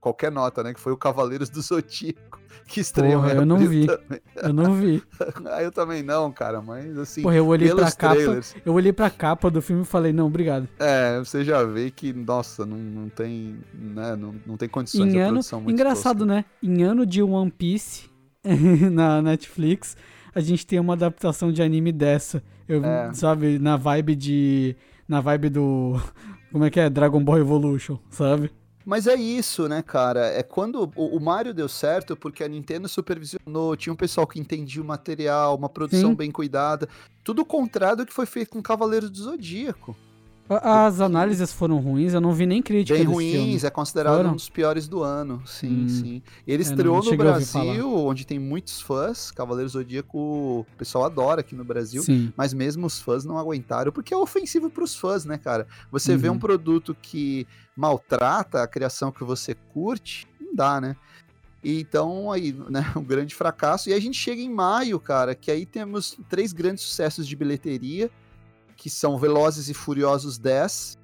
qualquer 0.00 0.32
nota, 0.32 0.62
né? 0.62 0.72
Que 0.74 0.80
foi 0.80 0.92
o 0.92 0.96
Cavaleiros 0.96 1.48
do 1.50 1.60
Zodíaco, 1.60 2.40
que 2.66 2.80
estreou 2.80 3.20
Porra, 3.20 3.34
eu 3.34 3.44
não 3.46 3.58
vi. 3.58 3.86
também. 3.86 4.20
Eu 4.42 4.52
não 4.54 4.74
vi. 4.74 5.02
Ah, 5.46 5.62
eu 5.62 5.70
também 5.70 6.02
não, 6.02 6.32
cara, 6.32 6.62
mas 6.62 6.96
assim, 6.98 7.20
Porra, 7.22 7.36
eu 7.36 7.46
olhei 7.46 7.68
pra 7.68 7.76
pelos 7.76 7.94
capa. 7.94 8.14
trailers, 8.14 8.56
Eu 8.64 8.72
olhei 8.72 8.92
pra 8.92 9.10
capa 9.10 9.50
do 9.50 9.60
filme 9.60 9.82
e 9.82 9.84
falei, 9.84 10.12
não, 10.14 10.26
obrigado. 10.28 10.66
é, 10.78 11.18
você 11.18 11.44
já 11.44 11.62
vê 11.62 11.90
que, 11.90 12.12
nossa, 12.12 12.64
não, 12.64 12.78
não 12.78 13.08
tem, 13.10 13.58
né, 13.74 14.16
não, 14.16 14.34
não 14.46 14.56
tem 14.56 14.66
condições 14.68 15.12
Em 15.12 15.18
ano. 15.18 15.32
produção 15.32 15.60
muito 15.60 15.74
Engraçado, 15.74 16.20
tosca. 16.20 16.34
né? 16.34 16.44
Em 16.62 16.82
ano 16.82 17.04
de 17.04 17.22
One 17.22 17.50
Piece 17.50 18.08
na 18.90 19.20
Netflix, 19.20 19.96
a 20.34 20.40
gente 20.40 20.66
tem 20.66 20.78
uma 20.80 20.94
adaptação 20.94 21.52
de 21.52 21.62
anime 21.62 21.92
dessa. 21.92 22.42
Eu, 22.66 22.82
É. 22.84 23.12
sabe, 23.12 23.58
na 23.58 23.76
vibe 23.76 24.14
de. 24.16 24.76
Na 25.06 25.20
vibe 25.20 25.50
do. 25.50 26.00
Como 26.52 26.64
é 26.64 26.70
que 26.70 26.80
é? 26.80 26.88
Dragon 26.88 27.22
Ball 27.22 27.38
Evolution, 27.38 27.98
sabe? 28.08 28.50
Mas 28.90 29.06
é 29.06 29.14
isso, 29.14 29.68
né, 29.68 29.82
cara? 29.82 30.26
É 30.26 30.42
quando 30.42 30.90
o, 30.96 31.16
o 31.16 31.20
Mario 31.20 31.54
deu 31.54 31.68
certo 31.68 32.16
porque 32.16 32.42
a 32.42 32.48
Nintendo 32.48 32.88
supervisionou, 32.88 33.76
tinha 33.76 33.92
um 33.92 33.96
pessoal 33.96 34.26
que 34.26 34.40
entendia 34.40 34.82
o 34.82 34.84
material, 34.84 35.54
uma 35.54 35.68
produção 35.68 36.10
Sim. 36.10 36.16
bem 36.16 36.28
cuidada. 36.32 36.88
Tudo 37.22 37.42
o 37.42 37.44
contrário 37.44 37.98
do 37.98 38.06
que 38.06 38.12
foi 38.12 38.26
feito 38.26 38.50
com 38.50 38.60
Cavaleiros 38.60 39.08
do 39.08 39.16
Zodíaco. 39.16 39.96
As 40.62 41.00
análises 41.00 41.52
foram 41.52 41.78
ruins, 41.78 42.12
eu 42.12 42.20
não 42.20 42.32
vi 42.32 42.44
nem 42.44 42.60
crítica 42.60 42.98
Bem 42.98 43.06
ruins, 43.06 43.62
é 43.62 43.70
considerado 43.70 44.16
Foram? 44.16 44.32
um 44.32 44.34
dos 44.34 44.48
piores 44.48 44.88
do 44.88 45.02
ano. 45.02 45.40
Sim, 45.46 45.84
Hum. 45.84 45.88
sim. 45.88 46.22
Ele 46.46 46.62
É, 46.62 46.66
estreou 46.66 47.02
no 47.02 47.16
Brasil, 47.16 47.94
onde 47.94 48.26
tem 48.26 48.38
muitos 48.38 48.80
fãs. 48.80 49.30
Cavaleiro 49.30 49.68
Zodíaco, 49.68 50.18
o 50.18 50.66
pessoal 50.76 51.04
adora 51.04 51.40
aqui 51.40 51.54
no 51.54 51.64
Brasil. 51.64 52.02
Sim. 52.02 52.32
Mas 52.36 52.52
mesmo 52.52 52.86
os 52.86 53.00
fãs 53.00 53.24
não 53.24 53.38
aguentaram, 53.38 53.92
porque 53.92 54.12
é 54.12 54.16
ofensivo 54.16 54.68
pros 54.68 54.94
fãs, 54.96 55.24
né, 55.24 55.38
cara? 55.38 55.66
Você 55.92 56.16
vê 56.16 56.28
Uhum. 56.28 56.34
um 56.34 56.38
produto 56.38 56.96
que 57.00 57.46
maltrata 57.76 58.62
a 58.62 58.66
criação 58.66 59.12
que 59.12 59.22
você 59.24 59.54
curte, 59.72 60.26
não 60.40 60.54
dá, 60.54 60.80
né? 60.80 60.96
E 61.62 61.80
Então, 61.80 62.32
aí, 62.32 62.52
né, 62.70 62.80
um 62.96 63.04
grande 63.04 63.34
fracasso. 63.34 63.88
E 63.90 63.92
a 63.94 64.00
gente 64.00 64.16
chega 64.18 64.40
em 64.40 64.48
maio, 64.52 64.98
cara, 64.98 65.34
que 65.34 65.50
aí 65.50 65.64
temos 65.66 66.18
três 66.28 66.52
grandes 66.52 66.82
sucessos 66.84 67.26
de 67.26 67.36
bilheteria, 67.36 68.10
que 68.80 68.88
são 68.88 69.18
Velozes 69.18 69.68
e 69.68 69.74
Furiosos 69.74 70.38
10, 70.38 70.96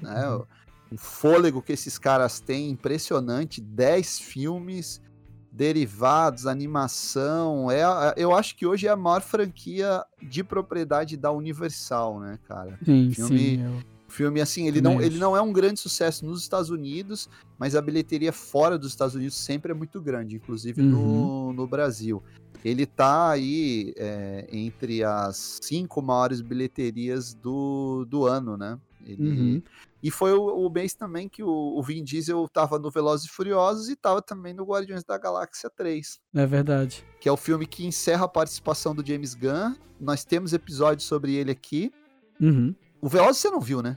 né? 0.00 0.28
Uhum. 0.28 0.44
O 0.92 0.96
fôlego 0.96 1.60
que 1.60 1.72
esses 1.72 1.98
caras 1.98 2.38
têm, 2.38 2.70
impressionante, 2.70 3.60
10 3.60 4.20
filmes, 4.20 5.02
derivados, 5.50 6.46
animação. 6.46 7.68
É, 7.68 7.82
a- 7.82 8.14
eu 8.16 8.32
acho 8.32 8.54
que 8.56 8.64
hoje 8.64 8.86
é 8.86 8.90
a 8.90 8.96
maior 8.96 9.22
franquia 9.22 10.04
de 10.22 10.44
propriedade 10.44 11.16
da 11.16 11.32
Universal, 11.32 12.20
né, 12.20 12.38
cara? 12.46 12.78
Sim, 12.84 13.10
Filme- 13.10 13.38
sim. 13.56 13.62
eu- 13.64 13.96
O 14.08 14.12
filme, 14.12 14.40
assim, 14.40 14.68
ele 14.68 14.80
não, 14.80 15.00
ele 15.02 15.18
não 15.18 15.36
é 15.36 15.42
um 15.42 15.52
grande 15.52 15.80
sucesso 15.80 16.24
nos 16.24 16.40
Estados 16.40 16.70
Unidos, 16.70 17.28
mas 17.58 17.74
a 17.74 17.82
bilheteria 17.82 18.32
fora 18.32 18.78
dos 18.78 18.90
Estados 18.92 19.16
Unidos 19.16 19.34
sempre 19.36 19.72
é 19.72 19.74
muito 19.74 20.00
grande, 20.00 20.36
inclusive 20.36 20.80
Uhum. 20.80 20.88
no, 20.88 21.52
no 21.52 21.66
Brasil. 21.66 22.22
Ele 22.66 22.84
tá 22.86 23.30
aí 23.30 23.94
é, 23.96 24.48
entre 24.50 25.04
as 25.04 25.60
cinco 25.62 26.02
maiores 26.02 26.40
bilheterias 26.40 27.32
do, 27.34 28.04
do 28.08 28.26
ano, 28.26 28.56
né? 28.56 28.78
Ele- 29.04 29.30
Uhum. 29.30 29.62
E 30.02 30.10
foi 30.10 30.32
o, 30.32 30.66
o 30.66 30.70
mês 30.70 30.94
também 30.94 31.28
que 31.28 31.42
o, 31.42 31.48
o 31.48 31.82
Vin 31.82 32.02
Diesel 32.04 32.46
tava 32.48 32.78
no 32.78 32.90
Velozes 32.90 33.26
e 33.26 33.28
Furiosos 33.30 33.88
e 33.88 33.96
tava 33.96 34.20
também 34.22 34.52
no 34.54 34.64
Guardiões 34.64 35.02
da 35.04 35.16
Galáxia 35.18 35.70
3, 35.70 36.20
É 36.34 36.46
verdade. 36.46 37.04
que 37.20 37.28
é 37.28 37.32
o 37.32 37.36
filme 37.36 37.66
que 37.66 37.84
encerra 37.86 38.24
a 38.24 38.28
participação 38.28 38.94
do 38.94 39.04
James 39.06 39.34
Gunn. 39.34 39.74
Nós 40.00 40.24
temos 40.24 40.52
episódios 40.52 41.06
sobre 41.08 41.34
ele 41.34 41.50
aqui. 41.52 41.92
Uhum. 42.40 42.74
O 43.00 43.08
Velozes 43.08 43.40
você 43.42 43.50
não 43.50 43.60
viu, 43.60 43.80
né? 43.82 43.96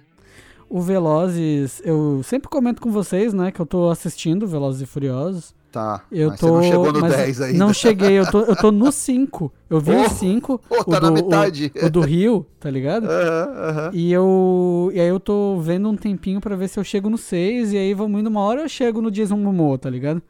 O 0.69 0.79
Velozes, 0.81 1.81
eu 1.83 2.21
sempre 2.23 2.47
comento 2.49 2.81
com 2.81 2.91
vocês, 2.91 3.33
né, 3.33 3.51
que 3.51 3.59
eu 3.59 3.65
tô 3.65 3.89
assistindo 3.89 4.47
Velozes 4.47 4.81
e 4.81 4.85
Furiosos. 4.85 5.53
Tá, 5.71 6.01
Eu 6.11 6.29
mas 6.31 6.39
tô, 6.39 6.47
você 6.47 6.53
não 6.53 6.63
chegou 6.63 6.93
no 6.93 6.99
mas 7.01 7.15
10 7.15 7.41
ainda. 7.41 7.59
Não 7.59 7.71
cheguei, 7.73 8.13
eu 8.17 8.31
tô, 8.31 8.39
eu 8.41 8.55
tô 8.55 8.71
no 8.71 8.91
5. 8.91 9.51
Eu 9.69 9.79
vi 9.79 9.91
Oh, 10.01 10.01
o 10.01 10.09
5, 10.09 10.61
Pô, 10.67 10.83
tá 10.83 10.97
o, 10.97 11.01
na 11.01 11.09
do, 11.09 11.11
metade. 11.13 11.71
o, 11.79 11.85
o 11.85 11.89
do 11.91 12.01
Rio, 12.01 12.43
tá 12.59 12.71
ligado? 12.71 13.05
Aham, 13.09 13.53
aham. 13.69 13.91
E 13.93 14.11
eu. 14.11 14.89
E 14.93 14.99
aí 14.99 15.07
eu 15.07 15.19
tô 15.19 15.59
vendo 15.59 15.87
um 15.87 15.95
tempinho 15.95 16.41
pra 16.41 16.55
ver 16.55 16.69
se 16.69 16.79
eu 16.79 16.83
chego 16.83 17.07
no 17.07 17.19
6. 17.19 17.73
E 17.73 17.77
aí 17.77 17.93
vamos 17.93 18.19
indo. 18.19 18.27
Uma 18.31 18.41
hora 18.41 18.61
eu 18.61 18.67
chego 18.69 18.99
no 18.99 19.11
Jason 19.11 19.37
Momoa, 19.37 19.77
tá 19.77 19.91
ligado? 19.91 20.23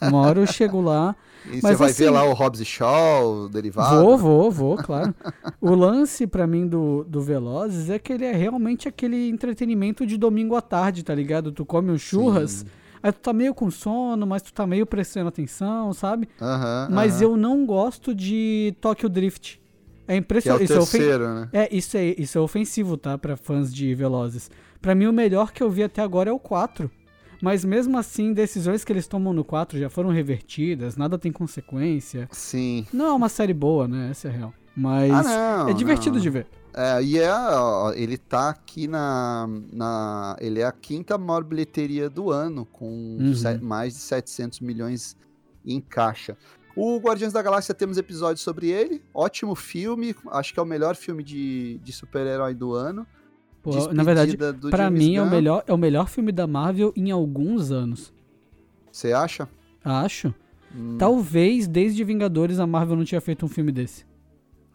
Uma 0.00 0.20
hora 0.22 0.40
eu 0.40 0.46
chego 0.46 0.80
lá. 0.80 1.14
E 1.44 1.54
Mas 1.60 1.72
você 1.72 1.74
vai 1.74 1.90
assim- 1.90 2.04
ver 2.04 2.10
lá 2.10 2.24
o 2.24 2.32
Hobbs 2.34 2.60
e 2.60 2.64
Shaw, 2.64 3.46
o 3.46 3.48
derivado? 3.48 4.00
Vou, 4.00 4.16
vou, 4.16 4.48
vou, 4.48 4.76
claro. 4.76 5.12
o 5.60 5.74
lance 5.74 6.24
pra 6.24 6.46
mim 6.46 6.68
do, 6.68 7.02
do 7.02 7.20
Velozes 7.20 7.90
é 7.90 7.98
que 7.98 8.12
ele 8.12 8.24
é 8.24 8.30
realmente 8.32 8.86
aquele 8.86 9.28
entretenimento 9.28 10.06
de 10.06 10.16
domingo 10.16 10.54
à 10.54 10.60
tarde, 10.62 11.02
tá 11.02 11.12
ligado? 11.12 11.50
Tu 11.50 11.64
come 11.66 11.90
um 11.90 11.98
churras, 11.98 12.64
aí 13.02 13.12
tu 13.12 13.20
tá 13.20 13.32
meio 13.32 13.54
com 13.54 13.70
sono, 13.70 14.26
mas 14.26 14.42
tu 14.42 14.52
tá 14.52 14.66
meio 14.66 14.86
prestando 14.86 15.28
atenção, 15.28 15.92
sabe? 15.92 16.28
Mas 16.90 17.20
eu 17.20 17.36
não 17.36 17.64
gosto 17.66 18.14
de 18.14 18.74
Tokyo 18.80 19.08
Drift. 19.08 19.60
É 20.06 20.12
Que 20.12 20.12
é 20.12 20.14
o 20.14 20.18
impressionante. 20.18 20.64
isso, 20.64 20.72
é 20.72 20.78
ofen- 20.78 21.00
terceiro, 21.00 21.28
né? 21.34 21.48
é, 21.52 21.74
isso 21.76 21.96
é 21.96 22.04
isso 22.18 22.36
é 22.36 22.40
ofensivo, 22.40 22.96
tá? 22.96 23.16
Pra 23.16 23.36
fãs 23.36 23.72
de 23.72 23.94
Velozes. 23.94 24.50
Pra 24.80 24.94
mim, 24.94 25.06
o 25.06 25.12
melhor 25.12 25.52
que 25.52 25.62
eu 25.62 25.70
vi 25.70 25.82
até 25.84 26.02
agora 26.02 26.28
é 26.28 26.32
o 26.32 26.38
4. 26.40 26.90
Mas 27.40 27.64
mesmo 27.64 27.96
assim, 27.98 28.32
decisões 28.32 28.84
que 28.84 28.92
eles 28.92 29.06
tomam 29.06 29.32
no 29.32 29.44
4 29.44 29.78
já 29.78 29.88
foram 29.90 30.10
revertidas, 30.10 30.96
nada 30.96 31.18
tem 31.18 31.32
consequência. 31.32 32.28
Sim. 32.32 32.86
Não 32.92 33.06
é 33.06 33.12
uma 33.12 33.28
série 33.28 33.54
boa, 33.54 33.86
né? 33.88 34.08
Essa 34.10 34.28
é 34.28 34.30
a 34.30 34.34
real. 34.34 34.54
Mas 34.76 35.12
ah, 35.12 35.22
não. 35.64 35.68
é 35.68 35.72
divertido 35.72 36.16
não. 36.16 36.22
de 36.22 36.30
ver. 36.30 36.46
É, 36.74 37.02
e 37.02 37.18
é, 37.18 37.30
ó, 37.32 37.92
ele 37.92 38.16
tá 38.16 38.48
aqui 38.50 38.88
na, 38.88 39.46
na. 39.72 40.36
Ele 40.40 40.60
é 40.60 40.64
a 40.64 40.72
quinta 40.72 41.18
maior 41.18 41.44
bilheteria 41.44 42.08
do 42.08 42.30
ano, 42.30 42.64
com 42.64 43.18
Uhum. 43.20 43.34
se- 43.34 43.58
mais 43.58 43.92
de 43.94 43.98
700 44.00 44.60
milhões 44.60 45.16
em 45.66 45.80
caixa. 45.80 46.36
O 46.74 46.98
Guardiões 46.98 47.32
da 47.34 47.42
Galáxia 47.42 47.74
temos 47.74 47.98
episódios 47.98 48.40
sobre 48.40 48.68
ele. 48.70 49.02
Ótimo 49.12 49.54
filme. 49.54 50.14
Acho 50.30 50.54
que 50.54 50.58
é 50.58 50.62
o 50.62 50.66
melhor 50.66 50.96
filme 50.96 51.22
de, 51.22 51.78
de 51.84 51.92
super-herói 51.92 52.54
do 52.54 52.72
ano. 52.72 53.06
Pô, 53.62 53.92
na 53.92 54.02
verdade, 54.02 54.36
James 54.72 54.98
mim 54.98 55.16
é 55.16 55.22
o, 55.22 55.30
melhor, 55.30 55.62
é 55.66 55.72
o 55.72 55.76
melhor 55.78 56.08
filme 56.08 56.32
da 56.32 56.46
Marvel 56.46 56.92
em 56.96 57.10
alguns 57.10 57.70
anos. 57.70 58.12
Você 58.90 59.12
acha? 59.12 59.46
Acho. 59.84 60.34
Hum, 60.74 60.96
Talvez 60.98 61.68
desde 61.68 62.02
Vingadores 62.02 62.58
a 62.58 62.66
Marvel 62.66 62.96
não 62.96 63.04
tinha 63.04 63.20
feito 63.20 63.44
um 63.44 63.48
filme 63.48 63.70
desse. 63.70 64.04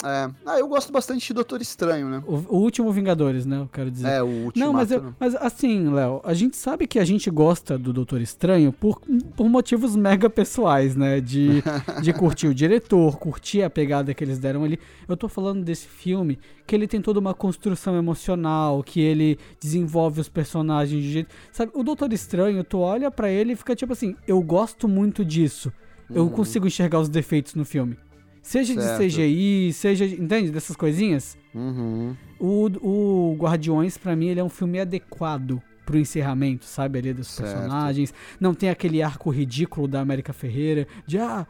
É. 0.03 0.29
Ah, 0.45 0.59
eu 0.59 0.67
gosto 0.67 0.91
bastante 0.91 1.25
de 1.25 1.33
Doutor 1.33 1.59
Estranho, 1.59 2.07
né? 2.07 2.23
O, 2.27 2.35
o 2.55 2.57
último 2.59 2.91
Vingadores, 2.91 3.47
né? 3.47 3.57
Eu 3.57 3.67
quero 3.71 3.89
dizer. 3.89 4.07
É, 4.07 4.21
o 4.21 4.27
último. 4.27 4.63
Não, 4.65 4.71
mas, 4.71 4.91
eu- 4.91 5.13
mas 5.19 5.33
assim, 5.35 5.89
Léo, 5.89 6.21
a 6.23 6.35
gente 6.35 6.55
sabe 6.55 6.85
que 6.85 6.99
a 6.99 7.03
gente 7.05 7.29
gosta 7.31 7.79
do 7.79 7.91
Doutor 7.91 8.21
Estranho 8.21 8.71
por, 8.71 9.01
por 9.35 9.49
motivos 9.49 9.95
mega 9.95 10.29
pessoais, 10.29 10.95
né? 10.95 11.19
De, 11.19 11.63
de 12.03 12.13
curtir 12.13 12.47
o 12.47 12.53
diretor, 12.53 13.17
curtir 13.17 13.63
a 13.63 13.69
pegada 13.71 14.13
que 14.13 14.23
eles 14.23 14.37
deram 14.37 14.63
ali. 14.63 14.79
Eu 15.07 15.17
tô 15.17 15.27
falando 15.27 15.63
desse 15.63 15.87
filme 15.87 16.37
que 16.67 16.75
ele 16.75 16.87
tem 16.87 17.01
toda 17.01 17.19
uma 17.19 17.33
construção 17.33 17.95
emocional, 17.97 18.83
que 18.83 19.01
ele 19.01 19.39
desenvolve 19.59 20.21
os 20.21 20.29
personagens 20.29 21.01
de 21.01 21.11
jeito. 21.11 21.29
Sabe, 21.51 21.71
o 21.73 21.81
Doutor 21.83 22.13
Estranho, 22.13 22.63
tu 22.63 22.79
olha 22.79 23.09
pra 23.09 23.31
ele 23.31 23.53
e 23.53 23.55
fica 23.55 23.75
tipo 23.75 23.93
assim: 23.93 24.15
eu 24.27 24.41
gosto 24.43 24.87
muito 24.87 25.25
disso. 25.25 25.71
Eu 26.09 26.29
consigo 26.29 26.67
enxergar 26.67 26.99
os 26.99 27.09
defeitos 27.09 27.53
no 27.55 27.65
filme. 27.65 27.97
Seja 28.47 28.73
Certo. 28.75 29.01
de 29.01 29.07
CGI, 29.07 29.73
seja. 29.73 30.05
Entende? 30.05 30.51
Dessas 30.51 30.73
coisinhas. 30.77 31.37
Uhum. 31.53 32.15
O, 32.39 32.69
o 32.81 33.35
Guardiões, 33.37 33.97
pra 33.97 34.15
mim, 34.15 34.27
ele 34.27 34.39
é 34.39 34.43
um 34.43 34.47
filme 34.47 34.79
adequado 34.79 35.61
pro 35.85 35.97
encerramento, 35.97 36.63
sabe? 36.63 36.97
Ali 36.97 37.13
dos 37.13 37.27
Certo. 37.27 37.51
personagens. 37.51 38.13
Não 38.39 38.53
tem 38.53 38.69
aquele 38.69 39.03
arco 39.03 39.29
ridículo 39.31 39.85
da 39.85 39.99
América 39.99 40.31
Ferreira. 40.31 40.87
De, 41.05 41.19
ah, 41.19 41.45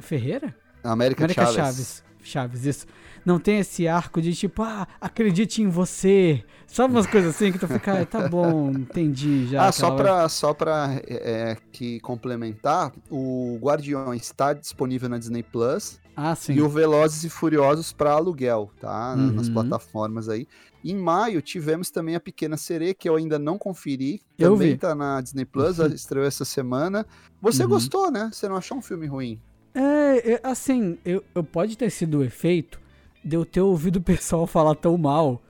Ferreira? 0.00 0.56
América, 0.82 1.24
América 1.24 1.44
Chaves. 1.44 1.54
Chaves. 1.54 2.04
Chaves, 2.22 2.64
isso. 2.64 2.86
Não 3.24 3.38
tem 3.38 3.58
esse 3.58 3.86
arco 3.86 4.20
de 4.22 4.34
tipo, 4.34 4.62
ah, 4.62 4.88
acredite 4.98 5.60
em 5.60 5.68
você. 5.68 6.42
Sabe 6.66 6.94
umas 6.94 7.06
coisas 7.06 7.34
assim 7.34 7.52
que 7.52 7.58
tu 7.58 7.68
fica, 7.68 8.00
ah, 8.00 8.06
tá 8.06 8.28
bom, 8.28 8.70
entendi 8.70 9.46
já. 9.46 9.66
Ah, 9.66 9.72
só 9.72 9.90
pra, 9.90 10.26
só 10.28 10.54
pra 10.54 11.00
é, 11.06 11.56
que 11.70 12.00
complementar, 12.00 12.92
o 13.10 13.58
Guardiões 13.60 14.22
está 14.22 14.54
disponível 14.54 15.08
na 15.08 15.18
Disney 15.18 15.42
Plus 15.42 16.00
Ah, 16.16 16.34
sim. 16.34 16.54
e 16.54 16.60
o 16.60 16.68
Velozes 16.68 17.24
e 17.24 17.30
Furiosos 17.30 17.92
para 17.92 18.12
aluguel, 18.12 18.70
tá? 18.80 19.14
Na- 19.16 19.32
Nas 19.32 19.48
Uhum. 19.48 19.54
plataformas 19.54 20.28
aí. 20.28 20.46
Em 20.84 20.94
maio 20.96 21.40
tivemos 21.42 21.90
também 21.90 22.14
a 22.14 22.20
Pequena 22.20 22.56
Sereia, 22.56 22.94
que 22.94 23.08
eu 23.08 23.16
ainda 23.16 23.38
não 23.38 23.56
conferi. 23.58 24.20
Eu 24.38 24.52
também 24.52 24.72
vi. 24.72 24.78
tá 24.78 24.94
na 24.94 25.20
Disney 25.20 25.44
Plus, 25.44 25.78
estreou 25.94 26.24
essa 26.26 26.44
semana. 26.44 27.06
Você 27.40 27.62
Uhum. 27.64 27.68
gostou, 27.70 28.10
né? 28.10 28.30
Você 28.32 28.48
não 28.48 28.56
achou 28.56 28.78
um 28.78 28.82
filme 28.82 29.06
ruim? 29.06 29.40
É, 29.74 30.32
é, 30.34 30.40
assim, 30.42 30.98
eu, 31.04 31.22
eu 31.34 31.44
pode 31.44 31.76
ter 31.78 31.90
sido 31.90 32.18
o 32.18 32.24
efeito 32.24 32.80
de 33.24 33.36
eu 33.36 33.44
ter 33.44 33.60
ouvido 33.60 33.96
o 33.96 34.02
pessoal 34.02 34.46
falar 34.48 34.74
tão 34.74 34.96
mal 34.98 35.40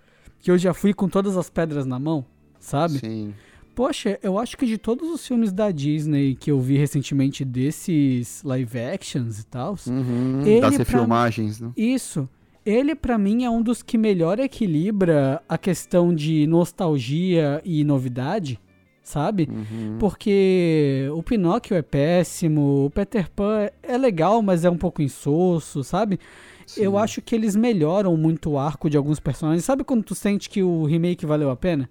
que 0.40 0.50
eu 0.50 0.58
já 0.58 0.74
fui 0.74 0.92
com 0.92 1.08
todas 1.08 1.36
as 1.36 1.48
pedras 1.50 1.86
na 1.86 1.98
mão, 1.98 2.24
sabe? 2.58 2.98
Sim. 2.98 3.34
Poxa, 3.80 4.18
eu 4.22 4.38
acho 4.38 4.58
que 4.58 4.66
de 4.66 4.76
todos 4.76 5.08
os 5.08 5.26
filmes 5.26 5.54
da 5.54 5.70
Disney 5.70 6.34
que 6.34 6.50
eu 6.50 6.60
vi 6.60 6.76
recentemente 6.76 7.46
desses 7.46 8.42
live 8.44 8.78
actions 8.78 9.38
e 9.40 9.46
tal, 9.46 9.74
Uhum, 9.88 10.42
Ele 10.44 10.60
das 10.60 10.76
refilmagens, 10.76 11.58
né? 11.62 11.72
isso, 11.74 12.28
ele 12.66 12.94
pra 12.94 13.16
mim 13.16 13.44
é 13.44 13.48
um 13.48 13.62
dos 13.62 13.82
que 13.82 13.96
melhor 13.96 14.38
equilibra 14.38 15.42
a 15.48 15.56
questão 15.56 16.14
de 16.14 16.46
nostalgia 16.46 17.62
e 17.64 17.82
novidade, 17.82 18.60
sabe? 19.02 19.48
Uhum. 19.50 19.96
Porque 19.98 21.08
o 21.14 21.22
Pinóquio 21.22 21.74
é 21.74 21.80
péssimo, 21.80 22.84
o 22.84 22.90
Peter 22.90 23.30
Pan 23.30 23.70
é 23.82 23.96
legal, 23.96 24.42
mas 24.42 24.62
é 24.62 24.68
um 24.68 24.76
pouco 24.76 25.00
insosso, 25.00 25.82
sabe? 25.82 26.20
Eu 26.76 26.90
Sim. 26.92 26.98
acho 26.98 27.22
que 27.22 27.34
eles 27.34 27.56
melhoram 27.56 28.14
muito 28.14 28.50
o 28.50 28.58
arco 28.58 28.90
de 28.90 28.98
alguns 28.98 29.18
personagens. 29.18 29.64
Sabe 29.64 29.84
quando 29.84 30.04
tu 30.04 30.14
sente 30.14 30.50
que 30.50 30.62
o 30.62 30.84
remake 30.84 31.24
valeu 31.24 31.48
a 31.48 31.56
pena? 31.56 31.88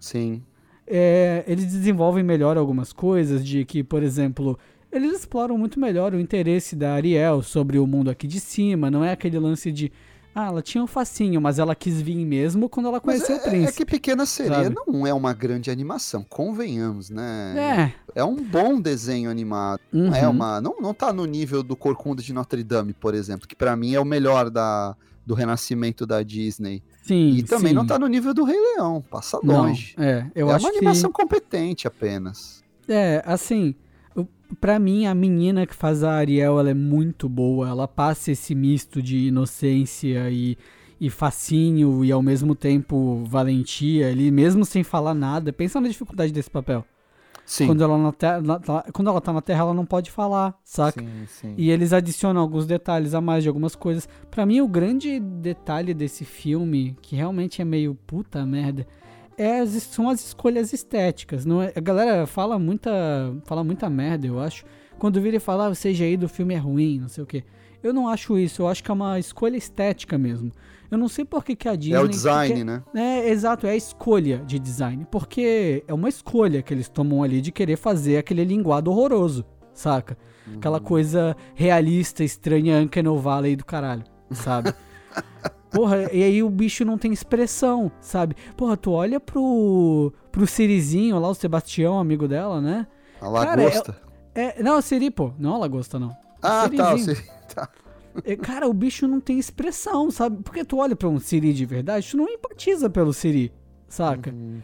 Sim. 0.00 0.42
É, 0.86 1.44
eles 1.46 1.66
desenvolvem 1.66 2.22
melhor 2.22 2.56
algumas 2.56 2.92
coisas, 2.92 3.44
de 3.44 3.64
que, 3.64 3.82
por 3.82 4.02
exemplo, 4.02 4.58
eles 4.92 5.12
exploram 5.20 5.58
muito 5.58 5.80
melhor 5.80 6.14
o 6.14 6.20
interesse 6.20 6.76
da 6.76 6.92
Ariel 6.94 7.42
sobre 7.42 7.78
o 7.78 7.86
mundo 7.86 8.08
aqui 8.10 8.26
de 8.26 8.38
cima. 8.40 8.90
Não 8.90 9.04
é 9.04 9.10
aquele 9.12 9.38
lance 9.38 9.72
de, 9.72 9.90
Ah, 10.34 10.46
ela 10.48 10.60
tinha 10.62 10.84
um 10.84 10.86
facinho, 10.86 11.40
mas 11.40 11.58
ela 11.58 11.74
quis 11.74 12.00
vir 12.02 12.24
mesmo 12.26 12.68
quando 12.68 12.86
ela 12.86 13.00
Mas 13.02 13.22
conheceu 13.24 13.36
é, 13.36 13.38
o 13.38 13.42
príncipe. 13.42 13.68
é 13.68 13.72
que 13.72 13.90
Pequena 13.90 14.26
Sereia 14.26 14.64
sabe? 14.64 14.76
não 14.86 15.06
é 15.06 15.12
uma 15.14 15.32
grande 15.32 15.70
animação, 15.70 16.22
convenhamos, 16.28 17.08
né? 17.10 17.92
É. 18.14 18.20
É 18.20 18.24
um 18.24 18.36
bom 18.36 18.78
desenho 18.80 19.30
animado. 19.30 19.80
Não 19.90 20.14
é 20.14 20.24
Uhum. 20.26 20.30
uma, 20.34 20.60
não, 20.60 20.76
não 20.80 20.92
tá 20.94 21.10
no 21.12 21.24
nível 21.24 21.62
do 21.62 21.74
Corcunda 21.74 22.22
de 22.22 22.32
Notre 22.34 22.62
Dame, 22.62 22.92
por 22.92 23.14
exemplo, 23.14 23.48
que 23.48 23.56
pra 23.56 23.74
mim 23.74 23.94
é 23.94 24.00
o 24.00 24.04
melhor 24.04 24.50
da, 24.50 24.94
do 25.24 25.34
renascimento 25.34 26.06
da 26.06 26.22
Disney. 26.22 26.82
Sim, 27.06 27.36
E 27.36 27.42
também 27.42 27.68
sim. 27.68 27.74
não 27.74 27.86
tá 27.86 27.98
no 27.98 28.06
nível 28.06 28.34
do 28.34 28.44
Rei 28.44 28.56
Leão, 28.58 29.02
passa 29.10 29.38
Não, 29.42 29.62
longe. 29.66 29.94
é, 29.96 30.26
eu 30.34 30.50
é 30.50 30.54
acho 30.54 30.64
uma 30.64 30.72
que... 30.72 30.78
animação 30.78 31.12
competente 31.12 31.86
apenas. 31.86 32.64
É, 32.88 33.22
assim, 33.24 33.74
pra 34.60 34.78
mim, 34.78 35.06
a 35.06 35.14
menina 35.14 35.66
que 35.66 35.74
faz 35.74 36.02
a 36.02 36.12
Ariel, 36.14 36.58
ela 36.58 36.70
é 36.70 36.74
muito 36.74 37.28
boa. 37.28 37.68
Ela 37.68 37.86
passa 37.88 38.30
esse 38.32 38.54
misto 38.54 39.00
de 39.02 39.28
inocência 39.28 40.28
e, 40.30 40.56
e 41.00 41.10
fascínio 41.10 42.04
e 42.04 42.10
ao 42.12 42.22
mesmo 42.22 42.54
tempo 42.54 43.22
valentia 43.24 44.08
ali, 44.08 44.30
mesmo 44.30 44.64
sem 44.64 44.82
falar 44.82 45.14
nada. 45.14 45.52
Pensa 45.52 45.80
na 45.80 45.88
dificuldade 45.88 46.32
desse 46.32 46.50
papel. 46.50 46.84
Sim. 47.46 47.68
Quando 47.68 47.84
ela, 47.84 47.96
na 47.96 48.12
te- 48.12 48.40
na- 48.42 48.58
tá- 48.58 48.84
quando 48.92 49.08
ela 49.08 49.20
tá 49.20 49.32
na 49.32 49.40
Terra, 49.40 49.60
ela 49.60 49.72
não 49.74 49.86
pode 49.86 50.10
falar, 50.10 50.58
saca? 50.64 51.00
Sim, 51.00 51.08
sim. 51.28 51.54
E 51.56 51.70
eles 51.70 51.92
adicionam 51.92 52.40
alguns 52.40 52.66
detalhes 52.66 53.14
a 53.14 53.20
mais 53.20 53.44
de 53.44 53.48
algumas 53.48 53.76
coisas. 53.76 54.08
Pra 54.30 54.44
mim, 54.44 54.60
o 54.60 54.66
grande 54.68 55.20
detalhe 55.20 55.94
desse 55.94 56.24
filme, 56.24 56.96
que 57.00 57.14
realmente 57.14 57.62
é 57.62 57.64
meio 57.64 57.94
puta 58.06 58.44
merda, 58.44 58.84
é 59.38 59.60
as- 59.60 59.70
são 59.84 60.08
as 60.10 60.26
escolhas 60.26 60.72
estéticas. 60.72 61.44
Não 61.44 61.62
é, 61.62 61.72
a 61.76 61.80
galera 61.80 62.26
fala 62.26 62.58
muita, 62.58 62.90
fala 63.44 63.62
muita 63.62 63.88
merda, 63.88 64.26
eu 64.26 64.40
acho. 64.40 64.64
Quando 64.98 65.20
vira 65.20 65.36
e 65.36 65.40
fala, 65.40 65.66
ah, 65.66 65.70
o 65.70 65.74
CGI 65.76 66.16
do 66.16 66.28
filme 66.28 66.54
é 66.54 66.58
ruim, 66.58 66.98
não 66.98 67.08
sei 67.08 67.22
o 67.22 67.26
quê. 67.26 67.44
Eu 67.82 67.92
não 67.94 68.08
acho 68.08 68.36
isso, 68.38 68.62
eu 68.62 68.66
acho 68.68 68.82
que 68.82 68.90
é 68.90 68.94
uma 68.94 69.18
escolha 69.20 69.56
estética 69.56 70.18
mesmo. 70.18 70.50
Eu 70.90 70.96
não 70.98 71.08
sei 71.08 71.24
por 71.24 71.44
que, 71.44 71.56
que 71.56 71.68
a 71.68 71.74
Disney... 71.74 71.96
É 71.96 72.00
o 72.00 72.08
design, 72.08 72.48
porque- 72.54 72.64
né? 72.64 72.82
é, 72.94 73.28
exato, 73.30 73.66
é 73.66 73.70
a 73.70 73.76
escolha 73.76 74.38
de 74.46 74.58
design. 74.58 75.06
Porque 75.10 75.84
é 75.86 75.92
uma 75.94 76.08
escolha 76.08 76.62
que 76.62 76.72
eles 76.72 76.88
tomam 76.88 77.22
ali 77.22 77.40
de 77.40 77.50
querer 77.52 77.76
fazer 77.76 78.18
aquele 78.18 78.44
linguado 78.44 78.90
horroroso, 78.90 79.44
saca? 79.74 80.16
Aquela 80.56 80.78
coisa 80.78 81.36
realista, 81.56 82.22
estranha, 82.22 82.78
Uncanny 82.80 83.08
Valley 83.18 83.56
do 83.56 83.64
caralho, 83.64 84.04
sabe? 84.30 84.72
Porra, 85.72 86.10
e 86.12 86.22
aí 86.22 86.42
o 86.42 86.48
bicho 86.48 86.84
não 86.84 86.96
tem 86.96 87.12
expressão, 87.12 87.90
sabe? 88.00 88.36
Porra, 88.56 88.76
tu 88.76 88.92
olha 88.92 89.18
pro, 89.18 90.12
pro 90.30 90.46
Sirizinho 90.46 91.18
lá, 91.18 91.28
o 91.28 91.34
Sebastião, 91.34 91.98
amigo 91.98 92.28
dela, 92.28 92.60
né? 92.60 92.86
A 93.20 93.30
Cara, 93.32 93.62
lagosta. 93.62 94.00
É, 94.34 94.62
não, 94.62 94.78
o 94.78 94.82
Siri, 94.82 95.10
pô, 95.10 95.32
não 95.38 95.54
a 95.54 95.58
lagosta, 95.58 95.98
não. 95.98 96.16
ah, 96.42 96.68
tá, 96.74 96.94
o 96.94 96.98
Sirizinho. 96.98 97.16
Siri- 97.16 97.28
tá. 97.54 97.68
É, 98.24 98.36
Cara, 98.36 98.68
o 98.68 98.72
bicho 98.72 99.06
não 99.06 99.20
tem 99.20 99.38
expressão, 99.38 100.10
sabe? 100.10 100.42
Porque 100.42 100.64
tu 100.64 100.78
olha 100.78 100.94
pra 100.96 101.08
um 101.08 101.18
Siri 101.18 101.52
de 101.52 101.64
verdade, 101.66 102.10
tu 102.10 102.16
não 102.16 102.28
empatiza 102.28 102.88
pelo 102.90 103.12
Siri, 103.12 103.52
saca? 103.88 104.30
Uhum. 104.30 104.58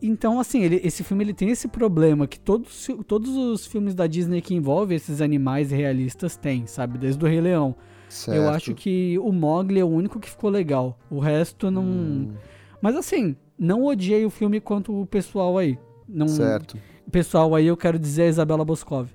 Então, 0.00 0.38
assim, 0.38 0.62
ele- 0.62 0.80
esse 0.84 1.02
filme 1.02 1.24
ele 1.24 1.34
tem 1.34 1.50
esse 1.50 1.66
problema 1.66 2.26
que 2.28 2.38
todos, 2.38 2.86
todos 3.06 3.36
os 3.36 3.66
filmes 3.66 3.94
da 3.94 4.06
Disney 4.06 4.40
que 4.40 4.54
envolvem 4.54 4.96
esses 4.96 5.20
animais 5.20 5.70
realistas 5.72 6.36
têm, 6.36 6.66
sabe? 6.66 6.98
Desde 6.98 7.24
o 7.24 7.28
Rei 7.28 7.40
Leão. 7.40 7.74
Certo. 8.08 8.36
Eu 8.36 8.48
acho 8.48 8.74
que 8.74 9.18
o 9.18 9.32
Mogli 9.32 9.80
é 9.80 9.84
o 9.84 9.88
único 9.88 10.20
que 10.20 10.30
ficou 10.30 10.48
legal. 10.50 10.96
O 11.10 11.18
resto 11.18 11.70
não. 11.70 11.82
Hum, 11.82 12.32
Mas 12.80 12.94
assim, 12.94 13.34
não 13.58 13.84
odiei 13.84 14.24
o 14.24 14.30
filme 14.30 14.60
quanto 14.60 14.98
o 15.02 15.04
pessoal 15.04 15.58
aí. 15.58 15.76
Não... 16.08 16.28
certo. 16.28 16.78
O 17.06 17.10
pessoal 17.10 17.54
aí 17.54 17.66
eu 17.66 17.76
quero 17.76 17.98
dizer 17.98 18.22
a 18.22 18.28
Isabela 18.28 18.64
Boscov. 18.64 19.08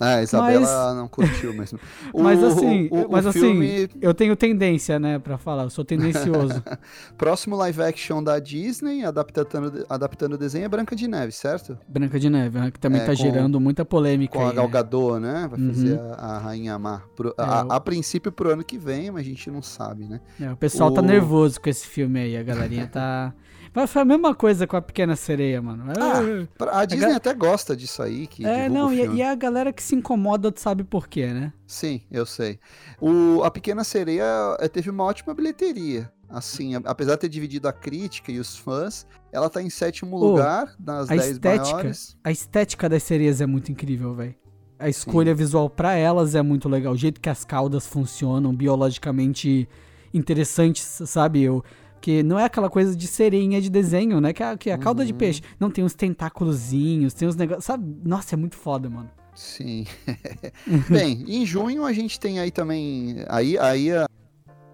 Ah, 0.00 0.14
a 0.16 0.22
Isabela 0.22 0.60
Mas- 0.60 0.96
não 0.96 1.06
curtiu 1.08 1.52
mesmo. 1.52 1.78
O- 2.14 2.22
mas 2.22 2.42
assim, 2.42 2.88
o- 2.90 3.06
o 3.06 3.12
mas 3.12 3.26
filme- 3.28 3.84
assim, 3.84 3.88
eu 4.00 4.14
tenho 4.14 4.34
tendência, 4.34 4.98
né, 4.98 5.18
pra 5.18 5.36
falar, 5.36 5.64
eu 5.64 5.70
sou 5.70 5.84
tendencioso. 5.84 6.62
Próximo 7.18 7.54
live 7.56 7.82
action 7.82 8.22
da 8.22 8.38
Disney, 8.38 9.04
adaptando, 9.04 9.84
adaptando 9.88 10.32
o 10.34 10.38
desenho, 10.38 10.64
é 10.64 10.68
Branca 10.68 10.96
de 10.96 11.06
Neve, 11.06 11.32
certo? 11.32 11.78
Branca 11.86 12.18
de 12.18 12.30
Neve, 12.30 12.58
né, 12.58 12.70
que 12.70 12.80
também 12.80 13.00
É, 13.00 13.04
tá 13.04 13.12
com- 13.12 13.16
gerando 13.16 13.60
muita 13.60 13.84
polêmica 13.84 14.38
Com 14.38 14.46
a 14.46 14.50
aí, 14.50 14.56
Gal 14.56 14.66
né? 14.66 14.72
Gadot, 14.72 15.20
né? 15.20 15.48
Vai 15.50 15.60
Uhum. 15.60 15.68
fazer 15.68 16.00
a, 16.00 16.14
a 16.14 16.38
Rainha 16.38 16.78
Má. 16.78 17.02
Pro- 17.14 17.34
É, 17.38 17.42
a, 17.42 17.64
o- 17.66 17.72
a 17.72 17.80
princípio 17.80 18.32
pro 18.32 18.50
ano 18.50 18.64
que 18.64 18.78
vem, 18.78 19.10
mas 19.10 19.20
a 19.26 19.28
gente 19.28 19.50
não 19.50 19.60
sabe, 19.60 20.06
né? 20.06 20.20
É, 20.40 20.50
o 20.50 20.56
pessoal 20.56 20.90
tá 20.90 21.02
nervoso 21.02 21.60
com 21.60 21.68
esse 21.68 21.86
filme 21.86 22.18
aí, 22.20 22.36
a 22.36 22.42
galerinha 22.42 22.86
tá. 22.86 23.34
Vai 23.72 23.86
foi 23.86 24.02
a 24.02 24.04
mesma 24.04 24.34
coisa 24.34 24.66
com 24.66 24.76
a 24.76 24.82
Pequena 24.82 25.14
Sereia, 25.14 25.62
mano. 25.62 25.84
Ah, 25.96 26.46
Pra- 26.58 26.80
A 26.80 26.84
Disney 26.84 27.10
ga- 27.10 27.16
até 27.16 27.32
gosta 27.34 27.76
disso 27.76 28.02
aí, 28.02 28.26
que 28.26 28.44
é, 28.44 28.68
não, 28.68 28.92
e, 28.92 29.06
e 29.16 29.22
a 29.22 29.34
galera 29.34 29.72
que 29.72 29.82
se 29.82 29.94
incomoda, 29.94 30.50
tu 30.50 30.60
sabe 30.60 30.82
por 30.82 31.06
quê, 31.06 31.26
né? 31.28 31.52
Sim, 31.66 32.00
eu 32.10 32.26
sei. 32.26 32.58
O, 33.00 33.42
a 33.44 33.50
Pequena 33.50 33.84
Sereia 33.84 34.24
eh, 34.58 34.68
teve 34.68 34.90
uma 34.90 35.04
ótima 35.04 35.32
bilheteria. 35.34 36.10
Assim, 36.28 36.74
a- 36.74 36.80
apesar 36.84 37.14
de 37.14 37.20
ter 37.20 37.28
dividido 37.28 37.68
a 37.68 37.72
crítica 37.72 38.30
e 38.32 38.38
os 38.40 38.56
fãs, 38.56 39.06
ela 39.32 39.48
tá 39.48 39.62
em 39.62 39.70
sétimo 39.70 40.16
Ô, 40.16 40.30
lugar 40.32 40.74
nas 40.84 41.08
a 41.10 41.14
10 41.16 41.26
estética- 41.32 41.64
maiores. 41.76 42.16
A 42.24 42.30
estética 42.32 42.88
das 42.88 43.02
sereias 43.04 43.40
é 43.40 43.46
muito 43.46 43.70
incrível, 43.70 44.14
velho. 44.14 44.34
A 44.78 44.88
escolha 44.88 45.34
visual 45.34 45.68
pra 45.68 45.94
elas 45.94 46.34
é 46.34 46.40
muito 46.42 46.68
legal. 46.68 46.92
O 46.94 46.96
jeito 46.96 47.20
que 47.20 47.28
as 47.28 47.44
caudas 47.44 47.86
funcionam, 47.86 48.54
biologicamente 48.54 49.68
interessantes, 50.14 51.02
sabe? 51.06 51.42
Eu, 51.42 51.62
que 52.00 52.22
não 52.22 52.38
é 52.38 52.44
aquela 52.44 52.70
coisa 52.70 52.96
de 52.96 53.06
sereinha 53.06 53.60
de 53.60 53.68
desenho, 53.70 54.20
né? 54.20 54.32
Que 54.32 54.42
é, 54.42 54.56
que 54.56 54.70
é 54.70 54.72
a 54.72 54.78
cauda 54.78 55.04
de 55.04 55.12
Uhum. 55.12 55.18
peixe. 55.18 55.42
Não, 55.58 55.70
tem 55.70 55.84
uns 55.84 55.94
tentáculozinhos, 55.94 57.12
tem 57.14 57.28
uns 57.28 57.36
negócios. 57.36 57.64
Sabe? 57.64 57.84
Nossa, 58.04 58.34
é 58.34 58.38
muito 58.38 58.56
foda, 58.56 58.88
mano. 58.88 59.10
Sim. 59.34 59.86
Bem, 60.88 61.24
em 61.28 61.44
junho 61.46 61.84
a 61.84 61.92
gente 61.92 62.18
tem 62.18 62.38
aí 62.40 62.50
também. 62.50 63.24
Aí, 63.28 63.58
aí 63.58 63.92
a, 63.92 64.06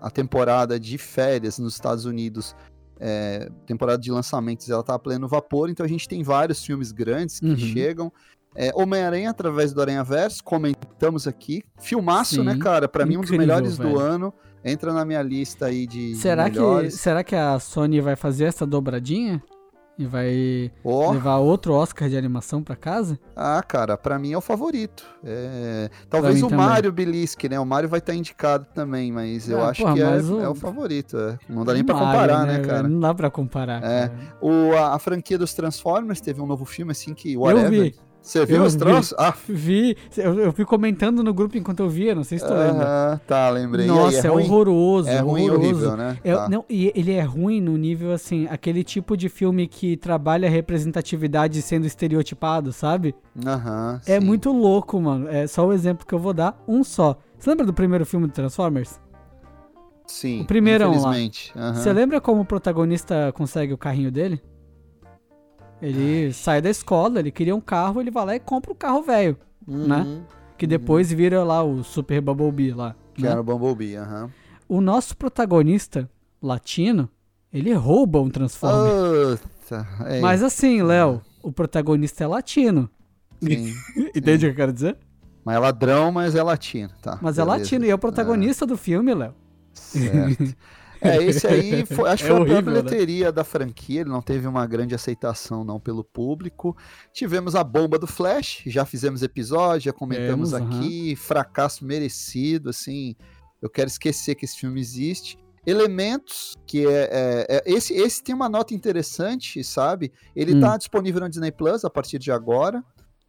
a 0.01 0.11
temporada 0.11 0.79
de 0.79 0.97
férias 0.99 1.59
nos 1.59 1.75
Estados 1.75 2.05
Unidos. 2.05 2.55
é, 2.99 3.51
temporada 3.67 4.01
de 4.01 4.11
lançamentos 4.11 4.71
ela 4.71 4.83
tá 4.83 4.95
a 4.95 4.99
pleno 4.99 5.29
vapor, 5.29 5.69
então 5.69 5.85
a 5.85 5.89
gente 5.89 6.09
tem 6.09 6.23
vários 6.23 6.65
filmes 6.65 6.93
grandes 6.93 7.39
que 7.41 7.47
Uhum. 7.47 7.57
chegam. 7.59 8.13
É, 8.55 8.73
Homem-Aranha 8.75 9.29
através 9.29 9.75
do 9.75 9.83
Aranha 9.83 10.03
Verso, 10.03 10.43
comentamos 10.43 11.27
aqui. 11.27 11.63
Filmaço, 11.79 12.37
Sim, 12.37 12.43
né, 12.45 12.57
cara? 12.57 12.89
Pra 12.89 13.05
mim, 13.05 13.19
um 13.19 13.21
dos 13.21 13.31
melhores 13.31 13.77
velho. 13.77 13.91
do 13.91 13.99
ano. 13.99 14.33
Entra 14.65 14.93
na 14.93 15.05
minha 15.05 15.23
lista 15.23 15.67
aí 15.67 15.87
de, 15.87 16.11
de 16.13 16.17
Será 16.17 16.45
que, 16.51 16.57
melhores. 16.59 16.95
será 16.95 17.23
que 17.23 17.37
a 17.37 17.59
Sony 17.59 18.01
vai 18.01 18.17
fazer 18.17 18.45
essa 18.45 18.67
dobradinha? 18.67 19.43
E 19.99 20.05
vai 20.05 20.71
Ó, 20.85 21.11
levar 21.13 21.39
outro 21.39 21.73
Oscar 21.73 22.07
de 22.11 22.19
animação 22.19 22.63
pra 22.63 22.77
casa? 22.77 23.19
Ah, 23.35 23.63
cara, 23.67 23.97
pra 23.97 24.19
mim 24.19 24.31
é 24.31 24.37
o 24.37 24.43
favorito. 24.43 25.07
É, 25.25 25.89
Talvez 26.11 26.43
o 26.43 26.49
também. 26.51 26.67
Mario 26.67 26.93
Belisque, 26.93 27.49
né? 27.49 27.59
O 27.59 27.65
Mario 27.65 27.89
vai 27.89 27.99
estar 28.01 28.15
indicado 28.15 28.67
também, 28.75 29.11
mas 29.11 29.49
eu 29.49 29.59
Ah, 29.65 29.71
acho 29.71 29.81
porra, 29.81 29.95
que 29.95 30.03
é, 30.03 30.07
o- 30.07 30.41
é 30.43 30.49
o 30.51 30.55
favorito. 30.55 31.17
é. 31.17 31.39
Não 31.49 31.65
dá 31.65 31.73
nem 31.73 31.83
pra 31.83 31.95
Mario, 31.95 32.11
comparar, 32.11 32.45
né, 32.47 32.59
cara? 32.59 32.87
Não 32.87 33.01
dá 33.01 33.15
pra 33.15 33.31
comparar, 33.31 33.83
É. 33.83 34.11
O, 34.39 34.75
a, 34.77 34.95
a 34.97 34.99
franquia 34.99 35.39
dos 35.39 35.55
Transformers 35.55 36.21
teve 36.21 36.43
um 36.43 36.47
novo 36.47 36.67
filme, 36.67 36.93
assim, 36.93 37.15
que 37.15 37.35
whatever. 37.35 37.71
vi. 37.71 37.95
Você 38.27 38.45
viu 38.45 38.57
Eu 38.57 38.65
os 38.65 38.73
vi. 38.73 38.79
troços? 38.81 39.15
Ah, 39.17 39.33
Vi, 39.49 39.97
eu, 40.17 40.35
eu 40.41 40.53
fui 40.53 40.65
comentando 40.65 41.23
no 41.23 41.33
grupo 41.33 41.57
enquanto 41.57 41.79
eu 41.79 41.89
via, 41.89 42.13
não 42.13 42.25
sei 42.25 42.39
se 42.41 42.45
tu 42.45 42.53
lembra. 42.53 42.85
aham, 42.85 43.21
tá, 43.25 43.49
lembrei. 43.51 43.85
Aí, 43.85 43.91
Nossa, 43.93 44.27
é, 44.27 44.31
ruim? 44.31 44.43
horroroso, 44.45 45.09
É 45.09 45.19
ruim 45.21 45.43
horroroso. 45.49 45.65
horrível, 45.69 45.97
né? 45.97 46.19
É- 46.25 46.35
Tá. 46.35 46.49
não, 46.49 46.65
e 46.69 46.93
ele 46.97 47.13
é 47.13 47.23
ruim 47.23 47.61
no 47.61 47.77
nível 47.77 48.11
assim, 48.13 48.49
aquele 48.51 48.83
tipo 48.83 49.17
de 49.17 49.29
filme 49.29 49.69
que 49.69 49.97
trabalha 49.97 50.49
a 50.49 50.51
representatividade 50.51 51.63
sendo 51.63 51.87
estereotipado, 51.87 52.73
sabe? 52.73 53.15
Aham, 53.47 54.01
É 54.05 54.19
sim. 54.19 54.27
muito 54.27 54.51
louco, 54.51 55.01
mano. 55.01 55.29
É 55.29 55.47
só 55.47 55.65
o 55.65 55.73
exemplo 55.73 56.05
que 56.05 56.13
eu 56.13 56.19
vou 56.19 56.35
dar, 56.35 56.61
um 56.67 56.83
só. 56.83 57.17
Você 57.39 57.49
lembra 57.51 57.65
do 57.65 57.73
primeiro 57.73 58.05
filme 58.05 58.27
do 58.27 58.33
Transformers? 58.33 58.99
Sim, 60.09 60.43
o 60.43 60.47
primeirão 60.47 61.01
lá. 61.01 61.13
Você 61.75 61.93
lembra 61.93 62.21
como 62.21 62.41
o 62.41 62.45
protagonista 62.45 63.33
consegue 63.33 63.73
o 63.73 63.79
carrinho 63.79 64.11
dele? 64.11 64.41
Ele 65.81 66.33
sai 66.33 66.63
da 66.63 66.71
escola, 66.71 67.19
ele 67.19 67.31
queria 67.31 67.55
um 67.55 67.61
carro, 67.61 68.01
ele 68.01 68.11
vai 68.11 68.25
lá 68.25 68.35
e 68.37 68.41
compra 68.41 68.73
o 68.73 68.75
carro 68.75 69.03
velho, 69.03 69.37
né? 69.67 69.99
Uhum, 69.99 70.23
que 70.57 70.67
depois 70.67 71.13
vira 71.13 71.45
lá 71.45 71.63
o 71.63 71.85
Super 71.85 72.21
Bumblebee 72.21 72.73
lá. 72.73 72.95
Que 73.15 73.23
né? 73.23 73.31
era 73.31 73.41
o 73.41 73.45
Bumblebee, 73.45 73.97
aham. 73.97 74.31
O 74.69 74.81
nosso 74.81 75.17
protagonista 75.17 76.11
latino, 76.43 77.09
ele 77.53 77.73
rouba 77.73 78.21
um 78.21 78.31
Transformer. 78.31 79.39
É, 80.07 80.21
Mas 80.21 80.43
assim, 80.43 80.83
Léo, 80.83 81.23
o 81.43 81.53
protagonista 81.53 82.25
é 82.25 82.27
latino. 82.27 82.91
sim. 83.43 83.75
Entende 84.15 84.47
o 84.47 84.49
que 84.49 84.53
eu 84.53 84.57
quero 84.57 84.73
dizer? 84.73 84.97
Mas 85.45 85.57
é 85.57 85.59
ladrão, 85.61 86.11
mas 86.11 86.35
é 86.35 86.43
latino, 86.43 86.91
tá. 87.01 87.19
Mas 87.23 87.39
é 87.39 87.45
beleza. 87.45 87.63
latino 87.63 87.85
e 87.85 87.91
é 87.91 87.95
o 87.95 87.99
protagonista 87.99 88.67
do 88.67 88.77
filme, 88.77 89.15
Léo. 89.15 89.35
Certo. 89.73 90.57
É, 91.01 91.17
esse 91.25 91.47
aí, 91.47 91.85
foi, 91.87 92.09
acho 92.11 92.25
que 92.25 92.31
É 92.31 92.33
foi 92.33 92.37
a 92.39 92.41
horrível, 92.41 92.63
própria 92.63 92.83
né? 92.83 92.83
bilheteria 92.89 93.33
da 93.33 93.45
franquia, 93.45 94.01
ele 94.03 94.11
não 94.11 94.23
teve 94.23 94.47
uma 94.47 94.67
grande 94.67 94.95
aceitação 94.95 95.65
não 95.65 95.79
pelo 95.81 96.03
público. 96.05 96.77
Tivemos 97.13 97.55
a 97.55 97.63
bomba 97.65 97.99
do 97.99 98.07
Flash, 98.07 98.63
já 98.67 98.85
fizemos 98.85 99.23
episódio, 99.23 99.87
já 99.87 99.93
comentamos 99.93 100.53
aqui, 100.55 101.15
fracasso 101.17 101.85
merecido, 101.85 102.71
assim, 102.71 103.15
eu 103.61 103.69
quero 103.71 103.89
esquecer 103.89 104.35
que 104.35 104.45
esse 104.45 104.57
filme 104.59 104.81
existe. 104.81 105.39
Elementos, 105.67 106.55
que 106.67 106.87
é, 106.87 107.09
é- 107.11 107.47
é- 107.57 107.63
esse, 107.67 107.93
esse 107.95 108.23
tem 108.23 108.35
uma 108.35 108.49
nota 108.49 108.73
interessante, 108.75 109.63
sabe? 109.65 110.13
Ele 110.35 110.55
Hum. 110.55 110.61
tá 110.61 110.77
disponível 110.77 111.21
no 111.21 111.29
Disney 111.29 111.51
Plus 111.51 111.85
a 111.85 111.91
partir 111.91 112.19
de 112.19 112.31
agora. 112.31 112.85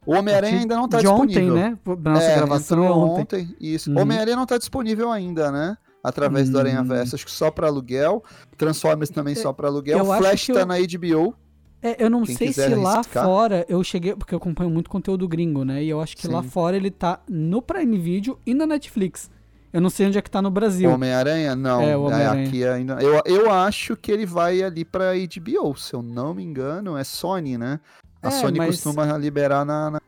O 0.05 0.13
Homem-Aranha 0.13 0.59
ainda 0.59 0.76
não 0.76 0.88
tá 0.88 0.99
de 0.99 1.07
ontem, 1.07 1.28
disponível. 1.28 1.55
né? 1.55 1.78
Na 1.99 2.11
nossa 2.13 2.26
É, 2.28 2.36
gravação 2.38 2.84
entrou 2.84 3.09
ontem. 3.20 3.55
Isso. 3.59 3.91
Uhum. 3.91 3.99
Homem-Aranha 3.99 4.38
não 4.38 4.45
tá 4.45 4.57
disponível 4.57 5.11
ainda, 5.11 5.51
né? 5.51 5.78
Através 6.08 6.49
do 6.49 6.58
Aranha 6.60 6.82
Hum. 6.82 6.86
Verso, 6.86 7.16
acho 7.16 7.26
que 7.26 7.32
só 7.32 7.49
pra 7.51 7.68
aluguel. 7.68 8.24
Transformers 8.58 9.10
também 9.10 9.36
só 9.36 9.51
pra 9.53 9.68
aluguel. 9.68 10.05
Flash 10.05 10.47
tá 10.47 10.60
eu- 10.62 10.66
na 10.66 10.76
HBO. 10.80 11.34
É, 11.82 12.03
eu 12.03 12.10
não 12.10 12.24
Quem 12.24 12.36
sei 12.36 12.51
se 12.51 12.68
lá 12.76 12.95
arriscar. 12.95 13.24
fora 13.24 13.64
eu 13.70 13.84
cheguei, 13.84 14.16
porque 14.16 14.34
eu 14.34 14.38
acompanho 14.38 14.70
muito 14.70 14.89
conteúdo 14.89 15.28
gringo, 15.28 15.64
né? 15.64 15.84
E 15.84 15.89
eu 15.89 16.01
acho 16.01 16.18
que 16.18 16.28
lá 16.28 16.41
Sim. 16.41 16.49
fora 16.49 16.76
ele 16.76 16.89
tá 16.89 17.20
no 17.30 17.62
Prime 17.62 17.97
Video 17.99 18.39
e 18.45 18.53
na 18.55 18.66
Netflix. 18.66 19.30
Eu 19.72 19.80
não 19.82 19.89
sei 19.89 20.08
onde 20.08 20.18
é 20.18 20.22
que 20.22 20.32
tá 20.32 20.41
no 20.41 20.49
Brasil. 20.49 20.89
Homem-Aranha? 20.89 21.55
Não. 21.55 21.82
É, 21.82 21.95
o 21.95 22.03
Homem-Aranha. 22.03 22.47
aqui 22.47 22.66
ainda. 22.66 22.93
Eu, 22.99 23.22
eu 23.26 23.51
acho 23.51 23.95
que 23.95 24.12
ele 24.12 24.26
vai 24.26 24.64
ali 24.64 24.84
pra 24.84 25.12
HBO, 25.14 25.76
se 25.78 25.93
eu 25.93 26.01
não 26.01 26.34
me 26.34 26.43
engano. 26.43 26.97
É 26.97 27.03
Sony, 27.03 27.58
né? 27.60 27.80
A 28.24 28.30
É, 28.30 28.32
Sony 28.32 28.58
mas- 28.58 28.82
costuma 28.82 29.16
liberar 29.18 29.64
na. 29.64 29.91
na- 29.91 30.01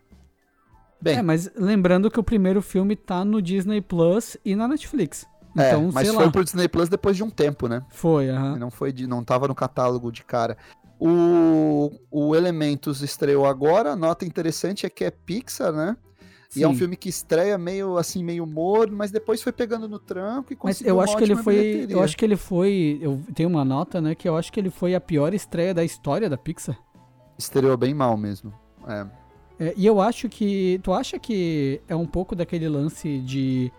Bem, 1.01 1.17
É, 1.17 1.21
mas 1.21 1.51
lembrando 1.55 2.09
que 2.09 2.19
o 2.19 2.23
primeiro 2.23 2.61
filme 2.61 2.95
tá 2.95 3.23
no 3.23 3.41
Disney 3.41 3.79
Plus 3.79 4.35
e 4.43 4.55
na 4.55 4.67
Netflix. 4.67 5.25
É, 5.59 5.67
Então, 5.69 5.89
mas 5.93 6.07
sei 6.07 6.15
foi 6.15 6.25
lá. 6.25 6.31
pro 6.31 6.43
Disney 6.43 6.67
Plus 6.67 6.89
depois 6.89 7.15
de 7.17 7.23
um 7.23 7.29
tempo, 7.29 7.67
né? 7.67 7.83
Foi, 7.89 8.29
aham. 8.29 8.57
Não 8.57 8.71
foi 8.71 8.91
de, 8.91 9.05
não 9.07 9.23
tava 9.23 9.47
no 9.47 9.55
catálogo 9.55 10.11
de 10.11 10.23
cara. 10.23 10.57
O, 10.99 11.91
o 12.11 12.35
Elementos 12.35 13.01
estreou 13.01 13.45
agora. 13.45 13.91
A 13.91 13.95
nota 13.95 14.25
interessante 14.25 14.85
é 14.85 14.89
que 14.89 15.03
é 15.05 15.11
Pixar, 15.11 15.71
né? 15.71 15.95
E 16.55 16.63
é 16.63 16.67
um 16.67 16.71
Sim. 16.73 16.79
filme 16.79 16.95
que 16.97 17.07
estreia 17.09 17.57
meio 17.59 17.95
assim, 17.97 18.23
meio 18.23 18.45
morno, 18.45 18.97
mas 18.97 19.11
depois 19.11 19.41
foi 19.41 19.51
pegando 19.51 19.87
no 19.87 19.99
tranco 19.99 20.51
e 20.51 20.55
Mas 20.55 20.77
conseguiu 20.77 20.89
eu 20.89 20.95
uma 20.97 21.03
acho 21.03 21.15
que 21.15 21.23
ele 21.23 21.35
foi. 21.35 21.55
bilheteria. 21.55 21.95
Eu 21.95 22.03
acho 22.03 22.17
que 22.17 22.25
ele 22.25 22.35
foi. 22.35 22.97
Eu 23.01 23.21
tenho 23.35 23.47
uma 23.49 23.63
nota, 23.63 24.01
né? 24.01 24.15
Que 24.15 24.27
eu 24.27 24.35
acho 24.35 24.51
que 24.51 24.59
ele 24.59 24.71
foi 24.71 24.95
a 24.95 24.99
pior 24.99 25.33
estreia 25.33 25.73
da 25.75 25.83
história 25.83 26.27
da 26.27 26.37
Pixar. 26.37 26.77
Estreou 27.37 27.77
bem 27.77 27.93
mal 27.93 28.17
mesmo. 28.17 28.51
É. 28.87 29.05
É, 29.59 29.73
e 29.77 29.85
eu 29.85 30.01
acho 30.01 30.27
que. 30.27 30.79
Tu 30.83 30.91
acha 30.91 31.19
que 31.19 31.81
é 31.87 31.95
um 31.95 32.05
pouco 32.07 32.35
daquele 32.35 32.67
lance 32.67 33.19
de. 33.19 33.71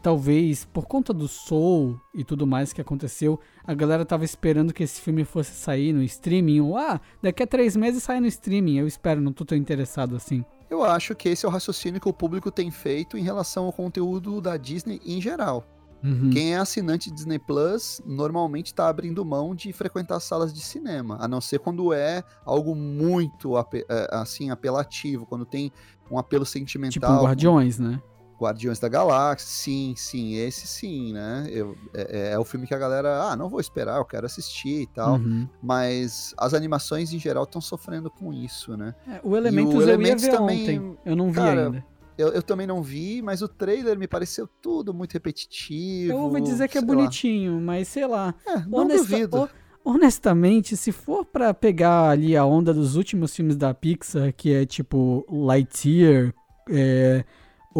Talvez, 0.00 0.64
por 0.64 0.86
conta 0.86 1.12
do 1.12 1.26
Soul 1.26 2.00
e 2.14 2.22
tudo 2.22 2.46
mais 2.46 2.72
que 2.72 2.80
aconteceu, 2.80 3.40
a 3.64 3.74
galera 3.74 4.04
tava 4.04 4.24
esperando 4.24 4.72
que 4.72 4.84
esse 4.84 5.00
filme 5.00 5.24
fosse 5.24 5.52
sair 5.52 5.92
no 5.92 6.02
streaming. 6.02 6.60
Ou, 6.60 6.76
ah, 6.76 7.00
daqui 7.20 7.42
a 7.42 7.46
três 7.46 7.74
meses 7.76 8.04
sai 8.04 8.20
no 8.20 8.26
streaming. 8.26 8.78
Eu 8.78 8.86
espero, 8.86 9.20
não 9.20 9.32
tô 9.32 9.44
tão 9.44 9.58
interessado 9.58 10.14
assim. 10.14 10.44
Eu 10.70 10.84
acho 10.84 11.14
que 11.14 11.28
esse 11.30 11.44
é 11.44 11.48
o 11.48 11.52
raciocínio 11.52 12.00
que 12.00 12.08
o 12.08 12.12
público 12.12 12.50
tem 12.50 12.70
feito 12.70 13.16
em 13.16 13.22
relação 13.22 13.64
ao 13.64 13.72
conteúdo 13.72 14.40
da 14.40 14.56
Disney 14.56 15.00
em 15.04 15.20
geral. 15.20 15.66
Uhum. 16.04 16.30
Quem 16.30 16.54
é 16.54 16.58
assinante 16.58 17.10
Disney 17.10 17.40
Plus 17.40 18.00
normalmente 18.06 18.66
está 18.66 18.88
abrindo 18.88 19.24
mão 19.24 19.54
de 19.54 19.72
frequentar 19.72 20.20
salas 20.20 20.54
de 20.54 20.60
cinema, 20.60 21.16
a 21.20 21.26
não 21.26 21.40
ser 21.40 21.58
quando 21.58 21.92
é 21.92 22.22
algo 22.44 22.74
muito 22.74 23.58
é, 23.58 23.64
assim 24.12 24.50
apelativo, 24.50 25.26
quando 25.26 25.44
tem 25.44 25.72
um 26.08 26.16
apelo 26.16 26.46
sentimental. 26.46 26.92
Tipo 26.92 27.06
um 27.06 27.24
Guardiões, 27.24 27.78
né? 27.80 28.00
Guardiões 28.40 28.78
da 28.78 28.88
Galáxia, 28.88 29.48
sim, 29.48 29.94
sim, 29.96 30.34
esse 30.36 30.66
sim, 30.66 31.12
né? 31.12 31.46
Eu, 31.50 31.76
é, 31.92 32.32
é 32.32 32.38
o 32.38 32.44
filme 32.44 32.66
que 32.66 32.74
a 32.74 32.78
galera, 32.78 33.24
ah, 33.24 33.34
não 33.36 33.48
vou 33.48 33.60
esperar, 33.60 33.98
eu 33.98 34.04
quero 34.04 34.26
assistir 34.26 34.82
e 34.82 34.86
tal. 34.86 35.16
Uhum. 35.16 35.48
Mas 35.62 36.34
as 36.38 36.54
animações 36.54 37.12
em 37.12 37.18
geral 37.18 37.44
estão 37.44 37.60
sofrendo 37.60 38.10
com 38.10 38.32
isso, 38.32 38.76
né? 38.76 38.94
É, 39.08 39.20
o 39.24 39.36
Elementos 39.36 39.74
eu 39.74 39.82
Elementos 39.82 40.24
ia 40.24 40.30
ver 40.30 40.36
também, 40.36 40.60
ontem. 40.80 40.98
Eu 41.04 41.16
não 41.16 41.28
vi 41.30 41.34
cara, 41.34 41.66
ainda. 41.66 41.84
Eu, 42.16 42.28
eu 42.28 42.42
também 42.42 42.66
não 42.66 42.82
vi, 42.82 43.22
mas 43.22 43.42
o 43.42 43.48
trailer 43.48 43.96
me 43.98 44.08
pareceu 44.08 44.48
tudo 44.60 44.92
muito 44.92 45.12
repetitivo. 45.12 46.12
Eu 46.12 46.18
ouvi 46.18 46.40
dizer 46.40 46.68
que 46.68 46.76
é 46.76 46.80
sei 46.80 46.88
lá. 46.88 46.94
bonitinho, 46.96 47.60
mas 47.60 47.86
sei 47.88 48.06
lá. 48.06 48.34
É, 48.46 48.58
não 48.66 48.78
Honesta- 48.80 49.06
duvido. 49.06 49.36
ho- 49.42 49.48
honestamente, 49.84 50.76
se 50.76 50.90
for 50.92 51.24
pra 51.24 51.54
pegar 51.54 52.10
ali 52.10 52.36
a 52.36 52.44
onda 52.44 52.74
dos 52.74 52.96
últimos 52.96 53.34
filmes 53.34 53.56
da 53.56 53.72
Pixar, 53.72 54.32
que 54.34 54.52
é 54.52 54.66
tipo 54.66 55.24
Lightyear, 55.30 56.34
é, 56.70 57.24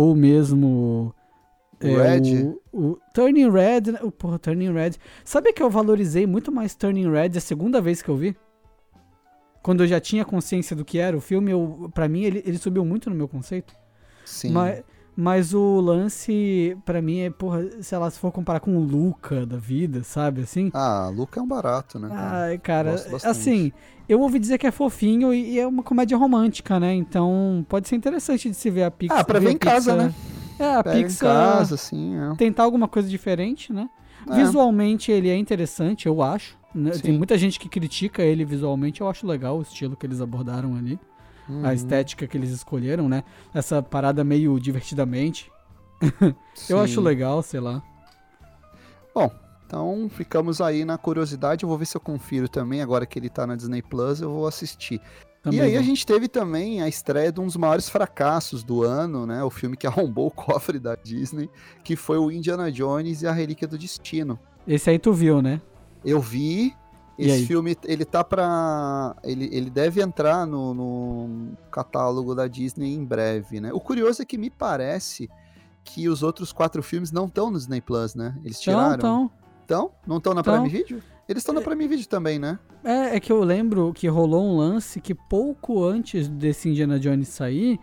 ou 0.01 0.15
mesmo 0.15 1.13
é, 1.81 1.89
Red? 1.89 2.45
o, 2.45 2.61
o 2.73 2.99
Turning 3.13 3.51
Red, 3.51 3.93
né? 3.93 3.99
O- 4.03 4.13
porra, 4.13 4.39
Turning 4.39 4.73
Red. 4.73 4.93
Sabe 5.25 5.53
que 5.53 5.61
eu 5.61 5.69
valorizei 5.69 6.25
muito 6.25 6.53
mais 6.53 6.75
Turning 6.77 7.11
Red 7.11 7.37
a 7.37 7.41
segunda 7.41 7.81
vez 7.81 8.01
que 8.01 8.09
eu 8.09 8.17
vi? 8.17 8.37
Quando 9.61 9.83
eu 9.83 9.89
já 9.89 9.99
tinha 10.01 10.25
consciência 10.25 10.77
do 10.77 10.85
que 10.85 10.99
era 10.99 11.17
o 11.17 11.21
filme, 11.21 11.51
eu, 11.51 11.91
pra 11.93 12.09
mim 12.09 12.23
ele, 12.23 12.43
ele 12.47 12.59
subiu 12.59 12.85
muito 12.85 13.11
no 13.11 13.17
meu 13.17 13.27
conceito. 13.27 13.75
Sim. 14.25 14.53
Mas, 14.53 14.83
mas 15.21 15.53
o 15.53 15.81
lance, 15.81 16.77
pra 16.85 17.03
mim, 17.03 17.19
é, 17.19 17.29
porra, 17.31 17.65
sei 17.83 17.99
lá, 17.99 18.09
se 18.09 18.21
for 18.21 18.31
comparar 18.31 18.61
com 18.61 18.77
o 18.77 18.81
Luca 18.81 19.45
da 19.45 19.57
vida, 19.57 20.05
sabe, 20.05 20.43
assim? 20.43 20.71
Ah, 20.73 21.11
Luca 21.13 21.41
é 21.41 21.43
um 21.43 21.47
barato, 21.49 21.99
né? 21.99 22.09
Ai, 22.13 22.57
cara, 22.59 22.95
assim, 23.25 23.73
eu 24.09 24.21
ouvi 24.21 24.39
dizer 24.39 24.59
que 24.59 24.67
é 24.69 24.71
fofinho 24.71 25.35
e, 25.35 25.55
e 25.55 25.59
é 25.59 25.67
uma 25.67 25.83
comédia 25.83 26.17
romântica, 26.17 26.79
né? 26.79 26.95
Então 26.95 27.67
pode 27.69 27.89
ser 27.89 27.97
interessante 27.97 28.49
de 28.49 28.55
se 28.55 28.71
ver 28.71 28.85
a 28.85 28.93
Pixar. 28.93 29.19
Ah, 29.19 29.25
pra 29.25 29.41
ver 29.41 29.51
em 29.51 29.59
casa, 29.59 29.93
Pixar- 29.93 30.07
né? 30.07 30.15
É, 30.57 30.75
a 30.77 30.85
Pega 30.85 31.01
em 31.01 31.03
Pixar 31.03 31.35
casa, 31.35 31.75
assim, 31.75 32.15
é. 32.17 32.37
tentar 32.37 32.63
alguma 32.63 32.87
coisa 32.87 33.09
diferente, 33.09 33.73
né? 33.73 33.91
É. 34.31 34.35
Visualmente 34.37 35.11
ele 35.11 35.29
é 35.29 35.37
interessante, 35.37 36.07
eu 36.07 36.23
acho. 36.23 36.57
né? 36.73 36.93
Tem 36.93 37.13
muita 37.13 37.37
gente 37.37 37.59
que 37.59 37.69
critica 37.69 38.23
ele 38.23 38.45
visualmente, 38.45 39.01
eu 39.01 39.09
acho 39.09 39.27
legal 39.27 39.59
o 39.59 39.63
estilo 39.63 39.97
que 39.97 40.07
eles 40.07 40.21
abordaram 40.21 40.77
ali. 40.77 40.97
Uhum. 41.49 41.65
A 41.65 41.73
estética 41.73 42.27
que 42.27 42.37
eles 42.37 42.51
escolheram, 42.51 43.09
né? 43.09 43.25
Essa 43.55 43.83
parada 43.83 44.23
meio 44.23 44.59
divertidamente. 44.61 45.51
Eu 46.69 46.79
acho 46.81 47.01
legal, 47.01 47.43
sei 47.43 47.61
lá. 47.61 47.83
Bom, 49.15 49.31
então 49.67 50.09
ficamos 50.09 50.61
aí 50.61 50.85
na 50.85 50.97
curiosidade. 50.97 51.65
Eu 51.65 51.69
vou 51.69 51.79
ver 51.79 51.87
se 51.87 51.97
eu 51.97 52.01
confiro 52.01 52.49
também. 52.49 52.81
Agora 52.81 53.05
que 53.05 53.19
ele 53.19 53.29
tá 53.29 53.47
na 53.47 53.57
Disney 53.57 53.83
Plus, 53.83 54.21
eu 54.21 54.31
vou 54.31 54.47
assistir. 54.47 55.01
Também 55.43 55.61
e 55.61 55.63
aí 55.63 55.77
a 55.77 55.83
gente 55.83 56.05
teve 56.07 56.27
também 56.27 56.83
a 56.83 56.89
estreia 56.89 57.31
de 57.31 57.41
um 57.41 57.47
dos 57.47 57.57
maiores 57.57 57.89
fracassos 57.89 58.65
do 58.65 58.83
ano, 58.83 59.27
né? 59.27 59.43
O 59.43 59.51
filme 59.51 59.77
que 59.77 59.87
arrombou 59.89 60.29
o 60.29 60.31
cofre 60.31 60.79
da 60.79 60.95
Disney, 60.95 61.51
que 61.85 61.97
foi 61.97 62.19
o 62.19 62.31
Indiana 62.31 62.71
Jones 62.73 63.23
e 63.23 63.27
a 63.27 63.33
Relíquia 63.33 63.69
do 63.69 63.79
Destino. 63.79 64.39
Esse 64.67 64.91
aí 64.91 64.99
tu 64.99 65.13
viu, 65.13 65.43
né? 65.43 65.61
Eu 66.05 66.21
vi. 66.21 66.75
Esse 67.19 67.47
filme, 67.47 67.77
ele 67.85 68.05
tá 68.05 68.23
pra. 68.23 69.17
Ele, 69.25 69.49
ele 69.53 69.69
deve 69.69 70.01
entrar 70.01 70.47
no, 70.47 70.73
no 70.73 71.57
catálogo 71.71 72.35
da 72.35 72.47
Disney 72.47 72.95
em 72.95 73.05
breve, 73.05 73.61
né? 73.61 73.73
O 73.73 73.81
curioso 73.81 74.23
é 74.23 74.25
que 74.25 74.39
me 74.39 74.49
parece 74.49 75.29
que 75.83 76.09
os 76.09 76.23
outros 76.23 76.53
quatro 76.53 76.83
filmes 76.83 77.11
não 77.11 77.27
estão 77.27 77.51
no 77.51 77.59
Disney 77.59 77.81
Plus, 77.81 78.15
né? 78.15 78.37
Eles 78.45 78.61
tiraram. 78.61 78.95
então. 78.95 79.31
Então, 79.65 79.91
não 80.07 80.19
estão 80.19 80.33
na. 80.33 80.43
Prime 80.43 80.69
Video? 80.69 81.03
Eles 81.29 81.43
estão 81.43 81.55
na 81.55 81.61
Prime 81.61 81.87
Video 81.87 82.07
também, 82.07 82.39
né? 82.39 82.59
É, 82.83 83.17
é 83.17 83.21
que 83.21 83.31
eu 83.31 83.43
lembro 83.43 83.93
que 83.93 84.09
rolou 84.09 84.43
um 84.43 84.57
lance 84.57 85.01
que 85.01 85.15
pouco 85.15 85.85
antes 85.85 86.27
desse 86.27 86.71
Indiana 86.71 86.99
Jones 86.99 87.29
sair, 87.29 87.79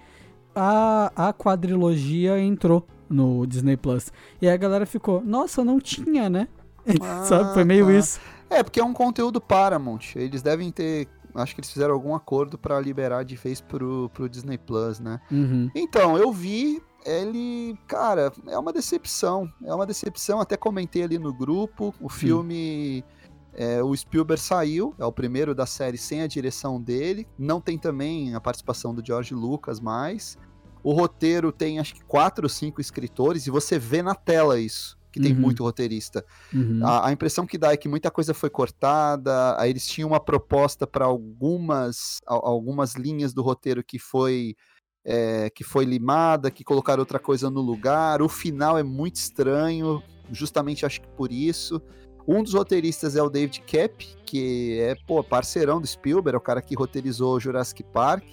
a, 0.56 1.12
a 1.16 1.34
quadrilogia 1.34 2.40
entrou 2.40 2.88
no 3.10 3.46
Disney 3.46 3.78
Plus. 3.78 4.12
E 4.42 4.48
aí 4.48 4.54
a 4.54 4.58
galera 4.58 4.86
ficou, 4.86 5.22
nossa, 5.24 5.64
não 5.64 5.80
tinha, 5.80 6.28
né? 6.30 6.48
Sabe? 7.28 7.54
Foi 7.54 7.64
meio 7.64 7.86
tá. 7.86 7.94
isso. 7.94 8.20
É, 8.50 8.64
porque 8.64 8.80
é 8.80 8.84
um 8.84 8.94
conteúdo 8.94 9.42
Paramount. 9.42 10.16
Eles 10.16 10.42
devem 10.42 10.72
ter. 10.72 11.08
Acho 11.34 11.54
que 11.54 11.62
eles 11.62 11.72
fizeram 11.72 11.94
algum 11.94 12.16
acordo 12.16 12.58
pra 12.58 12.80
liberar 12.80 13.24
de 13.24 13.36
vez 13.36 13.60
pro, 13.60 14.10
pro 14.14 14.30
Disney 14.30 14.58
Plus, 14.58 15.00
né? 15.00 15.20
Uhum. 15.32 15.70
Então, 15.76 16.18
eu 16.18 16.32
vi. 16.32 16.82
Ele, 17.06 17.78
cara, 17.88 18.32
é 18.48 18.58
uma 18.58 18.74
decepção. 18.74 19.52
É 19.64 19.74
uma 19.74 19.86
decepção. 19.86 20.40
Até 20.40 20.58
comentei 20.58 21.04
ali 21.04 21.20
no 21.20 21.34
grupo. 21.34 21.94
O 22.00 22.10
filme. 22.10 23.04
é, 23.54 23.84
o 23.84 23.96
Spielberg 23.96 24.42
saiu, 24.42 24.94
é 24.98 25.06
o 25.06 25.12
primeiro 25.12 25.54
da 25.54 25.66
série 25.66 25.98
sem 25.98 26.22
a 26.22 26.28
direção 26.28 26.82
dele. 26.82 27.28
Não 27.38 27.62
tem 27.62 27.78
também 27.78 28.34
a 28.34 28.42
participação 28.42 28.94
do 28.94 29.06
George 29.06 29.34
Lucas 29.36 29.80
mais. 29.80 30.38
O 30.84 30.94
roteiro 30.94 31.52
tem 31.52 31.80
acho 31.80 31.96
que 31.96 32.04
quatro 32.04 32.46
ou 32.46 32.50
cinco 32.50 32.80
escritores, 32.80 33.48
e 33.48 33.50
você 33.50 33.80
vê 33.80 34.04
na 34.04 34.14
tela 34.14 34.60
isso, 34.60 34.96
que 35.16 35.22
tem 35.22 35.32
Uhum. 35.32 35.40
muito 35.40 35.64
roteirista. 35.64 36.26
Uhum. 36.54 36.86
A, 36.86 37.08
a 37.08 37.12
impressão 37.14 37.48
que 37.48 37.58
dá 37.58 37.72
é 37.72 37.78
que 37.78 37.88
muita 37.88 38.12
coisa 38.12 38.34
foi 38.34 38.50
cortada, 38.50 39.58
aí 39.58 39.70
eles 39.70 39.88
tinham 39.88 40.10
uma 40.10 40.20
proposta 40.20 40.86
para 40.86 41.06
algumas, 41.06 42.20
al- 42.28 42.46
algumas 42.46 42.96
linhas 42.96 43.34
do 43.34 43.42
roteiro 43.42 43.82
que 43.82 43.98
foi 43.98 44.56
é, 45.06 45.50
que 45.52 45.64
foi 45.64 45.86
limada, 45.86 46.52
que 46.52 46.66
colocaram 46.66 47.00
outra 47.00 47.18
coisa 47.18 47.50
no 47.50 47.62
lugar. 47.62 48.22
O 48.22 48.28
final 48.28 48.78
é 48.78 48.84
muito 48.84 49.16
estranho, 49.16 50.04
justamente 50.34 50.86
acho 50.86 51.00
que 51.00 51.08
por 51.08 51.32
isso. 51.32 51.82
Um 52.28 52.44
dos 52.44 52.54
roteiristas 52.54 53.16
é 53.16 53.24
o 53.24 53.30
David 53.30 53.62
Kep, 53.62 54.06
que 54.26 54.80
é 54.82 54.96
pô, 55.08 55.24
parceirão 55.24 55.80
do 55.80 55.88
Spielberg, 55.88 56.36
é 56.36 56.38
o 56.38 56.42
cara 56.42 56.62
que 56.62 56.76
roteirizou 56.76 57.40
Jurassic 57.40 57.84
Park. 57.84 58.26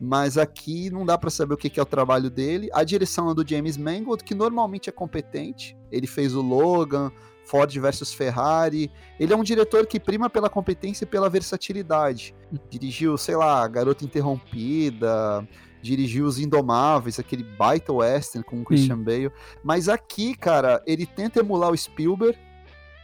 Mas 0.00 0.38
aqui 0.38 0.88
não 0.88 1.04
dá 1.04 1.18
para 1.18 1.28
saber 1.28 1.54
o 1.54 1.56
que 1.56 1.78
é 1.78 1.82
o 1.82 1.86
trabalho 1.86 2.30
dele. 2.30 2.70
A 2.72 2.82
direção 2.82 3.30
é 3.30 3.34
do 3.34 3.46
James 3.46 3.76
Mangold, 3.76 4.24
que 4.24 4.34
normalmente 4.34 4.88
é 4.88 4.92
competente. 4.92 5.76
Ele 5.92 6.06
fez 6.06 6.34
o 6.34 6.40
Logan, 6.40 7.12
Ford 7.44 7.70
versus 7.78 8.14
Ferrari. 8.14 8.90
Ele 9.18 9.32
é 9.32 9.36
um 9.36 9.42
diretor 9.42 9.86
que 9.86 10.00
prima 10.00 10.30
pela 10.30 10.48
competência 10.48 11.04
e 11.04 11.06
pela 11.06 11.28
versatilidade. 11.28 12.34
Dirigiu, 12.70 13.18
sei 13.18 13.36
lá, 13.36 13.66
Garota 13.68 14.04
Interrompida, 14.04 15.46
dirigiu 15.82 16.26
Os 16.26 16.38
Indomáveis, 16.38 17.18
aquele 17.18 17.42
baita 17.42 17.92
western 17.92 18.44
com 18.44 18.60
o 18.62 18.64
Christian 18.64 18.98
Bale. 18.98 19.32
Mas 19.62 19.88
aqui, 19.88 20.34
cara, 20.34 20.82
ele 20.86 21.04
tenta 21.04 21.40
emular 21.40 21.70
o 21.70 21.76
Spielberg, 21.76 22.38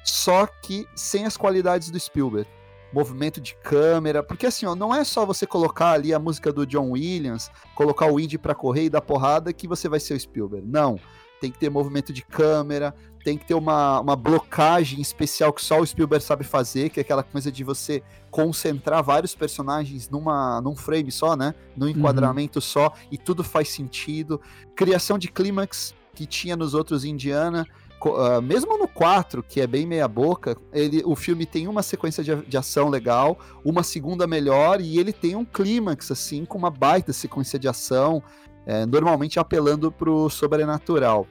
só 0.04 0.46
que 0.46 0.86
sem 0.94 1.26
as 1.26 1.36
qualidades 1.36 1.90
do 1.90 1.98
Spielberg. 1.98 2.48
Movimento 2.92 3.40
de 3.40 3.54
câmera, 3.56 4.22
porque 4.22 4.46
assim, 4.46 4.64
ó, 4.66 4.74
não 4.74 4.94
é 4.94 5.04
só 5.04 5.26
você 5.26 5.46
colocar 5.46 5.90
ali 5.92 6.14
a 6.14 6.18
música 6.18 6.52
do 6.52 6.66
John 6.66 6.92
Williams, 6.92 7.50
colocar 7.74 8.10
o 8.10 8.18
Indy 8.18 8.38
pra 8.38 8.54
correr 8.54 8.84
e 8.84 8.90
dar 8.90 9.00
porrada 9.00 9.52
que 9.52 9.68
você 9.68 9.88
vai 9.88 10.00
ser 10.00 10.14
o 10.14 10.20
Spielberg. 10.20 10.66
Não. 10.66 10.98
Tem 11.40 11.50
que 11.50 11.58
ter 11.58 11.68
movimento 11.68 12.14
de 12.14 12.24
câmera, 12.24 12.94
tem 13.22 13.36
que 13.36 13.44
ter 13.44 13.54
uma, 13.54 14.00
uma 14.00 14.14
blocagem 14.14 15.00
especial 15.00 15.52
que 15.52 15.62
só 15.62 15.80
o 15.80 15.86
Spielberg 15.86 16.24
sabe 16.24 16.44
fazer, 16.44 16.90
que 16.90 17.00
é 17.00 17.02
aquela 17.02 17.22
coisa 17.22 17.50
de 17.50 17.64
você 17.64 18.02
concentrar 18.30 19.02
vários 19.02 19.34
personagens 19.34 20.08
numa, 20.08 20.60
num 20.60 20.76
frame 20.76 21.10
só, 21.10 21.36
né? 21.36 21.54
Num 21.76 21.88
enquadramento 21.88 22.60
só, 22.60 22.92
e 23.10 23.18
tudo 23.18 23.42
faz 23.42 23.68
sentido. 23.68 24.40
Criação 24.76 25.18
de 25.18 25.28
clímax 25.28 25.92
que 26.14 26.24
tinha 26.24 26.56
nos 26.56 26.72
outros 26.72 27.04
Indiana. 27.04 27.66
Ah, 28.04 28.40
mesmo 28.40 28.76
no 28.78 28.86
4, 28.86 29.42
que 29.42 29.60
é 29.60 29.66
bem 29.66 29.86
meia 29.86 30.06
boca, 30.06 30.56
ele, 30.72 31.02
o 31.04 31.16
filme 31.16 31.46
tem 31.46 31.66
uma 31.66 31.82
sequência 31.82 32.22
de, 32.22 32.34
de 32.34 32.56
ação 32.56 32.88
legal, 32.88 33.38
uma 33.64 33.82
segunda 33.82 34.26
melhor, 34.26 34.80
e 34.80 34.98
ele 34.98 35.12
tem 35.12 35.36
um 35.36 35.44
clímax, 35.44 36.10
assim, 36.10 36.44
com 36.44 36.58
uma 36.58 36.70
baita 36.70 37.12
sequência 37.12 37.58
de 37.58 37.68
ação, 37.68 38.22
é, 38.66 38.84
normalmente 38.84 39.38
apelando 39.38 39.90
pro 39.90 40.28
sobrenatural. 40.28 41.26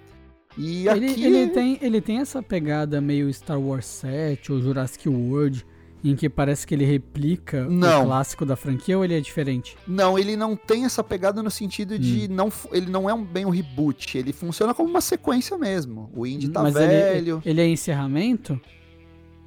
E 0.58 0.88
Ele, 0.88 1.12
aqui... 1.12 1.26
ele, 1.26 1.48
tem, 1.50 1.78
ele 1.82 2.02
tem 2.02 2.20
essa 2.20 2.42
pegada 2.42 3.02
meio 3.02 3.32
Star 3.34 3.60
Wars 3.60 3.86
7 3.86 4.54
ou 4.54 4.62
Jurassic 4.62 5.10
World, 5.10 5.66
em 6.12 6.16
que 6.16 6.30
parece 6.30 6.68
que 6.68 6.74
ele 6.76 6.86
replica 6.86 7.66
Não. 7.66 8.04
o 8.04 8.06
clássico 8.06 8.46
da 8.46 8.56
franquia 8.56 8.98
ou 8.98 9.04
ele 9.04 9.16
é 9.18 9.20
diferente? 9.22 9.76
Não, 9.88 10.18
ele 10.20 10.36
não 10.36 10.56
tem 10.56 10.86
essa 10.86 11.04
pegada 11.04 11.42
no 11.42 11.50
sentido 11.50 11.96
Hum. 11.96 12.00
de 12.00 12.28
não, 12.28 12.52
fu- 12.52 12.70
ele 12.72 12.90
não 12.92 13.10
é 13.10 13.14
um, 13.14 13.24
bem 13.24 13.46
um 13.46 13.50
reboot, 13.50 14.18
ele 14.18 14.32
funciona 14.32 14.74
como 14.74 14.90
uma 14.90 15.02
sequência 15.02 15.58
mesmo. 15.58 16.10
O 16.16 16.26
Indy 16.28 16.50
tá 16.50 16.62
Mas 16.62 16.74
velho, 16.74 16.92
ele, 17.32 17.42
ele 17.46 17.62
é 17.62 17.68
encerramento? 17.68 18.60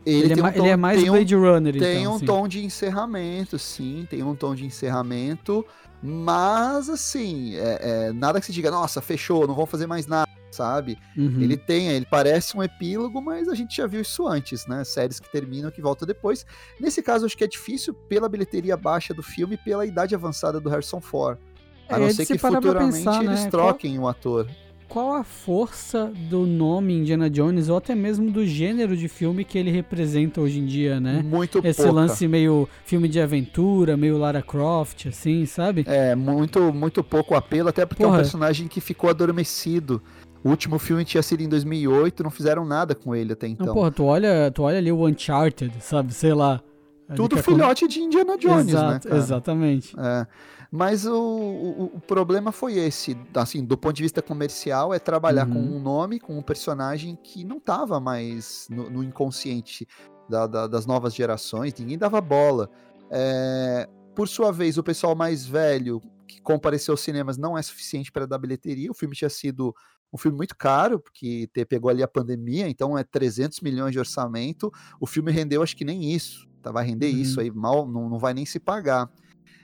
ele, 0.07 0.33
Ele, 0.33 0.41
é, 0.41 0.45
um 0.45 0.53
tom, 0.53 0.59
ele 0.59 0.69
é 0.69 0.77
mais 0.77 1.01
tem 1.01 1.11
um, 1.11 1.13
Blade 1.15 1.35
Runner, 1.35 1.79
tem 1.79 2.01
então. 2.03 2.15
um 2.17 2.19
tom 2.21 2.49
de 2.49 2.65
encerramento, 2.65 3.59
sim, 3.59 4.07
tem 4.09 4.23
um 4.23 4.35
tom 4.35 4.55
de 4.55 4.65
encerramento, 4.65 5.65
mas 6.03 6.89
assim, 6.89 7.57
é- 7.57 8.07
é, 8.09 8.13
nada 8.13 8.41
que 8.41 8.47
se 8.47 8.53
diga, 8.53 8.71
nossa, 8.71 9.03
fechou, 9.03 9.47
não 9.47 9.55
vão 9.55 9.67
fazer 9.67 9.87
mais 9.87 10.07
nada, 10.07 10.28
sabe? 10.59 10.99
Uhum. 11.17 11.41
Ele 11.41 11.57
tem, 11.57 11.89
ele 11.89 12.05
parece 12.11 12.57
um 12.57 12.63
epílogo, 12.63 13.23
mas 13.23 13.49
a 13.49 13.55
gente 13.55 13.77
já 13.77 13.87
viu 13.87 14.01
isso 14.01 14.27
antes, 14.27 14.67
né? 14.67 14.83
Séries 14.85 15.21
que 15.21 15.31
terminam, 15.31 15.71
que 15.71 15.81
voltam 15.81 16.07
depois. 16.07 16.45
Nesse 16.81 17.01
caso, 17.01 17.25
acho 17.27 17.37
que 17.37 17.45
é 17.45 17.49
difícil 17.49 17.95
pela 17.95 18.29
bilheteria 18.29 18.77
baixa 18.77 19.15
do 19.15 19.23
filme 19.23 19.55
e 19.55 19.59
pela 19.59 19.87
idade 19.87 20.15
avançada 20.15 20.61
do 20.61 20.69
Harrison 20.69 21.01
Ford. 21.01 21.39
A 21.89 21.97
É, 21.97 22.01
não 22.01 22.11
ser 22.11 22.25
se 22.27 22.33
que 22.35 22.39
futuramente 22.39 22.97
pensar, 22.99 23.25
eles 23.25 23.45
né? 23.45 23.51
troquem 23.51 23.99
o 23.99 24.09
ator. 24.09 24.49
Qual 24.89 25.13
a 25.13 25.23
força 25.23 26.11
do 26.31 26.47
nome 26.47 26.95
Indiana 26.95 27.29
Jones 27.29 27.69
ou 27.69 27.77
até 27.77 27.95
mesmo 27.95 28.31
do 28.31 28.47
gênero 28.47 28.97
de 28.97 29.07
filme 29.07 29.45
que 29.45 29.59
ele 29.59 29.71
representa 29.71 30.41
hoje 30.41 30.61
em 30.61 30.65
dia, 30.65 30.99
né? 30.99 31.23
Muito 31.23 31.59
Esse 31.63 31.83
pouca. 31.83 31.93
lance 31.93 32.27
meio 32.27 32.67
filme 32.87 33.07
de 33.07 33.21
aventura, 33.21 33.99
meio 33.99 34.17
Lara 34.17 34.41
Croft, 34.41 35.05
assim, 35.07 35.45
sabe? 35.45 35.85
É, 35.87 36.15
muito, 36.15 36.73
muito 36.73 37.05
pouco 37.05 37.35
apelo, 37.35 37.69
até 37.69 37.85
porque 37.85 38.03
é 38.03 38.07
um 38.07 38.09
Porra. 38.09 38.23
personagem 38.23 38.67
que 38.67 38.81
ficou 38.81 39.11
adormecido. 39.11 40.03
O 40.49 40.51
último 40.51 40.78
filme 40.78 41.05
tinha 41.05 41.22
sido 41.22 41.42
em 41.42 41.49
2008, 41.49 42.22
não 42.22 42.30
fizeram 42.30 42.64
nada 42.64 42.94
com 42.94 43.14
ele 43.14 43.34
até 43.34 43.46
então. 43.46 43.66
Não, 43.66 43.74
porra, 43.74 43.90
tu 43.90 44.05
olha, 44.05 44.51
tu 44.51 44.62
olha 44.62 44.78
ali 44.78 44.90
o 44.90 45.07
Uncharted, 45.07 45.72
sabe? 45.80 46.12
Sei 46.14 46.32
lá. 46.32 46.61
Tudo 47.14 47.38
é 47.38 47.42
filhote 47.42 47.86
de 47.88 48.01
Indiana 48.01 48.36
Jones, 48.36 48.66
né, 48.66 48.72
Exato, 48.72 49.09
cara? 49.09 49.20
Exatamente. 49.20 49.94
É. 49.99 50.26
Mas 50.70 51.07
o, 51.07 51.14
o, 51.18 51.84
o 51.96 52.01
problema 52.01 52.53
foi 52.53 52.74
esse, 52.78 53.16
assim, 53.34 53.64
do 53.64 53.78
ponto 53.78 53.94
de 53.96 54.03
vista 54.03 54.20
comercial, 54.20 54.92
é 54.92 54.99
trabalhar 54.99 55.46
Uhum. 55.49 55.55
com 55.55 55.61
um 55.76 55.80
nome, 55.80 56.20
com 56.20 56.38
um 56.38 56.42
personagem 56.42 57.18
que 57.22 57.44
não 57.44 57.59
tava 57.59 57.99
mais 58.01 58.66
no, 58.70 58.90
no 58.90 59.03
inconsciente 59.03 59.86
da- 60.28 60.46
da- 60.46 60.66
das 60.66 60.84
novas 60.84 61.14
gerações, 61.14 61.72
ninguém 61.78 61.96
dava 61.96 62.20
bola. 62.20 62.68
É, 63.11 63.88
por 64.14 64.28
sua 64.28 64.53
vez, 64.53 64.76
o 64.76 64.82
pessoal 64.82 65.14
mais 65.14 65.46
velho 65.46 66.03
que 66.29 66.41
compareceu 66.41 66.93
aos 66.93 67.01
cinemas 67.01 67.37
não 67.37 67.57
é 67.59 67.62
suficiente 67.62 68.12
para 68.12 68.26
dar 68.26 68.39
bilheteria. 68.39 68.91
O 68.91 68.95
filme 68.95 69.16
tinha 69.16 69.31
sido 69.31 69.74
um 70.12 70.16
filme 70.18 70.37
muito 70.37 70.57
caro, 70.57 71.01
porque 71.01 71.49
te- 71.53 71.64
pegou 71.64 71.91
ali 71.91 72.03
a 72.03 72.09
pandemia, 72.09 72.68
então 72.68 72.97
é 72.97 73.03
300 73.03 73.61
milhões 73.61 73.93
de 73.93 73.99
orçamento. 73.99 74.70
O 75.01 75.07
filme 75.07 75.33
rendeu 75.33 75.62
acho 75.62 75.76
que 75.76 75.85
nem 75.85 76.12
isso. 76.14 76.47
Tá, 76.62 76.70
vai 76.72 76.85
render 76.85 77.11
Uhum. 77.12 77.20
isso 77.20 77.41
aí, 77.41 77.51
mal, 77.51 77.87
não, 77.89 78.09
não 78.09 78.18
vai 78.18 78.35
nem 78.35 78.45
se 78.47 78.59
pagar. 78.61 79.11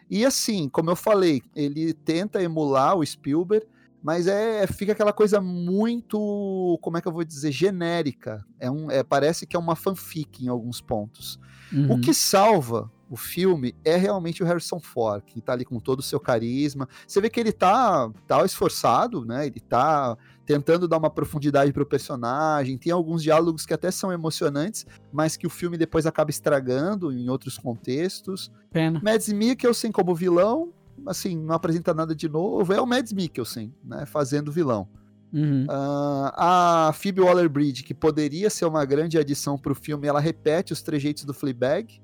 E 0.08 0.24
assim, 0.24 0.68
como 0.68 0.90
eu 0.90 0.96
falei, 0.96 1.42
ele 1.54 1.92
tenta 1.92 2.42
emular 2.42 2.96
o 2.96 3.04
Spielberg, 3.04 3.66
mas 4.02 4.26
é 4.26 4.66
fica 4.66 4.92
aquela 4.92 5.12
coisa 5.14 5.40
muito, 5.40 6.78
como 6.82 6.96
é 6.98 7.00
que 7.00 7.08
eu 7.08 7.12
vou 7.12 7.24
dizer, 7.24 7.50
genérica. 7.52 8.44
É 8.60 8.70
um, 8.70 8.90
é, 8.90 9.02
parece 9.02 9.46
que 9.46 9.56
é 9.56 9.58
uma 9.58 9.74
fanfic 9.74 10.44
em 10.44 10.48
alguns 10.48 10.80
pontos. 10.80 11.38
Uhum. 11.72 11.92
O 11.94 12.00
que 12.00 12.12
salva 12.12 12.92
o 13.08 13.16
filme 13.16 13.74
é 13.84 13.96
realmente 13.96 14.42
o 14.42 14.46
Harrison 14.46 14.80
Ford, 14.80 15.22
que 15.24 15.40
tá 15.40 15.52
ali 15.52 15.64
com 15.64 15.78
todo 15.78 16.00
o 16.00 16.02
seu 16.02 16.18
carisma. 16.18 16.88
Você 17.06 17.20
vê 17.20 17.28
que 17.28 17.38
ele 17.38 17.52
tá, 17.52 18.10
tá 18.26 18.44
esforçado, 18.44 19.24
né? 19.24 19.46
Ele 19.46 19.60
tá 19.60 20.16
tentando 20.46 20.88
dar 20.88 20.98
uma 20.98 21.10
profundidade 21.10 21.72
pro 21.72 21.86
personagem. 21.86 22.78
Tem 22.78 22.92
alguns 22.92 23.22
diálogos 23.22 23.66
que 23.66 23.74
até 23.74 23.90
são 23.90 24.12
emocionantes, 24.12 24.86
mas 25.12 25.36
que 25.36 25.46
o 25.46 25.50
filme 25.50 25.76
depois 25.76 26.06
acaba 26.06 26.30
estragando 26.30 27.12
em 27.12 27.28
outros 27.28 27.58
contextos. 27.58 28.50
Pena. 28.72 29.00
Mads 29.02 29.32
Mikkelsen 29.32 29.92
como 29.92 30.14
vilão, 30.14 30.72
assim, 31.06 31.36
não 31.36 31.54
apresenta 31.54 31.92
nada 31.92 32.14
de 32.14 32.28
novo. 32.28 32.72
É 32.72 32.80
o 32.80 32.86
Mads 32.86 33.12
Mikkelsen, 33.12 33.74
né? 33.84 34.06
Fazendo 34.06 34.50
vilão. 34.50 34.88
Uhum. 35.32 35.66
Ah, 35.68 36.88
a 36.88 36.92
Phoebe 36.92 37.20
Waller-Bridge, 37.20 37.82
que 37.82 37.92
poderia 37.92 38.48
ser 38.48 38.66
uma 38.66 38.84
grande 38.84 39.18
adição 39.18 39.58
pro 39.58 39.74
filme, 39.74 40.06
ela 40.06 40.20
repete 40.20 40.72
os 40.72 40.80
trejeitos 40.80 41.24
do 41.24 41.34
Fleabag. 41.34 42.00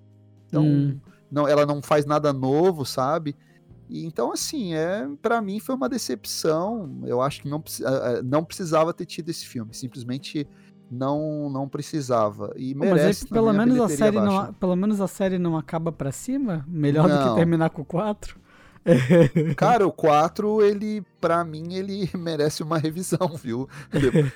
Então, 0.51 0.63
Hum. 0.65 0.99
não, 1.31 1.49
ela 1.49 1.65
não 1.65 1.81
faz 1.81 2.05
nada 2.05 2.33
novo, 2.33 2.85
sabe? 2.85 3.35
E, 3.89 4.05
então, 4.05 4.31
assim, 4.33 4.75
é, 4.75 5.09
para 5.23 5.41
mim 5.41 5.59
foi 5.59 5.75
uma 5.75 5.89
decepção. 5.89 7.01
Eu 7.07 7.21
acho 7.23 7.43
que 7.43 7.49
não, 7.49 7.63
ah, 7.85 7.89
ah, 8.19 8.23
não 8.23 8.45
precisava 8.45 8.93
ter 8.93 9.07
tido 9.07 9.31
esse 9.31 9.47
filme. 9.47 9.73
Simplesmente 9.75 10.47
não 10.91 11.49
não 11.51 11.69
precisava. 11.69 12.53
E 12.57 12.75
Pô, 12.75 12.81
mas 12.81 12.89
aí, 12.91 12.95
merece 12.99 13.27
pelo 13.29 13.53
menos 13.53 13.81
a 13.81 13.89
série 13.89 14.17
não, 14.17 14.37
baixa. 14.37 14.53
pelo 14.61 14.77
menos 14.77 15.01
a 15.01 15.07
série 15.09 15.39
não 15.39 15.57
acaba 15.57 15.91
pra 15.93 16.11
cima, 16.13 16.65
melhor 16.69 17.09
do 17.09 17.17
que 17.19 17.25
Não. 17.25 17.35
terminar 17.37 17.71
com 17.71 17.85
4. 17.85 18.39
Cara, 19.57 19.87
o 19.87 19.93
4, 19.93 20.63
ele, 20.63 21.03
pra 21.21 21.45
mim, 21.45 21.75
ele 21.75 22.09
merece 22.17 22.63
uma 22.63 22.79
revisão, 22.79 23.29
viu? 23.43 23.69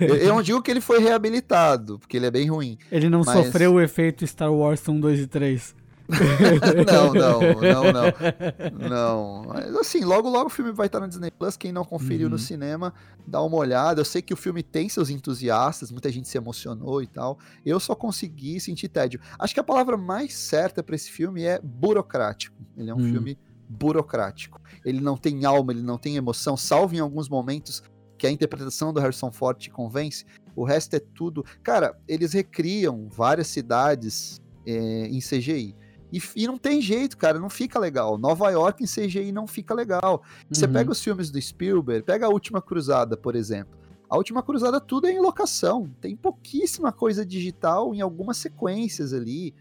Eu, 0.01 0.17
eu 0.17 0.29
não 0.35 0.43
digo 0.43 0.61
que 0.63 0.71
ele 0.71 0.81
foi 0.81 0.99
reabilitado, 1.01 1.99
porque 1.99 2.17
ele 2.17 2.27
é 2.27 2.31
bem 2.31 2.49
ruim. 2.51 2.77
Ele 2.91 3.09
não 3.09 3.23
Mas- 3.25 3.47
sofreu 3.47 3.75
o 3.75 3.81
efeito 3.81 4.27
Star 4.27 4.53
Wars 4.53 4.87
1, 4.87 5.01
2 5.01 5.21
e 5.21 5.27
3. 5.27 5.75
não, 6.87 7.15
não, 7.15 7.41
não, 7.41 7.93
não. 7.93 8.89
Não. 8.89 9.43
Mas 9.49 9.75
assim, 9.77 10.05
logo 10.05 10.29
logo 10.29 10.47
o 10.47 10.51
filme 10.51 10.71
vai 10.73 10.87
estar 10.87 11.01
no 11.01 11.09
Disney 11.09 11.31
Plus. 11.31 11.57
Quem 11.57 11.73
não 11.73 11.85
conferiu 11.85 12.27
Uhum. 12.27 12.33
no 12.33 12.39
cinema, 12.39 12.93
dá 13.27 13.41
uma 13.43 13.57
olhada. 13.57 14.01
Eu 14.01 14.05
sei 14.05 14.21
que 14.23 14.33
o 14.35 14.37
filme 14.37 14.63
tem 14.63 14.89
seus 14.89 15.11
entusiastas, 15.11 15.91
muita 15.91 16.11
gente 16.11 16.29
se 16.29 16.37
emocionou 16.37 17.03
e 17.03 17.07
tal. 17.07 17.39
Eu 17.65 17.81
só 17.81 17.95
consegui 17.95 18.61
sentir 18.61 18.89
tédio. 18.89 19.21
Acho 19.39 19.55
que 19.55 19.61
a 19.61 19.65
palavra 19.65 19.97
mais 19.97 20.35
certa 20.35 20.83
pra 20.83 20.95
esse 20.95 21.11
filme 21.11 21.43
é 21.45 21.61
burocrático. 21.63 22.57
Ele 22.77 22.91
é 22.91 22.95
um 22.95 22.99
Hum. 22.99 23.11
filme 23.13 23.39
burocrático. 23.69 24.61
Ele 24.85 25.01
não 25.01 25.17
tem 25.17 25.45
alma, 25.45 25.73
ele 25.73 25.83
não 25.83 25.99
tem 25.99 26.17
emoção, 26.17 26.57
salvo 26.57 26.95
em 26.95 26.99
alguns 27.01 27.29
momentos 27.29 27.83
que 28.17 28.27
a 28.27 28.31
interpretação 28.31 28.93
do 28.93 29.01
Harrison 29.01 29.33
Ford 29.33 29.59
te 29.59 29.71
convence. 29.71 30.25
O 30.55 30.65
resto 30.65 30.95
é 30.95 31.01
tudo. 31.01 31.45
Cara, 31.63 31.97
eles 32.07 32.33
recriam 32.33 33.09
várias 33.09 33.49
cidades 33.49 34.41
é, 34.67 35.07
em 35.09 35.19
CGI. 35.19 35.75
E, 36.13 36.21
e 36.37 36.47
não 36.47 36.57
tem 36.59 36.81
jeito, 36.81 37.17
cara, 37.17 37.39
não 37.39 37.51
fica 37.51 37.79
legal. 37.79 38.17
Nova 38.17 38.51
York 38.51 38.83
em 38.83 38.87
CGI 38.87 39.33
não 39.33 39.47
fica 39.47 39.75
legal. 39.75 40.23
Você 40.51 40.67
Uhum. 40.67 40.73
pega 40.73 40.93
os 40.93 41.03
filmes 41.03 41.31
do 41.31 41.41
Spielberg, 41.41 42.05
pega 42.05 42.27
a 42.27 42.29
Última 42.31 42.63
Cruzada, 42.63 43.17
por 43.17 43.35
exemplo. 43.35 43.77
A 44.09 44.17
Última 44.17 44.43
Cruzada 44.43 44.81
tudo 44.81 45.07
é 45.09 45.13
em 45.13 45.19
locação. 45.21 45.91
Tem 46.01 46.15
pouquíssima 46.15 46.93
coisa 46.93 47.27
digital 47.27 47.95
em 47.95 48.01
algumas 48.01 48.37
sequências 48.37 49.13
ali. 49.13 49.53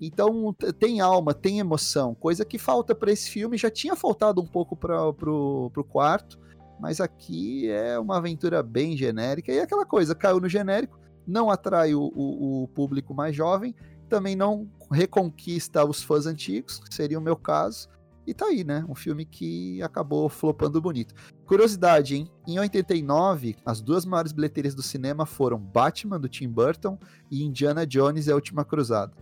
Então 0.00 0.52
tem 0.78 1.00
alma, 1.00 1.32
tem 1.32 1.60
emoção, 1.60 2.12
coisa 2.14 2.44
que 2.44 2.58
falta 2.58 2.94
para 2.94 3.12
esse 3.12 3.30
filme. 3.30 3.56
Já 3.56 3.70
tinha 3.70 3.94
faltado 3.94 4.40
um 4.40 4.46
pouco 4.46 4.74
para 4.76 5.12
pro, 5.12 5.70
pro 5.72 5.84
quarto, 5.84 6.38
mas 6.80 7.00
aqui 7.00 7.70
é 7.70 7.96
uma 7.98 8.16
aventura 8.18 8.62
bem 8.62 8.96
genérica. 8.96 9.52
E 9.52 9.58
é 9.58 9.62
aquela 9.62 9.86
coisa, 9.86 10.14
caiu 10.14 10.40
no 10.40 10.48
genérico, 10.48 10.98
não 11.26 11.48
atrai 11.50 11.94
o, 11.94 12.02
o- 12.02 12.64
o 12.64 12.68
público 12.68 13.14
mais 13.14 13.34
jovem, 13.34 13.74
também 14.08 14.34
não 14.34 14.68
reconquista 14.92 15.84
os 15.84 16.02
fãs 16.02 16.26
antigos, 16.26 16.78
que 16.78 16.94
seria 16.94 17.18
o 17.18 17.22
meu 17.22 17.36
caso. 17.36 17.88
E 18.24 18.32
tá 18.32 18.46
aí, 18.46 18.62
né? 18.62 18.84
Um 18.88 18.94
filme 18.94 19.24
que 19.24 19.82
acabou 19.82 20.28
flopando 20.28 20.80
bonito. 20.80 21.12
Curiosidade, 21.44 22.14
hein? 22.14 22.30
Em 22.46 22.58
89, 22.58 23.56
as 23.66 23.80
duas 23.80 24.04
maiores 24.04 24.30
bilheterias 24.30 24.74
do 24.76 24.82
cinema 24.82 25.26
foram 25.26 25.58
Batman, 25.58 26.20
do 26.20 26.28
Tim 26.28 26.48
Burton, 26.48 26.96
e 27.30 27.42
Indiana 27.42 27.84
Jones 27.84 28.28
e 28.28 28.30
a 28.30 28.34
Última 28.34 28.64
Cruzada. 28.64 29.12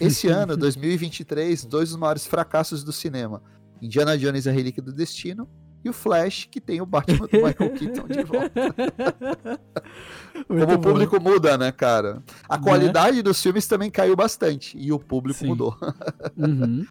Esse 0.00 0.28
ano, 0.32 0.56
2023, 0.56 1.66
dois 1.66 1.90
dos 1.90 1.98
maiores 1.98 2.26
fracassos 2.26 2.82
do 2.82 2.92
cinema. 2.92 3.42
Indiana 3.82 4.16
Jones 4.16 4.46
e 4.46 4.48
a 4.48 4.52
Relíquia 4.52 4.82
do 4.82 4.92
Destino 4.92 5.46
e 5.88 5.90
o 5.90 5.92
Flash, 5.94 6.48
que 6.50 6.60
tem 6.60 6.80
o 6.80 6.86
Batman 6.86 7.26
do 7.26 7.36
Michael 7.38 7.70
Keaton 7.74 8.06
de 8.08 8.22
volta. 8.22 8.74
Como 10.46 10.58
Muito 10.58 10.72
o 10.74 10.78
bom. 10.78 10.80
público 10.80 11.20
muda, 11.20 11.58
né, 11.58 11.72
cara? 11.72 12.22
A 12.48 12.56
Né? 12.56 12.62
qualidade 12.62 13.22
dos 13.22 13.42
filmes 13.42 13.66
também 13.66 13.90
caiu 13.90 14.14
bastante 14.14 14.78
e 14.78 14.92
o 14.92 14.98
público 14.98 15.40
Sim. 15.40 15.46
mudou. 15.48 15.76
Uhum. 16.36 16.86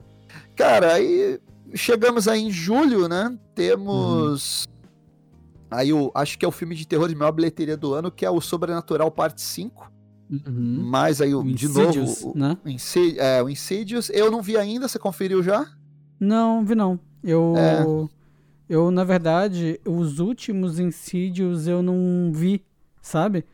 Cara, 0.56 0.94
aí 0.96 1.40
chegamos 1.74 2.28
aí 2.28 2.42
em 2.42 2.52
julho, 2.52 3.08
né? 3.08 3.38
Temos 3.56 4.66
Aí 5.72 5.90
eu 5.90 6.12
acho 6.16 6.38
que 6.38 6.46
é 6.46 6.48
o 6.48 6.52
filme 6.52 6.76
de 6.76 6.86
terror 6.88 7.08
de 7.10 7.16
maior 7.16 7.32
bilheteria 7.32 7.76
do 7.78 7.94
ano, 7.94 8.10
que 8.12 8.26
é 8.26 8.30
o 8.30 8.40
Sobrenatural 8.42 9.10
Parte 9.12 9.42
5. 9.42 9.92
Uhum. 10.30 10.82
Mas 10.84 11.22
aí, 11.22 11.34
o, 11.34 11.40
O 11.40 11.44
de 11.54 11.68
novo, 11.70 12.32
o, 12.34 12.38
né? 12.38 12.58
o 12.66 12.70
Insi- 12.70 13.16
é, 13.18 13.42
o 13.42 13.50
Insidious, 13.50 14.10
eu 14.10 14.30
não 14.32 14.42
vi 14.42 14.58
ainda, 14.58 14.88
você 14.88 15.00
conferiu 15.00 15.42
já? 15.44 15.66
Não, 16.20 16.64
vi 16.66 16.76
não. 16.76 17.00
Eu. 17.24 17.54
É. 17.58 17.84
Eu, 18.70 18.92
na 18.92 19.04
verdade, 19.04 19.80
os 19.86 20.20
últimos 20.20 20.80
Insidious 20.80 21.68
eu 21.68 21.82
não 21.82 22.32
vi, 22.34 22.62
sabe? 23.02 23.46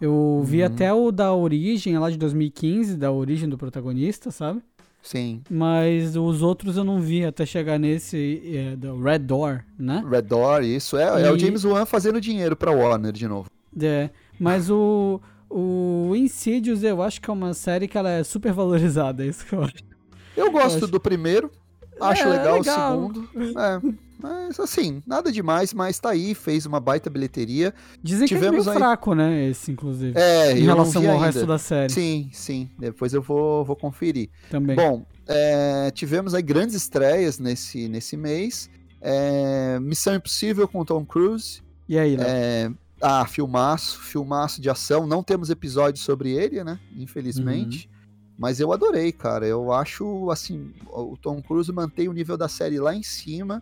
Eu 0.00 0.42
vi 0.44 0.60
Uhum. 0.60 0.66
até 0.66 0.92
o 0.92 1.10
da 1.10 1.32
origem, 1.34 1.98
lá 1.98 2.10
de 2.10 2.16
2015, 2.18 2.96
da 2.96 3.10
origem 3.10 3.48
do 3.48 3.58
protagonista, 3.58 4.30
sabe? 4.30 4.60
Sim. 5.02 5.40
Mas 5.50 6.16
os 6.16 6.42
outros 6.42 6.76
eu 6.76 6.84
não 6.84 7.00
vi 7.00 7.24
até 7.24 7.46
chegar 7.46 7.78
nesse 7.78 8.42
é, 8.54 8.76
do 8.76 9.00
Red 9.00 9.20
Door, 9.20 9.64
né? 9.78 10.04
Red 10.08 10.22
Door, 10.22 10.62
isso. 10.62 10.96
É, 10.96 11.22
é 11.26 11.30
o 11.32 11.36
E- 11.36 11.38
James 11.38 11.64
Wan 11.64 11.86
fazendo 11.86 12.20
dinheiro 12.20 12.54
pra 12.54 12.70
Warner 12.72 13.12
de 13.12 13.26
novo. 13.26 13.48
É, 13.80 14.10
mas 14.38 14.68
o, 14.70 15.20
o 15.48 16.12
Insidious 16.14 16.82
eu 16.82 17.00
acho 17.02 17.20
que 17.20 17.30
é 17.30 17.32
uma 17.32 17.54
série 17.54 17.88
que 17.88 17.96
ela 17.96 18.10
é 18.10 18.22
super 18.22 18.52
valorizada, 18.52 19.24
é 19.24 19.28
isso 19.28 19.46
que 19.46 19.54
eu 19.54 19.62
acho. 19.62 19.74
Eu 20.36 20.50
gosto 20.52 20.76
acho- 20.78 20.86
do 20.88 21.00
primeiro, 21.00 21.50
acho 22.00 22.22
É, 22.22 22.26
legal, 22.26 22.58
legal. 22.58 22.98
o 22.98 23.12
segundo. 23.14 23.28
É, 23.58 23.98
mas 24.20 24.58
assim, 24.58 25.02
nada 25.06 25.30
demais, 25.30 25.72
mas 25.72 25.98
tá 26.00 26.10
aí, 26.10 26.34
fez 26.34 26.66
uma 26.66 26.80
baita 26.80 27.08
bilheteria. 27.08 27.72
Dizem 28.02 28.26
que 28.26 28.34
é 28.34 28.36
Tivemos 28.36 28.66
meio 28.66 28.70
aí- 28.70 28.76
fraco, 28.78 29.14
né, 29.14 29.48
esse, 29.48 29.70
inclusive. 29.70 30.18
É, 30.18 30.52
em 30.58 30.62
relação 30.64 31.02
ao 31.06 31.12
ainda. 31.14 31.26
resto 31.26 31.46
da 31.46 31.58
série 31.58 31.92
Sim, 31.92 32.28
sim. 32.32 32.68
Depois 32.78 33.12
eu 33.14 33.22
vou, 33.22 33.64
vou 33.64 33.76
conferir. 33.76 34.28
também. 34.50 34.74
Bom, 34.76 35.04
é, 35.26 35.90
tivemos 35.92 36.34
aí 36.34 36.42
grandes 36.42 36.74
estreias 36.74 37.38
nesse, 37.38 37.88
nesse 37.88 38.16
mês. 38.16 38.68
É, 39.00 39.78
Missão 39.80 40.14
Impossível 40.16 40.66
com 40.66 40.84
Tom 40.84 41.04
Cruise. 41.04 41.62
e 41.88 41.96
aí, 41.98 42.16
Léo? 42.16 42.26
É, 42.28 42.70
ah, 43.00 43.24
filmaço, 43.26 44.00
filmaço 44.00 44.60
de 44.60 44.68
ação. 44.68 45.06
Não 45.06 45.22
temos 45.22 45.50
episódio 45.50 46.02
sobre 46.02 46.32
ele, 46.32 46.64
né? 46.64 46.80
Infelizmente. 46.96 47.88
Mas 48.38 48.60
eu 48.60 48.72
adorei, 48.72 49.10
cara. 49.10 49.44
Eu 49.46 49.72
acho, 49.72 50.30
assim, 50.30 50.72
o 50.86 51.16
Tom 51.20 51.42
Cruise 51.42 51.72
mantém 51.72 52.08
o 52.08 52.12
nível 52.12 52.36
da 52.36 52.48
série 52.48 52.78
lá 52.78 52.94
em 52.94 53.02
cima. 53.02 53.60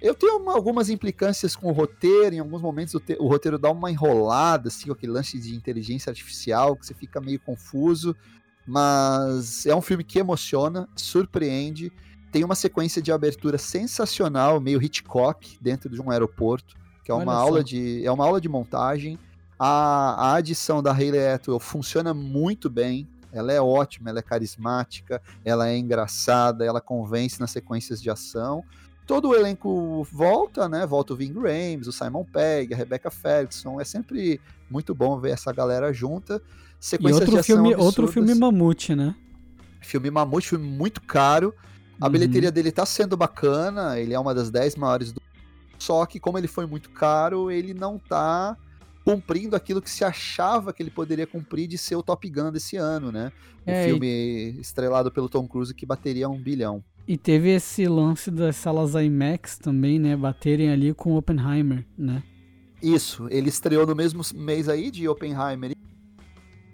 Eu 0.00 0.14
tenho 0.14 0.36
uma- 0.38 0.54
algumas 0.54 0.88
implicâncias 0.88 1.56
com 1.56 1.68
o 1.68 1.72
roteiro. 1.72 2.36
Em 2.36 2.38
alguns 2.38 2.62
momentos 2.62 2.94
o, 2.94 3.00
te- 3.00 3.16
o 3.18 3.26
roteiro 3.26 3.58
dá 3.58 3.70
uma 3.70 3.90
enrolada, 3.90 4.68
assim, 4.68 4.86
com 4.86 4.92
aquele 4.92 5.12
lance 5.12 5.38
de 5.40 5.54
inteligência 5.56 6.10
artificial, 6.10 6.76
que 6.76 6.86
você 6.86 6.94
fica 6.94 7.20
meio 7.20 7.40
confuso. 7.40 8.14
Mas 8.66 9.66
é 9.66 9.74
um 9.74 9.80
filme 9.82 10.04
que 10.04 10.18
emociona, 10.18 10.88
surpreende. 10.96 11.92
Tem 12.30 12.44
uma 12.44 12.54
sequência 12.54 13.02
de 13.02 13.12
abertura 13.12 13.58
sensacional, 13.58 14.60
meio 14.60 14.82
Hitchcock, 14.82 15.58
dentro 15.60 15.90
de 15.90 16.00
um 16.00 16.10
aeroporto, 16.10 16.74
que 17.04 17.10
é 17.10 17.14
uma 17.14 17.32
Olha 17.32 17.40
aula 17.40 17.56
só. 17.58 17.64
de 17.64 18.06
é 18.06 18.10
uma 18.10 18.24
aula 18.24 18.40
de 18.40 18.48
montagem. 18.48 19.18
A, 19.58 20.30
a 20.30 20.34
adição 20.36 20.82
da 20.82 20.92
Hayley 20.92 21.26
Atwell 21.28 21.60
funciona 21.60 22.14
muito 22.14 22.70
bem. 22.70 23.08
Ela 23.32 23.52
é 23.52 23.60
ótima, 23.60 24.10
ela 24.10 24.18
é 24.18 24.22
carismática, 24.22 25.20
ela 25.44 25.68
é 25.68 25.76
engraçada, 25.76 26.64
ela 26.64 26.80
convence 26.80 27.40
nas 27.40 27.50
sequências 27.50 28.00
de 28.02 28.10
ação. 28.10 28.62
Todo 29.06 29.30
o 29.30 29.34
elenco 29.34 30.06
volta, 30.12 30.68
né? 30.68 30.86
Volta 30.86 31.12
o 31.12 31.16
Ving 31.16 31.32
Rhames, 31.32 31.86
o 31.88 31.92
Simon 31.92 32.24
Pegg, 32.24 32.72
a 32.72 32.76
Rebecca 32.76 33.10
Ferguson. 33.10 33.80
É 33.80 33.84
sempre 33.84 34.40
muito 34.70 34.94
bom 34.94 35.18
ver 35.18 35.30
essa 35.30 35.52
galera 35.52 35.92
junta. 35.92 36.40
E 36.80 36.84
Sequências 36.84 37.16
de 37.28 37.34
outro 37.36 37.40
ação 37.40 37.56
filme, 37.56 37.74
outro 37.74 38.04
absurdas. 38.04 38.12
filme 38.14 38.34
mamute, 38.34 38.94
né? 38.94 39.14
Filme 39.80 40.10
Mamute, 40.12 40.48
filme 40.48 40.66
muito 40.68 41.00
caro. 41.02 41.52
A 42.00 42.06
Uhum. 42.06 42.12
bilheteria 42.12 42.52
dele 42.52 42.70
tá 42.70 42.86
sendo 42.86 43.16
bacana, 43.16 43.98
ele 43.98 44.14
é 44.14 44.18
uma 44.18 44.32
das 44.34 44.50
10 44.50 44.76
maiores 44.76 45.12
do. 45.12 45.20
Só 45.78 46.06
que, 46.06 46.20
como 46.20 46.38
ele 46.38 46.46
foi 46.46 46.66
muito 46.66 46.90
caro, 46.90 47.50
ele 47.50 47.74
não 47.74 47.98
tá 47.98 48.56
cumprindo 49.04 49.56
aquilo 49.56 49.82
que 49.82 49.90
se 49.90 50.04
achava 50.04 50.72
que 50.72 50.82
ele 50.82 50.90
poderia 50.90 51.26
cumprir 51.26 51.66
de 51.66 51.76
ser 51.76 51.96
o 51.96 52.02
Top 52.02 52.28
Gun 52.28 52.52
desse 52.52 52.76
ano, 52.76 53.10
né? 53.12 53.32
O 53.66 53.70
É, 53.70 53.82
e- 53.84 53.88
filme 53.88 54.60
estrelado 54.60 55.10
pelo 55.10 55.28
Tom 55.28 55.46
Cruise 55.48 55.74
que 55.74 55.84
bateria 55.86 56.28
um 56.28 56.40
bilhão. 56.40 56.82
E 57.06 57.16
teve 57.18 57.50
esse 57.50 57.86
lance 57.88 58.30
das 58.30 58.54
salas 58.56 58.94
IMAX 58.94 59.58
também, 59.58 59.98
né? 59.98 60.16
Baterem 60.16 60.70
ali 60.70 60.94
com 60.94 61.14
Oppenheimer, 61.16 61.84
né? 61.98 62.22
Isso, 62.80 63.26
ele 63.30 63.48
estreou 63.48 63.86
no 63.86 63.94
mesmo 63.94 64.22
mês 64.34 64.68
aí 64.68 64.90
de 64.90 65.08
Oppenheimer. 65.08 65.72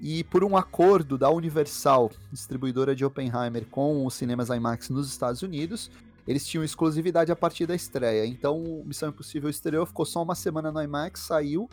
E 0.01 0.23
por 0.25 0.45
um 0.45 0.57
acordo 0.57 1.19
da 1.19 1.29
Universal, 1.31 2.11
distribuidora 2.31 2.95
de 2.95 3.05
Oppenheimer, 3.05 3.67
com 3.71 4.07
os 4.07 4.15
cinemas 4.15 4.49
IMAX 4.49 4.91
nos 4.91 5.09
Estados 5.09 5.43
Unidos, 5.43 5.91
eles 6.27 6.47
tinham 6.47 6.63
exclusividade 6.63 7.33
a 7.33 7.37
partir 7.37 7.67
da 7.67 7.75
estreia. 7.75 8.25
Então, 8.27 8.83
Missão 8.87 9.09
Impossível 9.09 9.49
estreou, 9.51 9.85
ficou 9.87 10.05
só 10.05 10.23
uma 10.23 10.35
semana 10.35 10.71
no 10.71 10.81
IMAX, 10.83 11.21
saiu 11.21 11.69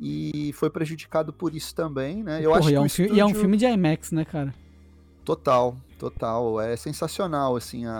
e 0.00 0.52
foi 0.54 0.70
prejudicado 0.70 1.32
por 1.32 1.54
isso 1.54 1.74
também, 1.74 2.22
né? 2.22 2.40
Eu 2.40 2.50
Porra, 2.50 2.58
acho 2.60 2.68
e, 2.68 2.72
que 2.72 2.76
é 2.76 2.80
um 2.80 2.88
fi- 2.88 3.02
e 3.02 3.06
é 3.20 3.24
um 3.24 3.28
estúdio- 3.28 3.40
filme 3.40 3.56
de 3.56 3.66
IMAX, 3.66 4.12
né, 4.12 4.24
cara? 4.24 4.54
total, 5.24 5.76
total, 5.98 6.58
é 6.60 6.74
sensacional 6.76 7.54
assim 7.54 7.84
a, 7.84 7.98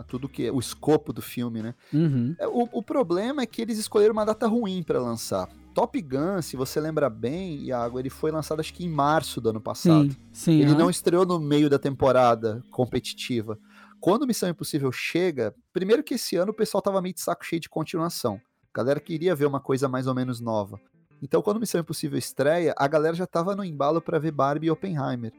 a- 0.00 0.02
tudo 0.08 0.28
que 0.28 0.50
o 0.50 0.58
escopo 0.58 1.12
do 1.12 1.22
filme, 1.22 1.62
né? 1.62 1.74
Uhum. 1.92 2.34
É, 2.38 2.48
O, 2.48 2.68
o 2.72 2.82
problema 2.82 3.42
é 3.42 3.46
que 3.46 3.62
eles 3.62 3.78
escolheram 3.78 4.12
uma 4.12 4.24
data 4.24 4.46
ruim 4.48 4.82
pra 4.82 5.00
lançar. 5.00 5.48
Top 5.72 6.00
Gun, 6.00 6.40
se 6.42 6.56
você 6.56 6.80
lembra 6.80 7.08
bem, 7.10 7.64
Iago, 7.66 7.98
ele 7.98 8.10
foi 8.10 8.30
lançado 8.30 8.60
acho 8.60 8.72
que 8.74 8.84
em 8.84 8.88
março 8.88 9.40
do 9.40 9.50
ano 9.50 9.60
passado. 9.60 10.10
Sim, 10.10 10.16
sim. 10.32 10.60
ele 10.60 10.70
aham. 10.70 10.78
não 10.78 10.90
estreou 10.90 11.24
no 11.26 11.38
meio 11.40 11.68
da 11.70 11.78
temporada 11.78 12.62
competitiva. 12.70 13.58
Quando 14.00 14.26
Missão 14.26 14.48
Impossível 14.48 14.90
chega, 14.92 15.54
primeiro 15.72 16.02
que 16.02 16.14
esse 16.14 16.36
ano 16.36 16.50
o 16.52 16.54
pessoal 16.54 16.82
tava 16.82 17.00
meio 17.02 17.14
de 17.14 17.20
saco 17.20 17.44
cheio 17.44 17.60
de 17.60 17.68
continuação. 17.68 18.40
A 18.72 18.76
galera 18.78 19.00
queria 19.00 19.34
ver 19.34 19.46
uma 19.46 19.60
coisa 19.60 19.88
mais 19.88 20.06
ou 20.06 20.14
menos 20.14 20.40
nova. 20.40 20.78
Então, 21.24 21.40
quando 21.40 21.58
Missão 21.58 21.80
Impossível 21.80 22.18
estreia, 22.18 22.74
a 22.76 22.86
galera 22.86 23.16
já 23.16 23.26
tava 23.26 23.56
no 23.56 23.64
embalo 23.64 23.98
pra 23.98 24.18
ver 24.18 24.30
Barbie 24.30 24.66
e 24.66 24.70
Oppenheimer. 24.70 25.32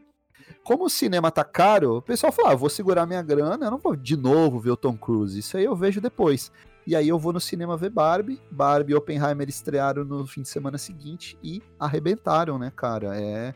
Como 0.64 0.86
o 0.86 0.90
cinema 0.90 1.30
tá 1.30 1.44
caro, 1.44 1.98
o 1.98 2.02
pessoal 2.02 2.34
falou: 2.34 2.52
ah, 2.52 2.56
vou 2.56 2.72
segurar 2.72 3.06
minha 3.06 3.22
grana, 3.22 3.68
eu 3.68 3.72
não 3.72 3.78
vou 3.78 3.96
de 3.96 4.18
novo 4.18 4.60
ver 4.60 4.72
o 4.72 4.76
Tom 4.76 4.98
Cruise. 4.98 5.38
Isso 5.38 5.56
aí 5.56 5.64
eu 5.64 5.76
vejo 5.76 6.02
depois. 6.02 6.52
E 6.88 6.96
aí 6.96 7.08
eu 7.08 7.20
vou 7.20 7.32
no 7.32 7.40
cinema 7.40 7.78
ver 7.78 7.92
Barbie. 7.92 8.42
Barbie 8.50 8.94
e 8.94 8.96
Oppenheimer 8.96 9.48
estrearam 9.48 10.04
no 10.04 10.26
fim 10.26 10.42
de 10.42 10.50
semana 10.50 10.80
seguinte 10.80 11.38
e 11.44 11.62
arrebentaram, 11.80 12.58
né, 12.58 12.72
cara? 12.76 13.16
É. 13.16 13.54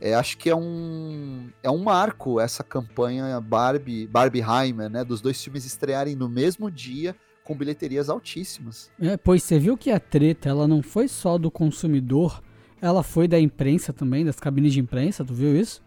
É, 0.00 0.14
acho 0.14 0.38
que 0.38 0.48
é 0.48 0.56
um 0.56 1.50
é 1.62 1.70
um 1.70 1.76
marco 1.76 2.40
essa 2.40 2.64
campanha 2.64 3.38
Barbie 3.38 4.06
Barbieheimer, 4.06 4.88
né, 4.88 5.04
dos 5.04 5.20
dois 5.20 5.42
filmes 5.44 5.66
estrearem 5.66 6.16
no 6.16 6.26
mesmo 6.26 6.70
dia 6.70 7.14
com 7.50 7.56
bilheterias 7.56 8.08
altíssimas. 8.08 8.92
É, 9.00 9.16
pois 9.16 9.42
você 9.42 9.58
viu 9.58 9.76
que 9.76 9.90
a 9.90 9.98
treta, 9.98 10.48
ela 10.48 10.68
não 10.68 10.84
foi 10.84 11.08
só 11.08 11.36
do 11.36 11.50
consumidor, 11.50 12.40
ela 12.80 13.02
foi 13.02 13.26
da 13.26 13.40
imprensa 13.40 13.92
também, 13.92 14.24
das 14.24 14.38
cabines 14.38 14.72
de 14.72 14.78
imprensa, 14.78 15.24
tu 15.24 15.34
viu 15.34 15.56
isso? 15.56 15.82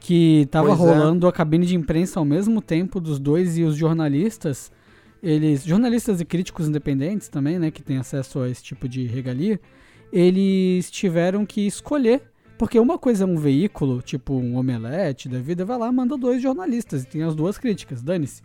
Que 0.00 0.48
tava 0.50 0.68
Pois 0.68 0.80
é. 0.80 0.82
rolando 0.82 1.26
a 1.26 1.32
cabine 1.32 1.66
de 1.66 1.76
imprensa 1.76 2.18
ao 2.18 2.24
mesmo 2.24 2.62
tempo 2.62 2.98
dos 2.98 3.18
dois 3.18 3.58
e 3.58 3.62
os 3.62 3.76
jornalistas, 3.76 4.72
eles, 5.22 5.64
jornalistas 5.64 6.18
e 6.18 6.24
críticos 6.24 6.66
independentes 6.66 7.28
também, 7.28 7.58
né, 7.58 7.70
que 7.70 7.82
têm 7.82 7.98
acesso 7.98 8.40
a 8.40 8.48
esse 8.48 8.62
tipo 8.64 8.88
de 8.88 9.06
regalia, 9.06 9.60
eles 10.10 10.90
tiveram 10.90 11.44
que 11.44 11.66
escolher 11.66 12.22
porque 12.56 12.78
uma 12.78 12.96
coisa 12.96 13.24
é 13.24 13.26
um 13.26 13.36
veículo, 13.36 14.00
tipo 14.00 14.34
um 14.34 14.56
omelete 14.56 15.28
da 15.28 15.40
vida, 15.40 15.64
vai 15.64 15.76
lá 15.76 15.92
manda 15.92 16.16
dois 16.16 16.40
jornalistas 16.40 17.02
e 17.02 17.06
tem 17.06 17.22
as 17.22 17.34
duas 17.34 17.58
críticas, 17.58 18.00
dane-se. 18.00 18.40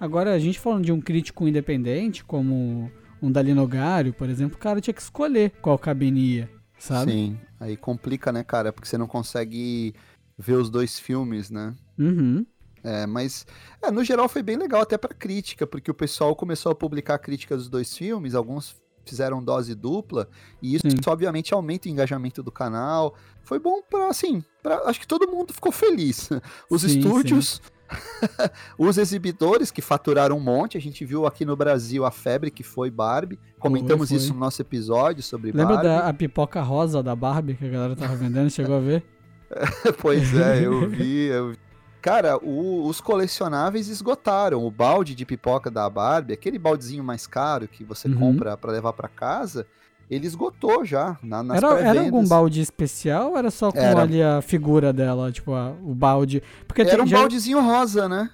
Agora, 0.00 0.32
a 0.32 0.38
gente 0.38 0.58
falando 0.58 0.84
de 0.84 0.92
um 0.92 1.00
crítico 1.00 1.46
independente, 1.46 2.24
como 2.24 2.90
um 3.20 3.30
Dalino 3.30 3.66
Gário, 3.66 4.14
por 4.14 4.30
exemplo, 4.30 4.56
o 4.56 4.58
cara 4.58 4.80
tinha 4.80 4.94
que 4.94 5.02
escolher 5.02 5.52
qual 5.60 5.78
cabine 5.78 6.20
ia, 6.20 6.50
sabe? 6.78 7.12
Sim, 7.12 7.38
aí 7.60 7.76
complica, 7.76 8.32
né, 8.32 8.42
cara, 8.42 8.72
porque 8.72 8.88
você 8.88 8.96
não 8.96 9.06
consegue 9.06 9.94
ver 10.38 10.54
os 10.54 10.70
dois 10.70 10.98
filmes, 10.98 11.50
né? 11.50 11.74
Uhum. 11.98 12.46
É, 12.82 13.06
mas 13.06 13.46
é, 13.82 13.90
no 13.90 14.02
geral 14.02 14.26
foi 14.26 14.42
bem 14.42 14.56
legal 14.56 14.80
até 14.80 14.96
pra 14.96 15.14
crítica, 15.14 15.66
porque 15.66 15.90
o 15.90 15.94
pessoal 15.94 16.34
começou 16.34 16.72
a 16.72 16.74
publicar 16.74 17.18
críticas 17.18 17.58
dos 17.58 17.68
dois 17.68 17.94
filmes, 17.94 18.34
alguns 18.34 18.74
fizeram 19.04 19.42
dose 19.42 19.74
dupla, 19.74 20.28
e 20.62 20.76
isso 20.76 20.88
Sim. 20.88 20.96
obviamente 21.06 21.52
aumenta 21.52 21.88
o 21.88 21.90
engajamento 21.90 22.42
do 22.42 22.52
canal. 22.52 23.14
Foi 23.42 23.58
bom 23.58 23.82
pra, 23.82 24.08
assim, 24.08 24.42
pra, 24.62 24.78
acho 24.84 25.00
que 25.00 25.06
todo 25.06 25.30
mundo 25.30 25.52
ficou 25.52 25.72
feliz. 25.72 26.30
Os 26.70 26.82
Sim, 26.82 26.98
estúdios, 26.98 27.60
os 28.78 28.98
exibidores 28.98 29.70
que 29.70 29.82
faturaram 29.82 30.36
um 30.36 30.40
monte, 30.40 30.76
a 30.76 30.80
gente 30.80 31.04
viu 31.04 31.26
aqui 31.26 31.44
no 31.44 31.56
Brasil 31.56 32.04
a 32.04 32.10
febre 32.10 32.50
que 32.50 32.62
foi 32.62 32.90
Barbie, 32.90 33.38
comentamos 33.58 34.08
foi. 34.08 34.16
isso 34.18 34.32
no 34.32 34.40
nosso 34.40 34.60
episódio 34.62 35.22
sobre 35.22 35.52
Lembra 35.52 35.74
Barbie. 35.76 35.88
da 35.88 36.08
a 36.08 36.12
pipoca 36.14 36.60
rosa 36.62 37.02
da 37.02 37.14
Barbie 37.16 37.54
que 37.54 37.64
a 37.66 37.68
galera 37.68 37.96
tava 37.96 38.14
vendendo? 38.16 38.50
Chegou 38.50 38.76
a 38.76 38.80
ver? 38.80 39.02
pois 40.00 40.34
é, 40.34 40.64
eu 40.64 40.88
vi, 40.90 41.26
eu 41.26 41.50
vi. 41.50 41.58
Cara, 42.00 42.38
o- 42.38 42.86
os 42.88 42.98
colecionáveis 43.00 43.88
esgotaram. 43.88 44.64
O 44.64 44.70
balde 44.70 45.14
de 45.14 45.26
pipoca 45.26 45.70
da 45.70 45.88
Barbie, 45.90 46.32
aquele 46.32 46.58
baldezinho 46.58 47.04
mais 47.04 47.26
caro 47.26 47.68
que 47.68 47.84
você 47.84 48.08
Uhum. 48.08 48.14
compra 48.18 48.56
pra 48.56 48.72
levar 48.72 48.94
pra 48.94 49.06
casa, 49.08 49.66
ele 50.10 50.26
esgotou 50.26 50.84
já 50.84 51.16
na, 51.22 51.42
nas 51.42 51.56
Era, 51.62 51.78
era 51.80 52.00
algum 52.02 52.26
balde 52.26 52.60
especial 52.60 53.30
ou 53.30 53.38
era 53.38 53.50
só 53.50 53.70
com 53.70 53.78
Era. 53.78 54.02
ali 54.02 54.22
a 54.22 54.42
figura 54.42 54.92
dela, 54.92 55.30
tipo, 55.30 55.52
a- 55.54 55.72
o 55.84 55.94
balde? 55.94 56.42
Porque 56.66 56.82
Era 56.82 57.02
um 57.02 57.06
já- 57.06 57.18
baldezinho 57.18 57.60
rosa, 57.60 58.08
né? 58.08 58.28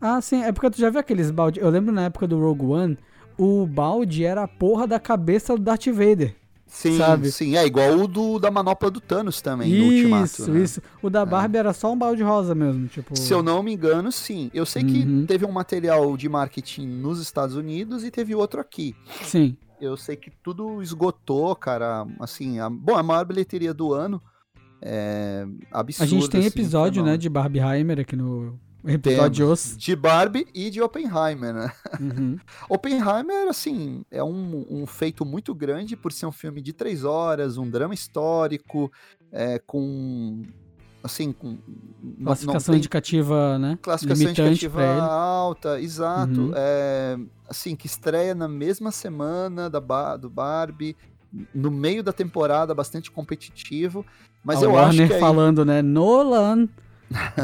Ah, 0.00 0.20
sim, 0.20 0.42
é 0.42 0.50
porque 0.52 0.70
tu 0.70 0.78
já 0.80 0.90
viu 0.90 0.98
aqueles 1.00 1.30
balde. 1.30 1.60
Eu 1.60 1.68
lembro 1.70 1.92
na 1.92 2.04
época 2.06 2.26
do 2.26 2.40
Rogue 2.40 2.64
One, 2.66 2.98
o 3.38 3.66
balde 3.66 4.24
era 4.24 4.42
a 4.42 4.48
porra 4.48 4.86
da 4.86 4.98
cabeça 4.98 5.54
do 5.56 5.62
Darth 5.62 5.86
Vader. 5.86 6.34
Sim, 6.66 6.96
sabe? 6.98 7.32
sim. 7.32 7.56
É 7.56 7.66
igual 7.66 7.98
o 7.98 8.06
do, 8.06 8.38
da 8.38 8.48
manopla 8.48 8.90
do 8.92 9.00
Thanos 9.00 9.42
também, 9.42 9.68
no 9.68 9.74
isso, 9.92 9.94
Ultimato. 9.96 10.52
né? 10.52 10.60
isso. 10.62 10.80
O 11.02 11.10
da 11.10 11.26
Barbie 11.26 11.58
era 11.58 11.72
só 11.72 11.92
um 11.92 11.98
balde 11.98 12.22
rosa 12.22 12.54
mesmo, 12.54 12.86
tipo. 12.86 13.18
Se 13.18 13.32
eu 13.32 13.42
não 13.42 13.60
me 13.60 13.72
engano, 13.74 14.12
sim. 14.12 14.50
Eu 14.54 14.64
sei 14.64 14.84
que 14.84 15.00
Uhum. 15.00 15.26
teve 15.26 15.44
um 15.44 15.50
material 15.50 16.16
de 16.16 16.28
marketing 16.28 16.86
nos 16.86 17.20
Estados 17.20 17.56
Unidos 17.56 18.04
e 18.04 18.10
teve 18.10 18.36
outro 18.36 18.60
aqui. 18.60 18.94
Sim. 19.24 19.56
Eu 19.80 19.96
sei 19.96 20.16
que 20.16 20.30
tudo 20.30 20.82
esgotou, 20.82 21.54
cara. 21.56 22.06
Assim, 22.18 22.58
a, 22.58 22.68
bom, 22.68 22.96
a 22.96 23.02
maior 23.02 23.24
bilheteria 23.24 23.72
do 23.72 23.92
ano. 23.92 24.22
É 24.82 25.46
absurdo. 25.70 26.04
A 26.04 26.06
gente 26.06 26.30
tem 26.30 26.40
assim, 26.40 26.48
episódio, 26.48 27.04
né, 27.04 27.16
de 27.16 27.28
Barbieheimer 27.28 28.00
aqui 28.00 28.16
no 28.16 28.58
episódio 28.84 29.50
Os. 29.50 29.76
De 29.76 29.94
Barbie 29.94 30.46
e 30.54 30.70
de 30.70 30.80
Oppenheimer, 30.80 31.52
né? 31.54 31.72
Uhum. 32.00 32.38
Oppenheimer, 32.68 33.48
assim, 33.48 34.04
é 34.10 34.24
um, 34.24 34.66
um 34.70 34.86
feito 34.86 35.24
muito 35.24 35.54
grande 35.54 35.96
por 35.96 36.12
ser 36.12 36.26
um 36.26 36.32
filme 36.32 36.62
de 36.62 36.72
três 36.72 37.04
horas, 37.04 37.58
um 37.58 37.68
drama 37.68 37.94
histórico, 37.94 38.90
é, 39.30 39.58
com. 39.58 40.42
Assim, 41.02 41.32
com. 41.32 41.58
Classificação 42.22 42.72
tem 42.72 42.78
indicativa, 42.78 43.58
né? 43.58 43.78
classificação 43.80 44.22
limitante 44.26 44.66
indicativa 44.66 45.02
alta, 45.02 45.80
exato. 45.80 46.40
Uhum. 46.40 46.52
É, 46.54 47.18
assim, 47.48 47.74
que 47.74 47.86
estreia 47.86 48.34
na 48.34 48.46
mesma 48.48 48.90
semana 48.90 49.70
da 49.70 49.80
Ba- 49.80 50.16
do 50.16 50.28
Barbie, 50.28 50.96
no 51.54 51.70
meio 51.70 52.02
da 52.02 52.12
temporada, 52.12 52.74
bastante 52.74 53.10
competitivo. 53.10 54.04
Mas 54.44 54.62
a 54.62 54.66
eu 54.66 54.72
Warner 54.72 54.88
acho 55.02 55.06
que 55.08 55.14
aí, 55.14 55.20
falando, 55.20 55.64
né? 55.64 55.80
Nolan, 55.82 56.68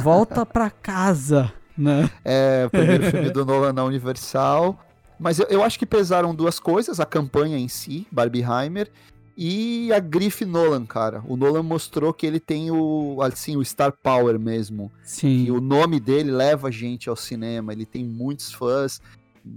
volta 0.03 0.45
pra 0.45 0.71
casa, 0.71 1.53
né? 1.77 2.11
é 2.25 2.65
o 2.67 2.71
primeiro 2.71 3.05
filme 3.11 3.31
do 3.31 3.45
Nolan 3.45 3.73
na 3.73 3.85
Universal. 3.85 4.79
Mas 5.19 5.39
eu, 5.39 5.47
eu 5.47 5.63
acho 5.63 5.79
que 5.79 5.87
pesaram 5.87 6.35
duas 6.35 6.59
coisas, 6.61 7.01
a 7.01 7.07
campanha 7.07 7.57
em 7.57 7.69
si, 7.69 8.07
Barbieheimer, 8.13 8.91
e 9.37 9.93
a 9.93 9.99
grife 9.99 10.45
Nolan, 10.45 10.87
cara. 10.87 11.23
O 11.27 11.37
Nolan 11.37 11.63
mostrou 11.63 12.13
que 12.15 12.27
ele 12.27 12.41
tem 12.41 12.71
o, 12.71 13.21
assim, 13.21 13.57
o 13.57 13.65
star 13.65 13.93
power 13.93 14.39
mesmo. 14.39 14.91
Sim. 15.05 15.45
E 15.45 15.51
o 15.51 15.61
nome 15.61 16.01
dele 16.01 16.31
leva 16.31 16.69
a 16.69 16.71
gente 16.71 17.09
ao 17.09 17.17
cinema, 17.17 17.73
ele 17.73 17.85
tem 17.85 18.05
muitos 18.05 18.53
fãs, 18.53 19.01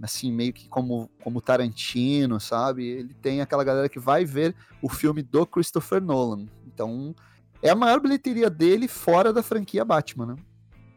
assim, 0.01 0.31
meio 0.31 0.51
que 0.53 0.67
como, 0.67 1.09
como 1.23 1.41
Tarantino, 1.41 2.39
sabe? 2.39 2.85
Ele 2.85 3.13
tem 3.21 3.41
aquela 3.41 3.63
galera 3.63 3.87
que 3.89 3.99
vai 3.99 4.25
ver 4.25 4.53
o 4.81 4.89
filme 4.89 5.21
do 5.23 5.45
Christopher 5.45 6.01
Nolan. 6.01 6.45
Então, 6.67 7.15
é 7.61 7.69
a 7.69 7.75
maior 7.75 7.99
bilheteria 7.99 8.49
dele 8.49 8.87
fora 8.87 9.31
da 9.33 9.41
franquia 9.41 9.83
Batman, 9.85 10.25
né? 10.27 10.35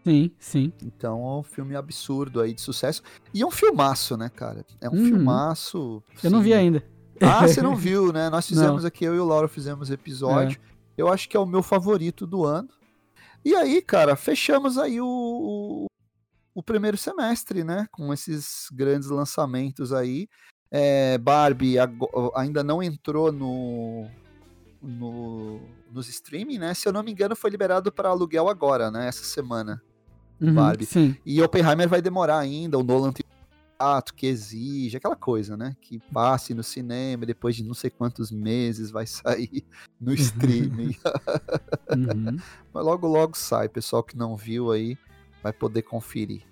Sim, 0.05 0.33
sim. 0.39 0.72
Então 0.83 1.20
é 1.24 1.39
um 1.39 1.43
filme 1.45 1.76
absurdo 1.76 2.41
aí 2.41 2.53
de 2.53 2.61
sucesso. 2.61 3.03
E 3.33 3.41
é 3.41 3.47
um 3.47 3.53
filmaço, 3.53 4.16
né, 4.16 4.28
cara? 4.28 4.64
É 4.80 4.89
um 4.91 4.95
Uhum. 4.95 5.05
filmaço. 5.05 6.03
Eu 6.24 6.30
não 6.30 6.41
assim, 6.41 6.49
vi 6.49 6.55
ainda. 6.55 6.85
Ah, 7.20 7.46
você 7.46 7.62
não 7.62 7.76
viu, 7.76 8.12
né? 8.12 8.30
Nós 8.30 8.46
fizemos 8.46 8.82
Não. 8.82 8.88
aqui, 8.88 9.04
eu 9.04 9.14
e 9.14 9.18
o 9.18 9.24
Laura 9.24 9.48
fizemos 9.48 9.90
episódio. 9.90 10.58
Eu 10.96 11.08
acho 11.08 11.28
que 11.28 11.36
é 11.36 11.40
o 11.40 11.46
meu 11.46 11.62
favorito 11.62 12.26
do 12.26 12.44
ano. 12.44 12.68
E 13.44 13.54
aí, 13.54 13.82
cara, 13.82 14.14
fechamos 14.14 14.78
aí 14.78 15.00
o, 15.00 15.06
o, 15.06 15.86
o 16.54 16.62
primeiro 16.62 16.96
semestre, 16.96 17.64
né? 17.64 17.86
Com 17.90 18.12
esses 18.12 18.68
grandes 18.72 19.08
lançamentos 19.08 19.92
aí. 19.92 20.28
É, 20.70 21.18
Barbie 21.18 21.76
ainda 22.34 22.62
não 22.62 22.82
entrou 22.82 23.30
no, 23.30 24.06
no, 24.80 25.60
nos 25.90 26.08
streaming, 26.08 26.58
né? 26.58 26.74
Se 26.74 26.88
eu 26.88 26.92
não 26.92 27.02
me 27.02 27.12
engano, 27.12 27.36
foi 27.36 27.50
liberado 27.50 27.92
para 27.92 28.08
aluguel 28.08 28.48
agora, 28.48 28.90
né? 28.90 29.08
Essa 29.08 29.24
semana. 29.24 29.82
Uhum, 30.40 30.54
Barbie. 30.54 30.86
Sim. 30.86 31.16
E 31.24 31.42
Oppenheimer 31.42 31.88
vai 31.88 32.00
demorar 32.00 32.38
ainda, 32.38 32.78
o 32.78 32.82
Nolan 32.82 33.12
tem 33.12 33.24
um 33.83 33.97
ato 33.97 34.14
que 34.14 34.26
exige, 34.26 34.97
aquela 34.97 35.16
coisa, 35.16 35.57
né? 35.57 35.74
Que 35.80 35.99
passe 36.12 36.55
no 36.55 36.62
cinema, 36.62 37.26
depois 37.26 37.57
de 37.57 37.64
não 37.64 37.74
sei 37.74 37.91
quantos 37.91 38.30
meses 38.30 38.91
vai 38.91 39.07
sair 39.07 39.64
no 40.01 40.12
streaming. 40.14 40.97
Uhum. 41.91 42.39
Mas 42.72 42.85
logo, 42.85 43.07
logo 43.07 43.37
sai, 43.37 43.68
pessoal 43.68 44.03
que 44.03 44.16
não 44.16 44.37
viu 44.37 44.70
aí 44.72 44.97
vai 45.43 45.53
poder 45.53 45.83
conferir. 45.83 46.43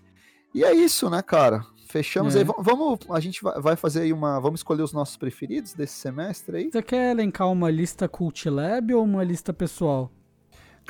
E 0.54 0.64
é 0.64 0.74
isso, 0.74 1.08
né, 1.08 1.22
cara? 1.22 1.64
Fechamos 1.88 2.34
É. 2.34 2.40
aí. 2.40 2.44
Va- 2.44 2.56
Vamos, 2.58 2.98
a 3.10 3.20
gente 3.20 3.42
vai 3.42 3.60
vai 3.60 3.76
fazer 3.76 4.02
aí 4.02 4.12
uma. 4.12 4.38
Vamos 4.40 4.60
escolher 4.60 4.82
os 4.82 4.92
nossos 4.92 5.16
preferidos 5.16 5.72
desse 5.74 5.94
semestre 5.94 6.56
aí. 6.56 6.70
Você 6.70 6.82
quer 6.82 7.12
elencar 7.12 7.48
uma 7.50 7.70
lista 7.70 8.08
Cult 8.08 8.48
Lab 8.50 8.92
ou 8.94 9.02
uma 9.04 9.24
lista 9.24 9.52
pessoal? 9.52 10.10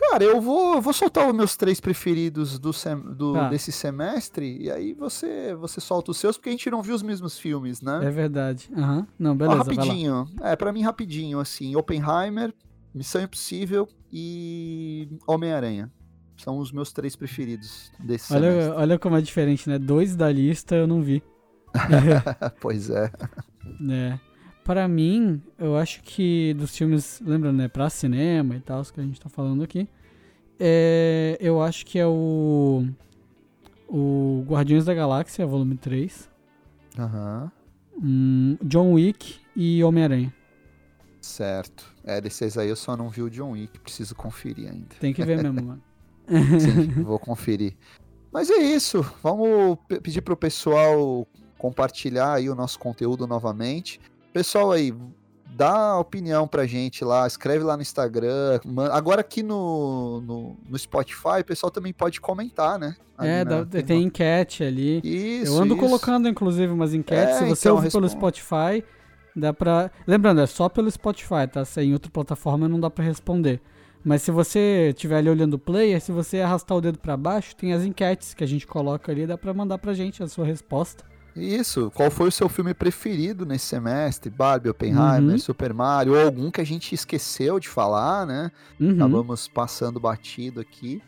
Cara, 0.09 0.25
eu 0.25 0.41
vou, 0.41 0.77
eu 0.77 0.81
vou 0.81 0.93
soltar 0.93 1.29
os 1.29 1.35
meus 1.35 1.57
três 1.57 1.79
preferidos 1.79 2.59
do, 2.59 2.73
sem- 2.73 2.97
do- 2.99 3.35
Tá. 3.35 3.49
desse 3.51 3.71
semestre, 3.71 4.57
e 4.61 4.71
aí 4.71 4.95
você, 4.95 5.55
você 5.55 5.81
solta 5.81 6.11
os 6.11 6.17
seus, 6.17 6.37
porque 6.37 6.49
a 6.49 6.53
gente 6.53 6.71
não 6.71 6.83
viu 6.83 6.95
os 6.95 7.03
mesmos 7.03 7.39
filmes, 7.39 7.83
né? 7.83 8.01
É 8.03 8.11
verdade. 8.11 8.71
Aham. 8.77 9.07
Não, 9.19 9.37
beleza, 9.37 9.59
rapidinho. 9.59 10.27
É, 10.41 10.57
pra 10.57 10.73
mim, 10.73 10.83
rapidinho, 10.83 11.39
assim. 11.39 11.77
Oppenheimer, 11.77 12.53
Missão 12.95 13.23
Impossível 13.23 13.87
e 14.13 15.09
Homem-Aranha. 15.27 15.93
São 16.39 16.57
os 16.59 16.73
meus 16.73 16.91
três 16.93 17.15
preferidos 17.15 17.93
desse 18.01 18.29
semestre. 18.29 18.71
Olha, 18.71 18.75
olha 18.81 18.99
como 18.99 19.17
é 19.17 19.21
diferente, 19.21 19.69
né? 19.69 19.79
Dois 19.79 20.17
da 20.17 20.33
lista 20.33 20.75
eu 20.75 20.87
não 20.87 21.03
vi. 21.03 21.23
pois 22.61 22.89
é. 22.91 23.13
É. 23.91 24.19
Pra 24.71 24.87
mim, 24.87 25.43
eu 25.59 25.77
acho 25.77 26.01
que 26.01 26.55
dos 26.55 26.77
filmes, 26.77 27.21
lembra, 27.27 27.51
né? 27.53 27.67
Pra 27.67 27.91
cinema 27.91 28.55
e 28.55 28.61
tal, 28.61 28.85
que 28.85 29.01
a 29.01 29.03
gente 29.03 29.21
tá 29.21 29.29
falando 29.29 29.65
aqui. 29.65 29.89
É, 30.61 31.37
eu 31.41 31.61
acho 31.61 31.85
que 31.85 31.99
é 31.99 32.07
o. 32.07 32.87
O 33.89 34.45
Guardiões 34.47 34.85
da 34.85 34.95
Galáxia, 34.95 35.45
volume 35.45 35.77
3. 35.77 36.31
Aham. 36.97 37.51
hum, 38.01 38.57
John 38.63 38.93
Wick 38.93 39.41
e 39.57 39.83
Homem-Aranha. 39.83 40.33
Certo. 41.21 41.93
É, 42.05 42.21
desses 42.21 42.57
aí 42.57 42.69
eu 42.69 42.77
só 42.77 42.97
não 42.97 43.09
vi 43.09 43.23
o 43.23 43.29
John 43.31 43.51
Wick, 43.51 43.77
preciso 43.81 44.15
conferir 44.15 44.71
ainda. 44.71 44.95
Tem 45.01 45.13
que 45.13 45.25
ver 45.25 45.43
mesmo, 45.43 45.61
mano. 45.67 45.83
Sim, 46.61 47.03
vou 47.03 47.19
conferir. 47.19 47.75
Mas 48.33 48.49
é 48.51 48.59
isso. 48.59 49.03
Vamos 49.21 49.79
pe- 49.89 50.01
pedir 50.01 50.21
pro 50.23 50.37
pessoal 50.37 51.27
compartilhar 51.59 52.35
aí 52.35 52.49
o 52.49 52.55
nosso 52.55 52.79
conteúdo 52.79 53.27
novamente. 53.27 54.01
Pessoal 54.33 54.71
aí, 54.73 54.95
dá 55.57 55.99
opinião 55.99 56.47
pra 56.47 56.67
gente 56.67 57.05
lá, 57.05 57.27
escreve 57.27 57.65
lá 57.65 57.77
no 57.77 57.83
Instagram. 57.83 58.61
Agora 58.93 59.21
aqui 59.21 59.43
no, 59.43 60.21
no, 60.21 60.57
no 60.69 60.79
Spotify, 60.79 61.41
o 61.41 61.45
pessoal 61.45 61.71
também 61.71 61.93
pode 61.93 62.21
comentar, 62.21 62.79
né? 62.79 62.95
Ali 63.19 63.29
É, 63.29 63.45
na- 63.45 63.65
dá- 63.65 63.83
tem 63.83 64.05
enquete 64.05 64.63
ali. 64.65 65.01
Isso, 65.05 65.53
eu 65.53 65.59
ando 65.63 65.75
isso. 65.75 65.83
colocando, 65.85 66.29
inclusive, 66.29 66.73
umas 66.73 66.95
enquetes. 66.95 67.37
É, 67.37 67.39
Se 67.41 67.45
você 67.49 67.69
então, 67.69 67.77
ouvir 67.77 67.91
pelo. 67.93 68.09
Spotify, 68.09 68.85
dá 69.37 69.53
pra. 69.53 69.91
Lembrando, 70.07 70.41
é 70.41 70.47
só 70.47 70.69
pelo 70.69 70.91
Spotify, 70.91 71.47
tá? 71.53 71.65
Se 71.65 71.81
é 71.81 71.85
em 71.85 71.93
outra 71.93 72.11
plataforma 72.11 72.69
não 72.69 72.79
dá 72.81 72.89
pra 72.89 73.05
responder. 73.05 73.61
Mas 74.03 74.23
se 74.23 74.31
você 74.31 74.93
estiver 74.95 75.19
ali 75.19 75.29
olhando 75.29 75.55
o 75.55 75.59
player, 75.59 76.01
se 76.01 76.11
você 76.11 76.41
arrastar 76.41 76.79
o 76.79 76.81
dedo 76.81 76.99
pra 76.99 77.19
baixo, 77.19 77.55
tem 77.55 77.75
as 77.75 77.85
enquetes 77.85 78.33
que 78.33 78.43
a 78.43 78.47
gente 78.47 78.67
coloca 78.67 79.13
ali, 79.13 79.27
dá 79.27 79.37
pra 79.37 79.53
mandar 79.53 79.77
pra 79.77 79.93
gente 79.93 80.23
a 80.23 80.29
sua 80.29 80.47
resposta. 80.47 81.05
Isso. 81.37 81.91
Qual 81.95 82.11
foi 82.11 82.29
o 82.29 82.33
seu 82.33 82.49
filme 82.49 82.75
preferido 82.75 83.47
nesse 83.47 83.67
semestre? 83.67 84.31
Barbie, 84.31 84.69
Oppenheimer, 84.71 85.33
Uhum. 85.33 85.39
Super 85.39 85.73
Mario, 85.73 86.15
ou 86.15 86.25
algum 86.25 86.51
que 86.51 86.61
a 86.61 86.65
gente 86.65 86.95
esqueceu 86.95 87.59
de 87.61 87.69
falar, 87.69 88.27
né? 88.27 88.51
Uhum. 88.79 88.95
Acabamos 88.95 89.49
passando 89.49 90.01
batido 90.01 90.61
aqui. 90.61 91.03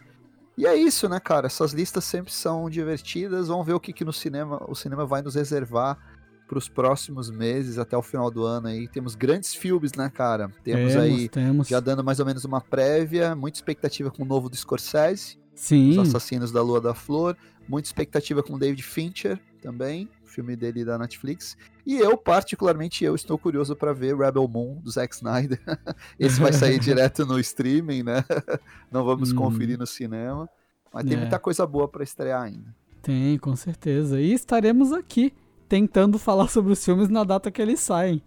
E 0.56 0.66
é 0.66 0.74
isso, 0.76 1.08
né, 1.08 1.18
cara? 1.18 1.46
Essas 1.46 1.72
listas 1.72 2.04
sempre 2.04 2.32
são 2.32 2.68
divertidas. 2.68 3.48
Vamos 3.48 3.66
ver 3.66 3.72
o 3.72 3.80
que, 3.80 3.92
que 3.92 4.04
no 4.04 4.12
cinema 4.12 4.62
o 4.68 4.74
cinema 4.74 5.04
vai 5.06 5.22
nos 5.22 5.34
reservar 5.34 5.98
para 6.46 6.58
os 6.58 6.68
próximos 6.68 7.30
meses, 7.30 7.78
até 7.78 7.96
o 7.96 8.02
final 8.02 8.30
do 8.30 8.44
ano 8.44 8.68
aí. 8.68 8.86
Temos 8.86 9.14
grandes 9.14 9.54
filmes, 9.54 9.92
né, 9.94 10.10
cara? 10.10 10.50
Temos, 10.62 10.94
aí, 10.96 11.28
temos. 11.28 11.66
já 11.68 11.80
dando 11.80 12.04
mais 12.04 12.20
ou 12.20 12.26
menos 12.26 12.44
uma 12.44 12.60
prévia, 12.60 13.34
muita 13.34 13.56
expectativa 13.56 14.10
com 14.10 14.22
o 14.22 14.26
novo 14.26 14.50
do 14.50 14.56
Scorsese, 14.56 15.38
Sim. 15.54 15.98
Os 15.98 16.08
Assassinos 16.08 16.52
da 16.52 16.60
Lua 16.62 16.80
da 16.80 16.94
Flor, 16.94 17.36
muita 17.68 17.88
expectativa 17.88 18.42
com 18.42 18.54
o 18.54 18.58
David 18.58 18.82
Fincher 18.82 19.40
também, 19.62 20.08
filme 20.24 20.56
dele 20.56 20.84
da 20.84 20.98
Netflix. 20.98 21.56
E 21.86 21.96
eu, 21.96 22.16
particularmente, 22.18 23.04
eu 23.04 23.14
estou 23.14 23.38
curioso 23.38 23.74
para 23.76 23.92
ver 23.92 24.16
Rebel 24.16 24.46
Moon, 24.48 24.80
do 24.82 24.90
Zack 24.90 25.14
Snyder. 25.14 25.60
Esse 26.18 26.40
vai 26.40 26.52
sair 26.52 26.78
direto 26.80 27.24
no 27.24 27.38
streaming, 27.38 28.02
né? 28.02 28.24
Não 28.90 29.04
vamos 29.04 29.30
Uhum. 29.30 29.36
conferir 29.38 29.78
no 29.78 29.86
cinema. 29.86 30.48
Mas 30.92 31.04
tem 31.04 31.14
É. 31.16 31.20
muita 31.20 31.38
coisa 31.38 31.66
boa 31.66 31.88
para 31.88 32.02
estrear 32.02 32.42
ainda. 32.42 32.74
Tem, 33.00 33.38
com 33.38 33.56
certeza. 33.56 34.20
E 34.20 34.32
estaremos 34.32 34.92
aqui 34.92 35.32
tentando 35.68 36.18
falar 36.18 36.48
sobre 36.48 36.72
os 36.72 36.84
filmes 36.84 37.08
na 37.08 37.24
data 37.24 37.50
que 37.50 37.62
eles 37.62 37.80
saem. 37.80 38.22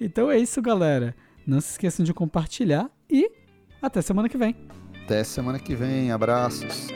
então 0.00 0.30
é 0.30 0.38
isso, 0.38 0.60
galera. 0.60 1.14
Não 1.46 1.60
se 1.60 1.72
esqueçam 1.72 2.04
de 2.04 2.12
compartilhar 2.12 2.90
e 3.08 3.30
até 3.80 4.02
semana 4.02 4.28
que 4.28 4.36
vem. 4.36 4.56
Até 5.04 5.24
semana 5.24 5.58
que 5.58 5.74
vem. 5.74 6.10
Abraços. 6.12 6.88